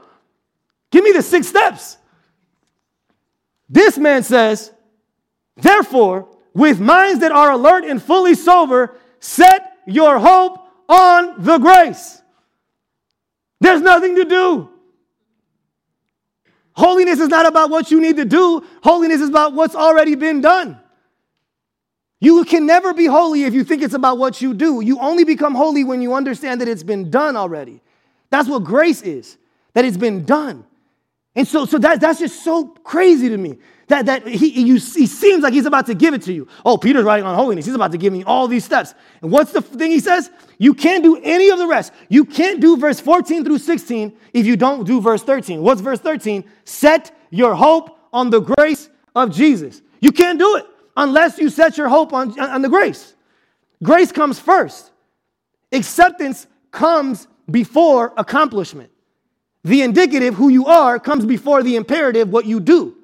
Give 0.91 1.03
me 1.03 1.13
the 1.13 1.23
six 1.23 1.49
steps. 1.49 1.97
This 3.71 3.97
man 3.97 4.23
says, 4.23 4.71
therefore, 5.57 6.29
with 6.53 6.81
minds 6.81 7.21
that 7.21 7.33
are 7.33 7.53
alert 7.53 7.85
and 7.85 8.03
fully 8.03 8.35
sober, 8.35 8.95
set 9.21 9.79
your 9.87 10.19
hope 10.19 10.59
on 10.87 11.43
the 11.43 11.57
grace. 11.57 12.21
There's 13.59 13.81
nothing 13.81 14.17
to 14.17 14.27
do. 14.27 14.69
Holiness 16.79 17.19
is 17.19 17.27
not 17.27 17.45
about 17.45 17.71
what 17.71 17.91
you 17.91 18.01
need 18.01 18.19
to 18.19 18.25
do, 18.25 18.65
holiness 18.85 19.21
is 19.21 19.31
about 19.31 19.53
what's 19.53 19.75
already 19.75 20.15
been 20.15 20.41
done. 20.41 20.79
You 22.21 22.45
can 22.45 22.67
never 22.67 22.95
be 22.95 23.07
holy 23.07 23.43
if 23.43 23.53
you 23.53 23.65
think 23.65 23.83
it's 23.83 23.95
about 23.95 24.19
what 24.19 24.41
you 24.41 24.55
do. 24.55 24.81
You 24.81 25.01
only 25.01 25.25
become 25.25 25.57
holy 25.57 25.83
when 25.83 26.03
you 26.03 26.15
understand 26.15 26.61
that 26.61 26.69
it's 26.69 26.85
been 26.85 27.11
done 27.11 27.37
already. 27.37 27.81
That's 28.31 28.49
what 28.49 28.63
grace 28.63 29.03
is, 29.03 29.39
that 29.73 29.85
it's 29.85 29.97
been 29.97 30.25
done. 30.25 30.65
And 31.35 31.49
so, 31.49 31.67
so 31.67 31.79
that, 31.79 32.01
that's 32.01 32.21
just 32.21 32.45
so 32.45 32.67
crazy 32.67 33.29
to 33.29 33.37
me. 33.37 33.59
That, 33.89 34.05
that 34.07 34.27
he, 34.27 34.51
he, 34.51 34.65
he 34.65 35.07
seems 35.07 35.43
like 35.43 35.55
he's 35.55 35.65
about 35.65 35.87
to 35.87 35.95
give 35.95 36.13
it 36.13 36.23
to 36.23 36.33
you. 36.33 36.47
Oh, 36.65 36.77
Peter's 36.77 37.05
writing 37.05 37.25
on 37.25 37.35
holiness. 37.35 37.65
He's 37.65 37.75
about 37.75 37.93
to 37.93 37.99
give 37.99 38.13
me 38.13 38.23
all 38.23 38.47
these 38.47 38.65
steps. 38.65 38.95
And 39.23 39.31
what's 39.31 39.53
the 39.53 39.63
thing 39.63 39.91
he 39.91 40.01
says? 40.01 40.31
You 40.59 40.75
can't 40.75 41.03
do 41.03 41.19
any 41.23 41.49
of 41.49 41.59
the 41.59 41.67
rest. 41.67 41.93
You 42.11 42.27
can't 42.27 42.61
do 42.61 42.77
verse 42.77 43.01
14 43.01 43.45
through 43.45 43.59
16 43.59 44.15
if 44.35 44.45
you 44.45 44.57
don't 44.57 44.85
do 44.85 45.01
verse 45.01 45.23
13. 45.23 45.63
What's 45.63 45.81
verse 45.81 46.01
13? 46.01 46.45
Set 46.65 47.17
your 47.31 47.55
hope 47.55 47.99
on 48.13 48.29
the 48.29 48.41
grace 48.41 48.91
of 49.17 49.35
Jesus. 49.35 49.81
You 50.01 50.13
can't 50.13 50.39
do 50.39 50.57
it 50.57 50.67
unless 50.95 51.39
you 51.39 51.49
set 51.49 51.79
your 51.79 51.89
hope 51.89 52.13
on, 52.13 52.39
on 52.39 52.61
the 52.61 52.69
grace. 52.69 53.15
Grace 53.83 54.13
comes 54.13 54.39
first, 54.39 54.91
acceptance 55.73 56.47
comes 56.73 57.27
before 57.51 58.13
accomplishment. 58.19 58.91
The 59.65 59.83
indicative, 59.83 60.35
who 60.35 60.51
you 60.51 60.67
are, 60.67 60.99
comes 60.99 61.25
before 61.25 61.63
the 61.63 61.77
imperative, 61.77 62.29
what 62.29 62.45
you 62.45 62.61
do. 62.61 62.98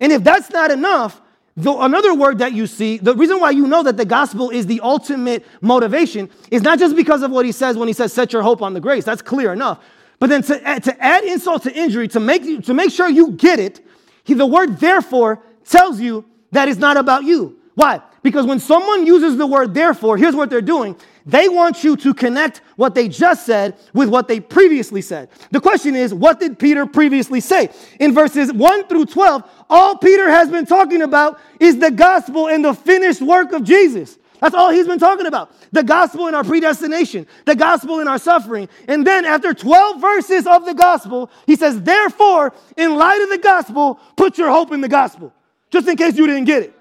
And 0.00 0.12
if 0.12 0.24
that's 0.24 0.50
not 0.50 0.70
enough, 0.70 1.20
the, 1.56 1.70
another 1.72 2.14
word 2.14 2.38
that 2.38 2.52
you 2.52 2.66
see, 2.66 2.98
the 2.98 3.14
reason 3.14 3.38
why 3.38 3.50
you 3.50 3.66
know 3.66 3.82
that 3.82 3.96
the 3.96 4.04
gospel 4.04 4.50
is 4.50 4.66
the 4.66 4.80
ultimate 4.80 5.44
motivation 5.60 6.30
is 6.50 6.62
not 6.62 6.78
just 6.78 6.96
because 6.96 7.22
of 7.22 7.30
what 7.30 7.44
he 7.44 7.52
says 7.52 7.76
when 7.76 7.88
he 7.88 7.94
says, 7.94 8.12
set 8.12 8.32
your 8.32 8.42
hope 8.42 8.62
on 8.62 8.72
the 8.72 8.80
grace. 8.80 9.04
That's 9.04 9.22
clear 9.22 9.52
enough. 9.52 9.78
But 10.18 10.30
then 10.30 10.42
to, 10.44 10.80
to 10.80 11.04
add 11.04 11.24
insult 11.24 11.64
to 11.64 11.74
injury, 11.74 12.08
to 12.08 12.20
make, 12.20 12.64
to 12.64 12.74
make 12.74 12.90
sure 12.90 13.08
you 13.08 13.32
get 13.32 13.58
it, 13.58 13.84
he, 14.24 14.34
the 14.34 14.46
word 14.46 14.78
therefore 14.78 15.42
tells 15.64 16.00
you 16.00 16.24
that 16.52 16.68
it's 16.68 16.78
not 16.78 16.96
about 16.96 17.24
you. 17.24 17.58
Why? 17.74 18.00
Because 18.22 18.46
when 18.46 18.60
someone 18.60 19.06
uses 19.06 19.36
the 19.36 19.46
word 19.46 19.74
therefore, 19.74 20.16
here's 20.16 20.34
what 20.34 20.48
they're 20.48 20.60
doing. 20.60 20.96
They 21.24 21.48
want 21.48 21.84
you 21.84 21.96
to 21.96 22.14
connect 22.14 22.62
what 22.76 22.94
they 22.94 23.08
just 23.08 23.46
said 23.46 23.76
with 23.92 24.08
what 24.08 24.28
they 24.28 24.40
previously 24.40 25.02
said. 25.02 25.28
The 25.50 25.60
question 25.60 25.94
is, 25.94 26.12
what 26.12 26.40
did 26.40 26.58
Peter 26.58 26.86
previously 26.86 27.40
say? 27.40 27.70
In 28.00 28.12
verses 28.12 28.52
1 28.52 28.86
through 28.88 29.06
12, 29.06 29.42
all 29.70 29.96
Peter 29.96 30.28
has 30.28 30.50
been 30.50 30.66
talking 30.66 31.02
about 31.02 31.40
is 31.60 31.78
the 31.78 31.90
gospel 31.90 32.48
and 32.48 32.64
the 32.64 32.74
finished 32.74 33.22
work 33.22 33.52
of 33.52 33.64
Jesus. 33.64 34.18
That's 34.40 34.56
all 34.56 34.72
he's 34.72 34.88
been 34.88 34.98
talking 34.98 35.26
about. 35.26 35.52
The 35.70 35.84
gospel 35.84 36.26
in 36.26 36.34
our 36.34 36.42
predestination, 36.42 37.28
the 37.44 37.54
gospel 37.54 38.00
in 38.00 38.08
our 38.08 38.18
suffering. 38.18 38.68
And 38.88 39.06
then 39.06 39.24
after 39.24 39.54
12 39.54 40.00
verses 40.00 40.48
of 40.48 40.66
the 40.66 40.74
gospel, 40.74 41.30
he 41.46 41.54
says, 41.54 41.80
Therefore, 41.80 42.52
in 42.76 42.96
light 42.96 43.22
of 43.22 43.28
the 43.28 43.38
gospel, 43.38 44.00
put 44.16 44.38
your 44.38 44.50
hope 44.50 44.72
in 44.72 44.80
the 44.80 44.88
gospel, 44.88 45.32
just 45.70 45.86
in 45.86 45.96
case 45.96 46.16
you 46.16 46.26
didn't 46.26 46.46
get 46.46 46.64
it. 46.64 46.74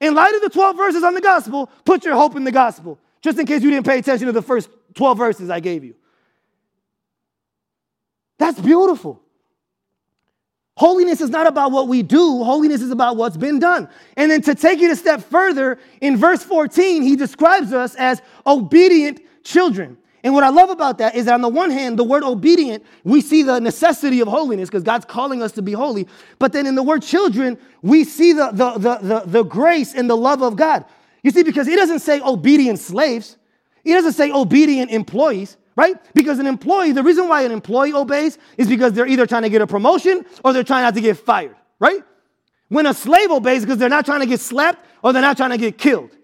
In 0.00 0.14
light 0.14 0.34
of 0.34 0.40
the 0.40 0.48
12 0.48 0.76
verses 0.78 1.02
on 1.02 1.12
the 1.12 1.20
gospel, 1.20 1.70
put 1.84 2.06
your 2.06 2.14
hope 2.14 2.36
in 2.36 2.44
the 2.44 2.52
gospel, 2.52 2.98
just 3.26 3.40
in 3.40 3.44
case 3.44 3.60
you 3.60 3.70
didn't 3.72 3.84
pay 3.84 3.98
attention 3.98 4.28
to 4.28 4.32
the 4.32 4.40
first 4.40 4.70
12 4.94 5.18
verses 5.18 5.50
I 5.50 5.58
gave 5.58 5.82
you. 5.82 5.96
That's 8.38 8.60
beautiful. 8.60 9.20
Holiness 10.76 11.20
is 11.20 11.30
not 11.30 11.48
about 11.48 11.72
what 11.72 11.88
we 11.88 12.04
do, 12.04 12.44
holiness 12.44 12.82
is 12.82 12.92
about 12.92 13.16
what's 13.16 13.36
been 13.36 13.58
done. 13.58 13.88
And 14.16 14.30
then 14.30 14.42
to 14.42 14.54
take 14.54 14.80
it 14.80 14.92
a 14.92 14.94
step 14.94 15.24
further, 15.24 15.80
in 16.00 16.16
verse 16.16 16.44
14, 16.44 17.02
he 17.02 17.16
describes 17.16 17.72
us 17.72 17.96
as 17.96 18.22
obedient 18.46 19.20
children. 19.42 19.98
And 20.22 20.32
what 20.32 20.44
I 20.44 20.50
love 20.50 20.70
about 20.70 20.98
that 20.98 21.16
is 21.16 21.24
that 21.24 21.34
on 21.34 21.40
the 21.40 21.48
one 21.48 21.70
hand, 21.70 21.98
the 21.98 22.04
word 22.04 22.22
obedient, 22.22 22.84
we 23.02 23.20
see 23.20 23.42
the 23.42 23.58
necessity 23.58 24.20
of 24.20 24.28
holiness 24.28 24.68
because 24.68 24.84
God's 24.84 25.04
calling 25.04 25.42
us 25.42 25.50
to 25.52 25.62
be 25.62 25.72
holy. 25.72 26.06
But 26.38 26.52
then 26.52 26.64
in 26.66 26.76
the 26.76 26.82
word 26.84 27.02
children, 27.02 27.58
we 27.82 28.04
see 28.04 28.34
the, 28.34 28.50
the, 28.52 28.72
the, 28.78 28.98
the, 28.98 29.22
the 29.26 29.42
grace 29.42 29.94
and 29.94 30.08
the 30.08 30.16
love 30.16 30.42
of 30.42 30.54
God. 30.54 30.84
You 31.26 31.32
see, 31.32 31.42
because 31.42 31.66
he 31.66 31.74
doesn't 31.74 31.98
say 31.98 32.20
obedient 32.20 32.78
slaves, 32.78 33.36
he 33.82 33.92
doesn't 33.92 34.12
say 34.12 34.30
obedient 34.30 34.92
employees 34.92 35.56
right? 35.76 35.96
Because 36.14 36.38
an 36.38 36.46
employee, 36.46 36.92
the 36.92 37.02
reason 37.02 37.28
why 37.28 37.42
an 37.42 37.52
employee 37.52 37.92
obeys 37.92 38.38
is 38.56 38.66
because 38.66 38.94
they're 38.94 39.06
either 39.06 39.26
trying 39.26 39.42
to 39.42 39.50
get 39.50 39.60
a 39.60 39.66
promotion 39.66 40.24
or 40.42 40.54
they're 40.54 40.64
trying 40.64 40.84
not 40.84 40.94
to 40.94 41.02
get 41.02 41.18
fired, 41.18 41.54
right? 41.78 42.02
When 42.68 42.86
a 42.86 42.94
slave 42.94 43.30
obeys 43.30 43.60
because 43.60 43.76
they're 43.76 43.90
not 43.90 44.06
trying 44.06 44.20
to 44.20 44.26
get 44.26 44.40
slapped 44.40 44.84
or 45.02 45.12
they're 45.12 45.20
not 45.20 45.36
trying 45.36 45.50
to 45.50 45.58
get 45.58 45.76
killed. 45.76 46.16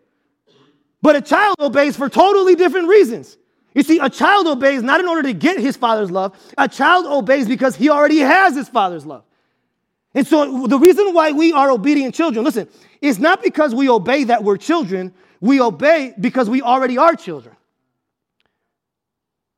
But 1.02 1.16
a 1.16 1.20
child 1.20 1.56
obeys 1.58 1.96
for 1.96 2.08
totally 2.08 2.54
different 2.54 2.88
reasons. 2.88 3.36
You 3.74 3.82
see, 3.82 3.98
a 3.98 4.08
child 4.08 4.46
obeys 4.46 4.82
not 4.82 5.00
in 5.00 5.06
order 5.06 5.22
to 5.24 5.34
get 5.34 5.60
his 5.60 5.76
father's 5.76 6.10
love, 6.10 6.34
a 6.56 6.68
child 6.68 7.06
obeys 7.06 7.46
because 7.46 7.76
he 7.76 7.90
already 7.90 8.18
has 8.18 8.56
his 8.56 8.70
father's 8.70 9.04
love. 9.04 9.24
And 10.14 10.26
so 10.26 10.66
the 10.66 10.78
reason 10.78 11.12
why 11.14 11.32
we 11.32 11.52
are 11.52 11.70
obedient 11.70 12.14
children, 12.14 12.44
listen, 12.44 12.68
it's 13.02 13.18
not 13.18 13.42
because 13.42 13.74
we 13.74 13.90
obey 13.90 14.24
that 14.24 14.44
we're 14.44 14.56
children, 14.56 15.12
we 15.40 15.60
obey 15.60 16.14
because 16.18 16.48
we 16.48 16.62
already 16.62 16.96
are 16.96 17.14
children. 17.16 17.56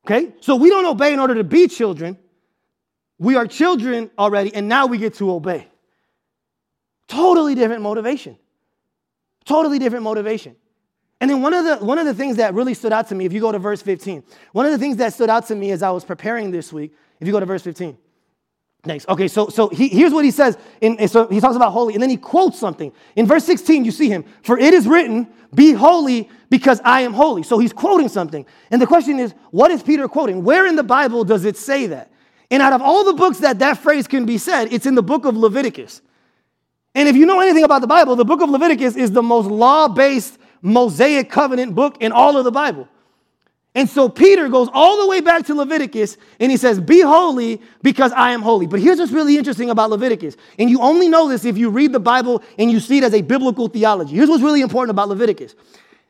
Okay? 0.07 0.33
So 0.41 0.57
we 0.57 0.71
don't 0.71 0.87
obey 0.87 1.13
in 1.13 1.21
order 1.21 1.35
to 1.35 1.45
be 1.45 1.69
children. 1.69 2.19
We 3.19 3.37
are 3.37 3.47
children 3.47 4.11
already, 4.19 4.53
and 4.55 4.69
now 4.69 4.87
we 4.87 4.99
get 4.99 5.15
to 5.15 5.31
obey. 5.31 5.69
Totally 7.07 7.55
different 7.55 7.83
motivation. 7.83 8.37
Totally 9.45 9.79
different 9.79 10.05
motivation. 10.05 10.57
And 11.21 11.31
then 11.31 11.43
one 11.43 11.55
of 11.55 11.65
the 11.65 11.77
one 11.85 11.99
of 11.99 12.07
the 12.07 12.15
things 12.15 12.37
that 12.37 12.55
really 12.55 12.75
stood 12.75 12.93
out 12.93 13.09
to 13.09 13.15
me, 13.15 13.25
if 13.25 13.33
you 13.33 13.41
go 13.41 13.53
to 13.53 13.59
verse 13.59 13.83
15, 13.83 14.25
one 14.53 14.67
of 14.67 14.73
the 14.73 14.79
things 14.79 14.97
that 14.97 15.13
stood 15.13 15.31
out 15.31 15.47
to 15.47 15.55
me 15.55 15.71
as 15.71 15.83
I 15.83 15.91
was 15.91 16.05
preparing 16.05 16.51
this 16.51 16.73
week, 16.73 16.93
if 17.21 17.27
you 17.27 17.33
go 17.33 17.41
to 17.41 17.47
verse 17.47 17.63
15. 17.63 17.97
Thanks. 18.85 19.07
Okay, 19.09 19.29
so 19.29 19.49
so 19.49 19.69
he, 19.69 19.89
here's 19.89 20.13
what 20.13 20.27
he 20.27 20.31
says. 20.31 20.59
In, 20.83 21.09
so 21.09 21.27
he 21.29 21.41
talks 21.41 21.57
about 21.57 21.73
holy, 21.73 21.95
and 21.95 22.03
then 22.03 22.11
he 22.11 22.19
quotes 22.19 22.59
something. 22.59 22.93
In 23.17 23.27
verse 23.27 23.45
16, 23.45 23.85
you 23.85 23.91
see 23.91 24.11
him, 24.11 24.25
for 24.43 24.59
it 24.59 24.75
is 24.75 24.87
written, 24.87 25.27
Be 25.55 25.73
holy 25.73 26.29
because 26.51 26.83
I 26.85 27.01
am 27.01 27.15
holy. 27.15 27.43
So 27.43 27.59
he's 27.59 27.73
quoting 27.73 28.09
something. 28.09 28.45
And 28.71 28.83
the 28.83 28.87
question 28.87 29.19
is, 29.19 29.35
what 29.51 29.71
is 29.71 29.83
Peter 29.83 30.07
quoting? 30.07 30.45
Where 30.45 30.67
in 30.67 30.77
the 30.77 30.83
Bible 30.83 31.25
does 31.25 31.47
it 31.47 31.57
say 31.57 31.87
that? 31.87 32.13
And 32.51 32.63
out 32.63 32.75
of 32.75 32.83
all 32.83 33.05
the 33.05 33.15
books 33.15 33.39
that 33.39 33.59
that 33.61 33.79
phrase 33.79 34.07
can 34.07 34.27
be 34.27 34.37
said, 34.37 34.73
it's 34.73 34.87
in 34.87 34.95
the 34.95 35.03
book 35.03 35.25
of 35.25 35.35
Leviticus. 35.37 36.03
And 36.95 37.09
if 37.09 37.17
you 37.17 37.25
know 37.27 37.41
anything 37.41 37.65
about 37.65 37.81
the 37.81 37.87
Bible, 37.87 38.17
the 38.17 38.25
book 38.25 38.43
of 38.43 38.51
Leviticus 38.51 38.97
is 38.97 39.11
the 39.11 39.23
most 39.23 39.49
law 39.49 39.89
based 39.89 40.39
Mosaic 40.61 41.31
covenant 41.31 41.75
book 41.75 41.97
in 42.01 42.13
all 42.13 42.37
of 42.37 42.45
the 42.45 42.53
Bible. 42.53 42.89
And 43.77 43.91
so 43.91 44.09
Peter 44.09 44.49
goes 44.49 44.69
all 44.73 45.01
the 45.01 45.09
way 45.09 45.21
back 45.21 45.47
to 45.47 45.55
Leviticus 45.55 46.17
and 46.39 46.51
he 46.51 46.57
says, 46.57 46.81
Be 46.81 47.01
holy 47.01 47.61
because 47.83 48.13
I 48.13 48.31
am 48.31 48.41
holy. 48.41 48.67
But 48.67 48.79
here's 48.79 48.99
what's 48.99 49.11
really 49.11 49.37
interesting 49.37 49.69
about 49.69 49.91
Leviticus. 49.91 50.37
And 50.59 50.71
you 50.71 50.81
only 50.81 51.09
know 51.09 51.29
this 51.29 51.45
if 51.45 51.59
you 51.59 51.71
read 51.71 51.93
the 51.93 52.01
Bible 52.01 52.43
and 52.57 52.71
you 52.71 52.79
see 52.79 52.99
it 52.99 53.05
as 53.05 53.15
a 53.15 53.23
biblical 53.23 53.69
theology. 53.69 54.15
Here's 54.15 54.29
what's 54.29 54.43
really 54.43 54.61
important 54.61 54.91
about 54.91 55.09
Leviticus. 55.09 55.57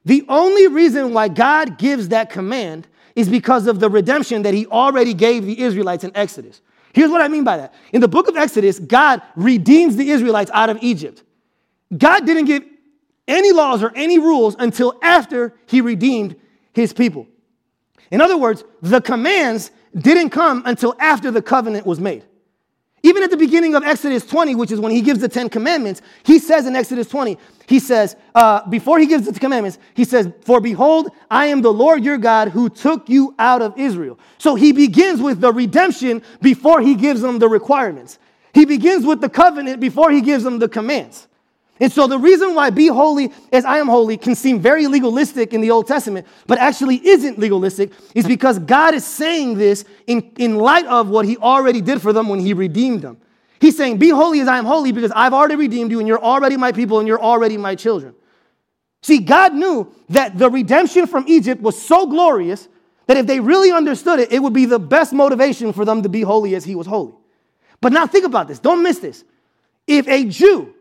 The 0.04 0.26
only 0.28 0.68
reason 0.68 1.14
why 1.14 1.28
God 1.28 1.78
gives 1.78 2.08
that 2.08 2.28
command 2.28 2.86
is 3.16 3.30
because 3.30 3.66
of 3.66 3.80
the 3.80 3.88
redemption 3.88 4.42
that 4.42 4.52
he 4.52 4.66
already 4.66 5.14
gave 5.14 5.46
the 5.46 5.58
Israelites 5.60 6.04
in 6.04 6.14
Exodus. 6.14 6.60
Here's 6.92 7.10
what 7.10 7.22
I 7.22 7.28
mean 7.28 7.44
by 7.44 7.56
that. 7.56 7.74
In 7.92 8.02
the 8.02 8.08
book 8.08 8.28
of 8.28 8.36
Exodus, 8.36 8.78
God 8.78 9.22
redeems 9.36 9.96
the 9.96 10.10
Israelites 10.10 10.50
out 10.52 10.68
of 10.68 10.78
Egypt. 10.82 11.22
God 11.96 12.26
didn't 12.26 12.44
give 12.44 12.64
any 13.26 13.52
laws 13.52 13.82
or 13.82 13.90
any 13.94 14.18
rules 14.18 14.54
until 14.58 14.98
after 15.00 15.54
he 15.66 15.80
redeemed 15.80 16.36
his 16.72 16.92
people. 16.92 17.26
In 18.14 18.20
other 18.20 18.36
words, 18.36 18.62
the 18.80 19.00
commands 19.00 19.72
didn't 19.92 20.30
come 20.30 20.62
until 20.66 20.94
after 21.00 21.32
the 21.32 21.42
covenant 21.42 21.84
was 21.84 21.98
made. 21.98 22.22
Even 23.02 23.24
at 23.24 23.30
the 23.32 23.36
beginning 23.36 23.74
of 23.74 23.82
Exodus 23.82 24.24
20, 24.24 24.54
which 24.54 24.70
is 24.70 24.78
when 24.78 24.92
he 24.92 25.00
gives 25.00 25.18
the 25.18 25.28
Ten 25.28 25.48
Commandments, 25.48 26.00
he 26.22 26.38
says 26.38 26.68
in 26.68 26.76
Exodus 26.76 27.08
20, 27.08 27.36
he 27.66 27.80
says, 27.80 28.14
uh, 28.36 28.64
before 28.68 29.00
he 29.00 29.06
gives 29.06 29.26
the 29.26 29.36
commandments, 29.40 29.80
he 29.94 30.04
says, 30.04 30.30
For 30.42 30.60
behold, 30.60 31.10
I 31.28 31.46
am 31.46 31.60
the 31.60 31.72
Lord 31.72 32.04
your 32.04 32.16
God 32.16 32.50
who 32.50 32.68
took 32.68 33.08
you 33.08 33.34
out 33.36 33.62
of 33.62 33.76
Israel. 33.76 34.16
So 34.38 34.54
he 34.54 34.70
begins 34.70 35.20
with 35.20 35.40
the 35.40 35.52
redemption 35.52 36.22
before 36.40 36.82
he 36.82 36.94
gives 36.94 37.20
them 37.20 37.40
the 37.40 37.48
requirements. 37.48 38.20
He 38.52 38.64
begins 38.64 39.04
with 39.04 39.22
the 39.22 39.28
covenant 39.28 39.80
before 39.80 40.12
he 40.12 40.20
gives 40.20 40.44
them 40.44 40.60
the 40.60 40.68
commands. 40.68 41.26
And 41.80 41.92
so 41.92 42.06
the 42.06 42.18
reason 42.18 42.54
why 42.54 42.70
be 42.70 42.86
holy 42.86 43.32
as 43.52 43.64
I 43.64 43.78
am 43.78 43.88
holy 43.88 44.16
can 44.16 44.34
seem 44.36 44.60
very 44.60 44.86
legalistic 44.86 45.52
in 45.52 45.60
the 45.60 45.72
Old 45.72 45.88
Testament, 45.88 46.26
but 46.46 46.58
actually 46.58 47.04
isn't 47.06 47.38
legalistic, 47.38 47.92
is 48.14 48.26
because 48.26 48.60
God 48.60 48.94
is 48.94 49.04
saying 49.04 49.58
this 49.58 49.84
in, 50.06 50.30
in 50.38 50.56
light 50.56 50.86
of 50.86 51.08
what 51.08 51.26
he 51.26 51.36
already 51.38 51.80
did 51.80 52.00
for 52.00 52.12
them 52.12 52.28
when 52.28 52.38
he 52.38 52.54
redeemed 52.54 53.02
them. 53.02 53.18
He's 53.60 53.76
saying, 53.76 53.98
Be 53.98 54.10
holy 54.10 54.40
as 54.40 54.46
I 54.46 54.58
am 54.58 54.66
holy 54.66 54.92
because 54.92 55.10
I've 55.16 55.32
already 55.32 55.56
redeemed 55.56 55.90
you 55.90 55.98
and 55.98 56.06
you're 56.06 56.22
already 56.22 56.56
my 56.56 56.70
people 56.70 57.00
and 57.00 57.08
you're 57.08 57.22
already 57.22 57.56
my 57.56 57.74
children. 57.74 58.14
See, 59.02 59.18
God 59.18 59.54
knew 59.54 59.92
that 60.10 60.38
the 60.38 60.50
redemption 60.50 61.06
from 61.06 61.24
Egypt 61.26 61.60
was 61.60 61.80
so 61.80 62.06
glorious 62.06 62.68
that 63.06 63.16
if 63.16 63.26
they 63.26 63.40
really 63.40 63.72
understood 63.72 64.18
it, 64.20 64.32
it 64.32 64.42
would 64.42 64.52
be 64.52 64.64
the 64.64 64.78
best 64.78 65.12
motivation 65.12 65.72
for 65.72 65.84
them 65.84 66.02
to 66.02 66.08
be 66.08 66.22
holy 66.22 66.54
as 66.54 66.64
he 66.64 66.74
was 66.74 66.86
holy. 66.86 67.14
But 67.80 67.92
now 67.92 68.06
think 68.06 68.24
about 68.24 68.48
this. 68.48 68.58
Don't 68.60 68.82
miss 68.82 69.00
this. 69.00 69.24
If 69.86 70.08
a 70.08 70.24
Jew 70.24 70.74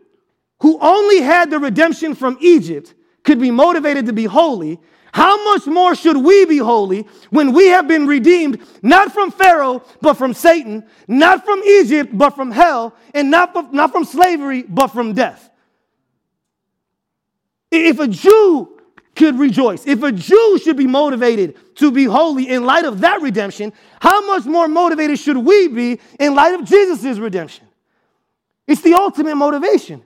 who 0.60 0.78
only 0.80 1.20
had 1.20 1.50
the 1.50 1.58
redemption 1.58 2.14
from 2.14 2.38
Egypt 2.40 2.94
could 3.22 3.40
be 3.40 3.50
motivated 3.50 4.06
to 4.06 4.12
be 4.12 4.24
holy, 4.24 4.78
how 5.12 5.44
much 5.44 5.66
more 5.66 5.94
should 5.94 6.16
we 6.16 6.44
be 6.44 6.58
holy 6.58 7.06
when 7.30 7.52
we 7.52 7.68
have 7.68 7.86
been 7.86 8.06
redeemed 8.06 8.60
not 8.82 9.12
from 9.12 9.30
Pharaoh, 9.30 9.82
but 10.00 10.14
from 10.14 10.34
Satan, 10.34 10.84
not 11.06 11.44
from 11.44 11.62
Egypt, 11.62 12.16
but 12.16 12.30
from 12.30 12.50
hell, 12.50 12.96
and 13.14 13.30
not 13.30 13.52
from, 13.52 13.68
not 13.72 13.92
from 13.92 14.04
slavery, 14.04 14.64
but 14.64 14.88
from 14.88 15.12
death? 15.12 15.50
If 17.70 18.00
a 18.00 18.08
Jew 18.08 18.80
could 19.14 19.38
rejoice, 19.38 19.86
if 19.86 20.02
a 20.02 20.10
Jew 20.10 20.58
should 20.62 20.76
be 20.76 20.86
motivated 20.86 21.76
to 21.76 21.92
be 21.92 22.04
holy 22.04 22.48
in 22.48 22.64
light 22.64 22.84
of 22.84 23.00
that 23.02 23.22
redemption, 23.22 23.72
how 24.00 24.26
much 24.26 24.44
more 24.44 24.66
motivated 24.66 25.18
should 25.18 25.36
we 25.36 25.68
be 25.68 26.00
in 26.18 26.34
light 26.34 26.54
of 26.54 26.64
Jesus' 26.64 27.18
redemption? 27.18 27.66
It's 28.66 28.80
the 28.80 28.94
ultimate 28.94 29.36
motivation. 29.36 30.04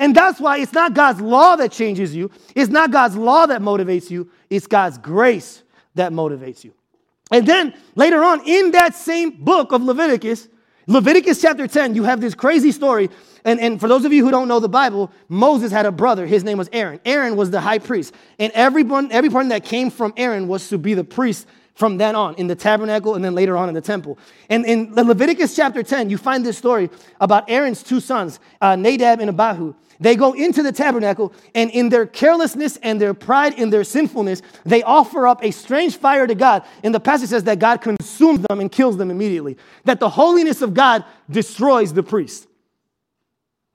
And 0.00 0.16
that's 0.16 0.40
why 0.40 0.58
it's 0.58 0.72
not 0.72 0.94
God's 0.94 1.20
law 1.20 1.56
that 1.56 1.70
changes 1.70 2.16
you. 2.16 2.30
It's 2.56 2.70
not 2.70 2.90
God's 2.90 3.16
law 3.16 3.46
that 3.46 3.60
motivates 3.60 4.10
you. 4.10 4.30
It's 4.48 4.66
God's 4.66 4.98
grace 4.98 5.62
that 5.94 6.10
motivates 6.10 6.64
you. 6.64 6.72
And 7.30 7.46
then 7.46 7.74
later 7.94 8.24
on 8.24 8.40
in 8.48 8.72
that 8.72 8.94
same 8.94 9.30
book 9.30 9.72
of 9.72 9.82
Leviticus, 9.82 10.48
Leviticus 10.86 11.40
chapter 11.40 11.68
10, 11.68 11.94
you 11.94 12.02
have 12.04 12.20
this 12.20 12.34
crazy 12.34 12.72
story. 12.72 13.10
And, 13.44 13.60
and 13.60 13.78
for 13.78 13.88
those 13.88 14.04
of 14.06 14.12
you 14.12 14.24
who 14.24 14.30
don't 14.30 14.48
know 14.48 14.58
the 14.58 14.68
Bible, 14.68 15.12
Moses 15.28 15.70
had 15.70 15.86
a 15.86 15.92
brother. 15.92 16.26
His 16.26 16.44
name 16.44 16.58
was 16.58 16.70
Aaron. 16.72 16.98
Aaron 17.04 17.36
was 17.36 17.50
the 17.50 17.60
high 17.60 17.78
priest. 17.78 18.14
And 18.38 18.50
everyone, 18.54 19.12
every 19.12 19.30
person 19.30 19.50
that 19.50 19.64
came 19.64 19.90
from 19.90 20.14
Aaron 20.16 20.48
was 20.48 20.68
to 20.70 20.78
be 20.78 20.94
the 20.94 21.04
priest 21.04 21.46
from 21.74 21.96
then 21.96 22.14
on 22.16 22.34
in 22.34 22.46
the 22.46 22.54
tabernacle 22.54 23.14
and 23.14 23.24
then 23.24 23.34
later 23.34 23.56
on 23.56 23.68
in 23.68 23.74
the 23.74 23.80
temple. 23.80 24.18
And 24.48 24.66
in 24.66 24.94
Leviticus 24.94 25.54
chapter 25.54 25.82
10, 25.82 26.10
you 26.10 26.18
find 26.18 26.44
this 26.44 26.58
story 26.58 26.90
about 27.20 27.48
Aaron's 27.48 27.82
two 27.82 28.00
sons, 28.00 28.40
uh, 28.60 28.76
Nadab 28.76 29.20
and 29.20 29.30
Abihu. 29.30 29.74
They 30.00 30.16
go 30.16 30.32
into 30.32 30.62
the 30.62 30.72
tabernacle, 30.72 31.34
and 31.54 31.70
in 31.70 31.90
their 31.90 32.06
carelessness 32.06 32.78
and 32.78 32.98
their 32.98 33.12
pride 33.12 33.58
in 33.58 33.68
their 33.68 33.84
sinfulness, 33.84 34.40
they 34.64 34.82
offer 34.82 35.26
up 35.26 35.44
a 35.44 35.50
strange 35.50 35.98
fire 35.98 36.26
to 36.26 36.34
God. 36.34 36.64
And 36.82 36.94
the 36.94 37.00
passage 37.00 37.28
says 37.28 37.44
that 37.44 37.58
God 37.58 37.82
consumes 37.82 38.40
them 38.48 38.60
and 38.60 38.72
kills 38.72 38.96
them 38.96 39.10
immediately, 39.10 39.58
that 39.84 40.00
the 40.00 40.08
holiness 40.08 40.62
of 40.62 40.72
God 40.72 41.04
destroys 41.28 41.92
the 41.92 42.02
priest. 42.02 42.48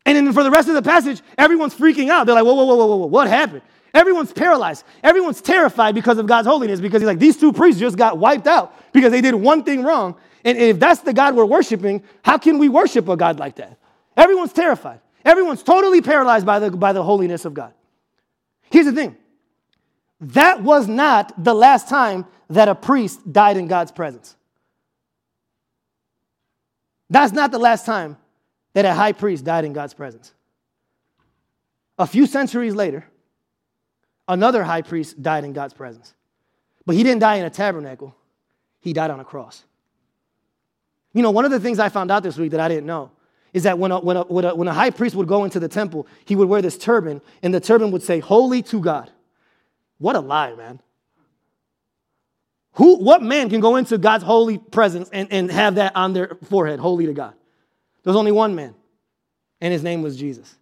And 0.08 0.18
then 0.18 0.34
for 0.34 0.44
the 0.44 0.52
rest 0.52 0.68
of 0.68 0.74
the 0.74 0.82
passage, 0.82 1.22
everyone's 1.38 1.76
freaking 1.76 2.10
out. 2.10 2.26
They're 2.26 2.36
like, 2.36 2.46
whoa, 2.46 2.56
whoa, 2.56 2.66
whoa, 2.66 2.76
whoa, 2.76 2.96
whoa, 2.96 3.06
what 3.06 3.28
happened? 3.28 3.62
Everyone's 3.94 4.34
paralyzed. 4.34 4.84
Everyone's 5.04 5.42
terrified 5.42 5.96
because 5.96 6.18
of 6.18 6.26
God's 6.26 6.48
holiness 6.48 6.82
because 6.82 7.02
he's 7.02 7.08
like, 7.08 7.20
these 7.20 7.38
two 7.38 7.54
priests 7.54 7.80
just 7.80 7.98
got 7.98 8.18
wiped 8.18 8.48
out 8.48 8.74
because 8.94 9.12
they 9.12 9.22
did 9.22 9.36
one 9.36 9.64
thing 9.64 9.84
wrong. 9.84 10.16
And 10.44 10.58
if 10.58 10.80
that's 10.80 11.02
the 11.02 11.14
God 11.14 11.36
we're 11.36 11.46
worshiping, 11.46 12.04
how 12.24 12.38
can 12.38 12.58
we 12.58 12.68
worship 12.68 13.08
a 13.08 13.16
God 13.16 13.40
like 13.40 13.56
that? 13.56 13.78
Everyone's 14.18 14.54
terrified. 14.54 15.00
Everyone's 15.26 15.64
totally 15.64 16.02
paralyzed 16.02 16.46
by 16.46 16.60
the, 16.60 16.72
by 16.72 16.94
the 16.94 17.04
holiness 17.04 17.46
of 17.46 17.56
God. 17.56 17.74
Here's 18.70 18.86
the 18.86 18.94
thing 18.94 19.18
that 20.22 20.64
was 20.64 20.88
not 20.88 21.44
the 21.44 21.54
last 21.54 21.90
time 21.90 22.26
that 22.50 22.70
a 22.70 22.76
priest 22.76 23.34
died 23.34 23.58
in 23.58 23.68
God's 23.68 23.92
presence. 23.92 24.36
That's 27.10 27.34
not 27.34 27.52
the 27.52 27.60
last 27.60 27.86
time 27.86 28.18
that 28.74 28.86
a 28.86 28.94
high 28.94 29.12
priest 29.12 29.44
died 29.44 29.66
in 29.66 29.74
God's 29.74 29.94
presence. 29.94 30.32
A 31.98 32.08
few 32.08 32.28
centuries 32.28 32.76
later, 32.76 33.06
another 34.28 34.64
high 34.64 34.82
priest 34.82 35.22
died 35.22 35.44
in 35.44 35.54
God's 35.54 35.74
presence. 35.74 36.14
But 36.86 36.96
he 36.96 37.04
didn't 37.04 37.22
die 37.22 37.36
in 37.36 37.46
a 37.46 37.50
tabernacle, 37.50 38.16
he 38.82 38.94
died 38.94 39.12
on 39.12 39.20
a 39.20 39.26
cross. 39.26 39.64
You 41.14 41.22
know, 41.22 41.32
one 41.32 41.46
of 41.46 41.52
the 41.52 41.60
things 41.60 41.80
I 41.80 41.90
found 41.90 42.12
out 42.12 42.24
this 42.24 42.38
week 42.38 42.52
that 42.52 42.60
I 42.60 42.68
didn't 42.68 42.86
know 42.86 43.12
is 43.56 43.64
that 43.64 43.80
when 43.80 43.90
a, 43.90 44.00
when 44.02 44.18
a, 44.18 44.24
when 44.24 44.44
a, 44.44 44.54
when 44.54 44.68
a 44.68 44.74
high 44.74 44.90
priest 44.90 45.16
would 45.16 45.30
go 45.30 45.46
into 45.46 45.62
the 45.62 45.70
temple, 45.70 46.06
he 46.26 46.36
would 46.36 46.50
wear 46.50 46.62
this 46.62 46.78
turban, 46.78 47.22
and 47.42 47.54
the 47.54 47.62
turban 47.62 47.90
would 47.90 48.04
say, 48.04 48.20
Holy 48.20 48.62
to 48.64 48.82
God. 48.82 49.10
What 49.98 50.18
a 50.18 50.20
lie, 50.20 50.54
man. 50.56 50.82
Who, 52.74 52.98
what 52.98 53.24
man 53.24 53.50
can 53.50 53.62
go 53.62 53.78
into 53.78 53.98
God's 53.98 54.26
holy 54.26 54.58
presence 54.58 55.10
and, 55.14 55.32
and 55.32 55.50
have 55.50 55.76
that 55.76 55.96
on 55.96 56.12
their 56.12 56.38
forehead, 56.50 56.82
holy 56.82 57.06
to 57.06 57.14
God? 57.14 57.34
There's 58.04 58.18
only 58.18 58.34
one 58.34 58.56
man, 58.56 58.76
and 59.62 59.72
his 59.72 59.84
name 59.84 60.02
was 60.02 60.18
Jesus. 60.18 60.54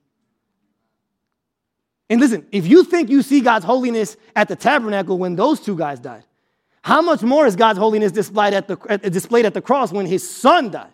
And 2.12 2.22
listen, 2.22 2.46
if 2.52 2.68
you 2.68 2.84
think 2.84 3.10
you 3.10 3.24
see 3.24 3.42
God's 3.42 3.66
holiness 3.66 4.18
at 4.36 4.48
the 4.48 4.56
tabernacle 4.56 5.18
when 5.18 5.36
those 5.36 5.60
two 5.60 5.76
guys 5.76 6.00
died, 6.00 6.26
how 6.84 7.02
much 7.02 7.24
more 7.24 7.48
is 7.48 7.56
God's 7.56 7.80
holiness 7.80 8.12
displayed 8.12 8.54
at 8.54 8.68
the, 8.68 8.76
displayed 9.10 9.48
at 9.48 9.56
the 9.56 9.62
cross 9.64 9.92
when 9.92 10.06
his 10.06 10.30
son 10.30 10.70
died? 10.70 10.94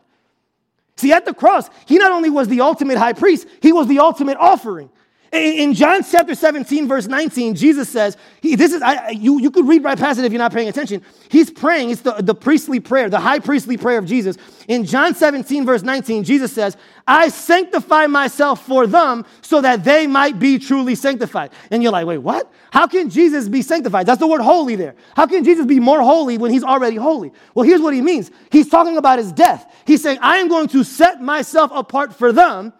See, 1.00 1.14
at 1.14 1.24
the 1.24 1.34
cross, 1.34 1.70
he 1.86 1.97
not 1.97 2.12
only 2.12 2.30
was 2.30 2.50
the 2.50 2.60
ultimate 2.60 2.97
high 2.97 3.14
priest, 3.14 3.47
he 3.62 3.72
was 3.72 3.88
the 3.88 4.00
ultimate 4.00 4.36
offering. 4.38 4.89
In 5.32 5.76
John 5.76 6.02
chapter 6.04 6.34
17, 6.34 6.88
verse 6.88 7.06
19, 7.06 7.54
Jesus 7.54 7.88
says, 7.88 8.18
he, 8.42 8.56
this 8.56 8.74
is, 8.74 8.82
I, 8.82 9.10
you, 9.10 9.40
you 9.40 9.52
could 9.52 9.68
read 9.68 9.84
right 9.84 9.98
past 9.98 10.18
it 10.18 10.26
if 10.26 10.32
you're 10.32 10.40
not 10.40 10.52
paying 10.52 10.70
attention. 10.70 11.04
He's 11.30 11.52
praying, 11.52 11.92
it's 11.92 12.02
the, 12.02 12.14
the 12.14 12.34
priestly 12.34 12.80
prayer, 12.80 13.12
the 13.12 13.20
high 13.20 13.38
priestly 13.38 13.78
prayer 13.78 14.00
of 14.00 14.08
Jesus. 14.08 14.38
In 14.68 14.86
John 14.86 15.14
17, 15.14 15.68
verse 15.68 15.84
19, 15.84 16.24
Jesus 16.24 16.52
says, 16.52 16.78
I 17.08 17.30
sanctify 17.30 18.08
myself 18.08 18.66
for 18.66 18.88
them 18.88 19.24
so 19.42 19.62
that 19.62 19.84
they 19.84 20.08
might 20.08 20.40
be 20.40 20.58
truly 20.58 20.96
sanctified. 20.96 21.52
And 21.70 21.84
you're 21.84 21.92
like, 21.92 22.08
wait, 22.08 22.18
what? 22.18 22.52
How 22.72 22.88
can 22.88 23.12
Jesus 23.12 23.48
be 23.48 23.62
sanctified? 23.62 24.08
That's 24.08 24.20
the 24.20 24.28
word 24.28 24.42
holy 24.42 24.76
there. 24.76 24.96
How 25.16 25.28
can 25.28 25.44
Jesus 25.44 25.68
be 25.68 25.80
more 25.80 26.02
holy 26.02 26.40
when 26.40 26.50
he's 26.50 26.64
already 26.64 26.96
holy? 26.96 27.32
Well, 27.54 27.68
here's 27.68 27.82
what 27.82 27.94
he 27.94 28.02
means. 28.02 28.32
He's 28.52 28.68
talking 28.68 28.98
about 28.98 29.20
his 29.20 29.32
death. 29.32 29.72
He's 29.86 30.02
saying, 30.02 30.18
I 30.24 30.38
am 30.38 30.48
going 30.48 30.70
to 30.70 30.84
set 30.84 31.22
myself 31.22 31.70
apart 31.72 32.16
for 32.16 32.32
them 32.32 32.74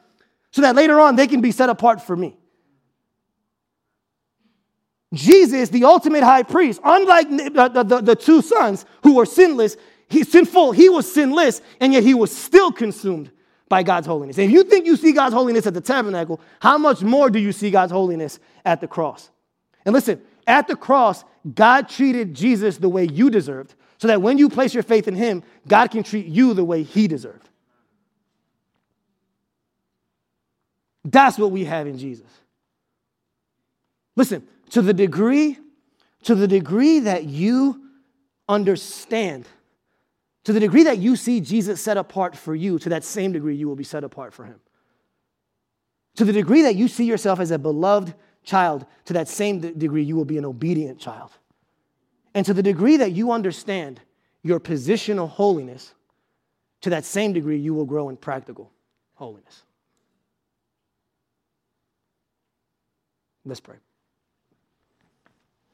so 0.52 0.64
that 0.64 0.76
later 0.76 1.00
on 1.00 1.16
they 1.16 1.28
can 1.28 1.42
be 1.42 1.52
set 1.52 1.70
apart 1.70 2.02
for 2.02 2.16
me. 2.16 2.39
Jesus, 5.14 5.70
the 5.70 5.86
ultimate 5.86 6.24
high 6.24 6.44
priest, 6.44 6.80
unlike 6.84 7.30
the, 7.30 7.84
the, 7.84 8.02
the, 8.02 8.16
two 8.16 8.42
sons 8.42 8.86
who 9.04 9.16
were 9.16 9.26
sinless, 9.26 9.76
he's 10.08 10.32
sinful, 10.32 10.72
he 10.72 10.88
was 10.88 11.12
sinless, 11.12 11.62
and 11.80 11.94
yet 11.94 12.04
he 12.04 12.14
was 12.14 12.36
still 12.36 12.72
consumed 12.72 13.32
by 13.68 13.82
God's 13.82 14.06
holiness. 14.06 14.38
If 14.38 14.52
you 14.52 14.64
think 14.64 14.86
you 14.86 14.96
see 14.96 15.12
God's 15.12 15.34
holiness 15.34 15.66
at 15.66 15.74
the 15.74 15.82
tabernacle, 15.82 16.40
how 16.60 16.78
much 16.78 17.02
more 17.02 17.30
do 17.30 17.40
you 17.40 17.52
see 17.52 17.72
God's 17.72 17.92
holiness 17.92 18.40
at 18.66 18.82
the 18.82 18.88
cross? 18.88 19.30
And 19.86 19.94
listen, 19.94 20.22
at 20.46 20.68
the 20.68 20.76
cross, 20.76 21.24
God 21.56 21.90
treated 21.90 22.36
Jesus 22.36 22.78
the 22.78 22.90
way 22.90 23.06
you 23.06 23.30
deserved, 23.30 23.74
so 23.98 24.08
that 24.08 24.22
when 24.22 24.38
you 24.38 24.50
place 24.50 24.74
your 24.74 24.84
faith 24.84 25.08
in 25.08 25.16
him, 25.16 25.44
God 25.68 25.90
can 25.92 26.04
treat 26.04 26.28
you 26.28 26.54
the 26.54 26.64
way 26.64 26.84
he 26.84 27.08
deserved. 27.08 27.50
That's 31.04 31.38
what 31.40 31.52
we 31.52 31.66
have 31.66 31.88
in 31.88 31.98
Jesus. 31.98 32.28
Listen, 34.16 34.46
to 34.70 34.82
the 34.82 34.94
degree, 34.94 35.58
to 36.24 36.36
the 36.36 36.48
degree 36.48 37.00
that 37.00 37.26
you 37.26 37.84
understand, 38.48 39.48
to 40.44 40.54
the 40.54 40.60
degree 40.60 40.84
that 40.84 40.98
you 40.98 41.16
see 41.16 41.42
Jesus 41.42 41.82
set 41.82 41.98
apart 41.98 42.36
for 42.36 42.56
you, 42.56 42.80
to 42.80 42.90
that 42.90 43.04
same 43.04 43.32
degree 43.32 43.56
you 43.56 43.68
will 43.68 43.76
be 43.76 43.84
set 43.84 44.04
apart 44.04 44.34
for 44.34 44.46
him. 44.46 44.60
To 46.16 46.26
the 46.26 46.34
degree 46.34 46.64
that 46.64 46.76
you 46.76 46.88
see 46.88 47.06
yourself 47.06 47.40
as 47.40 47.52
a 47.52 47.60
beloved 47.60 48.14
child, 48.44 48.86
to 49.06 49.14
that 49.14 49.28
same 49.28 49.60
degree 49.60 50.04
you 50.04 50.16
will 50.16 50.26
be 50.26 50.38
an 50.38 50.46
obedient 50.46 51.00
child. 51.00 51.32
And 52.34 52.46
to 52.46 52.54
the 52.54 52.64
degree 52.64 52.98
that 52.98 53.12
you 53.12 53.32
understand 53.32 54.02
your 54.44 54.60
positional 54.60 55.30
holiness, 55.30 55.94
to 56.82 56.90
that 56.92 57.06
same 57.06 57.34
degree 57.34 57.58
you 57.58 57.74
will 57.74 57.86
grow 57.86 58.10
in 58.10 58.18
practical 58.18 58.72
holiness. 59.16 59.64
Let's 63.46 63.60
pray. 63.60 63.78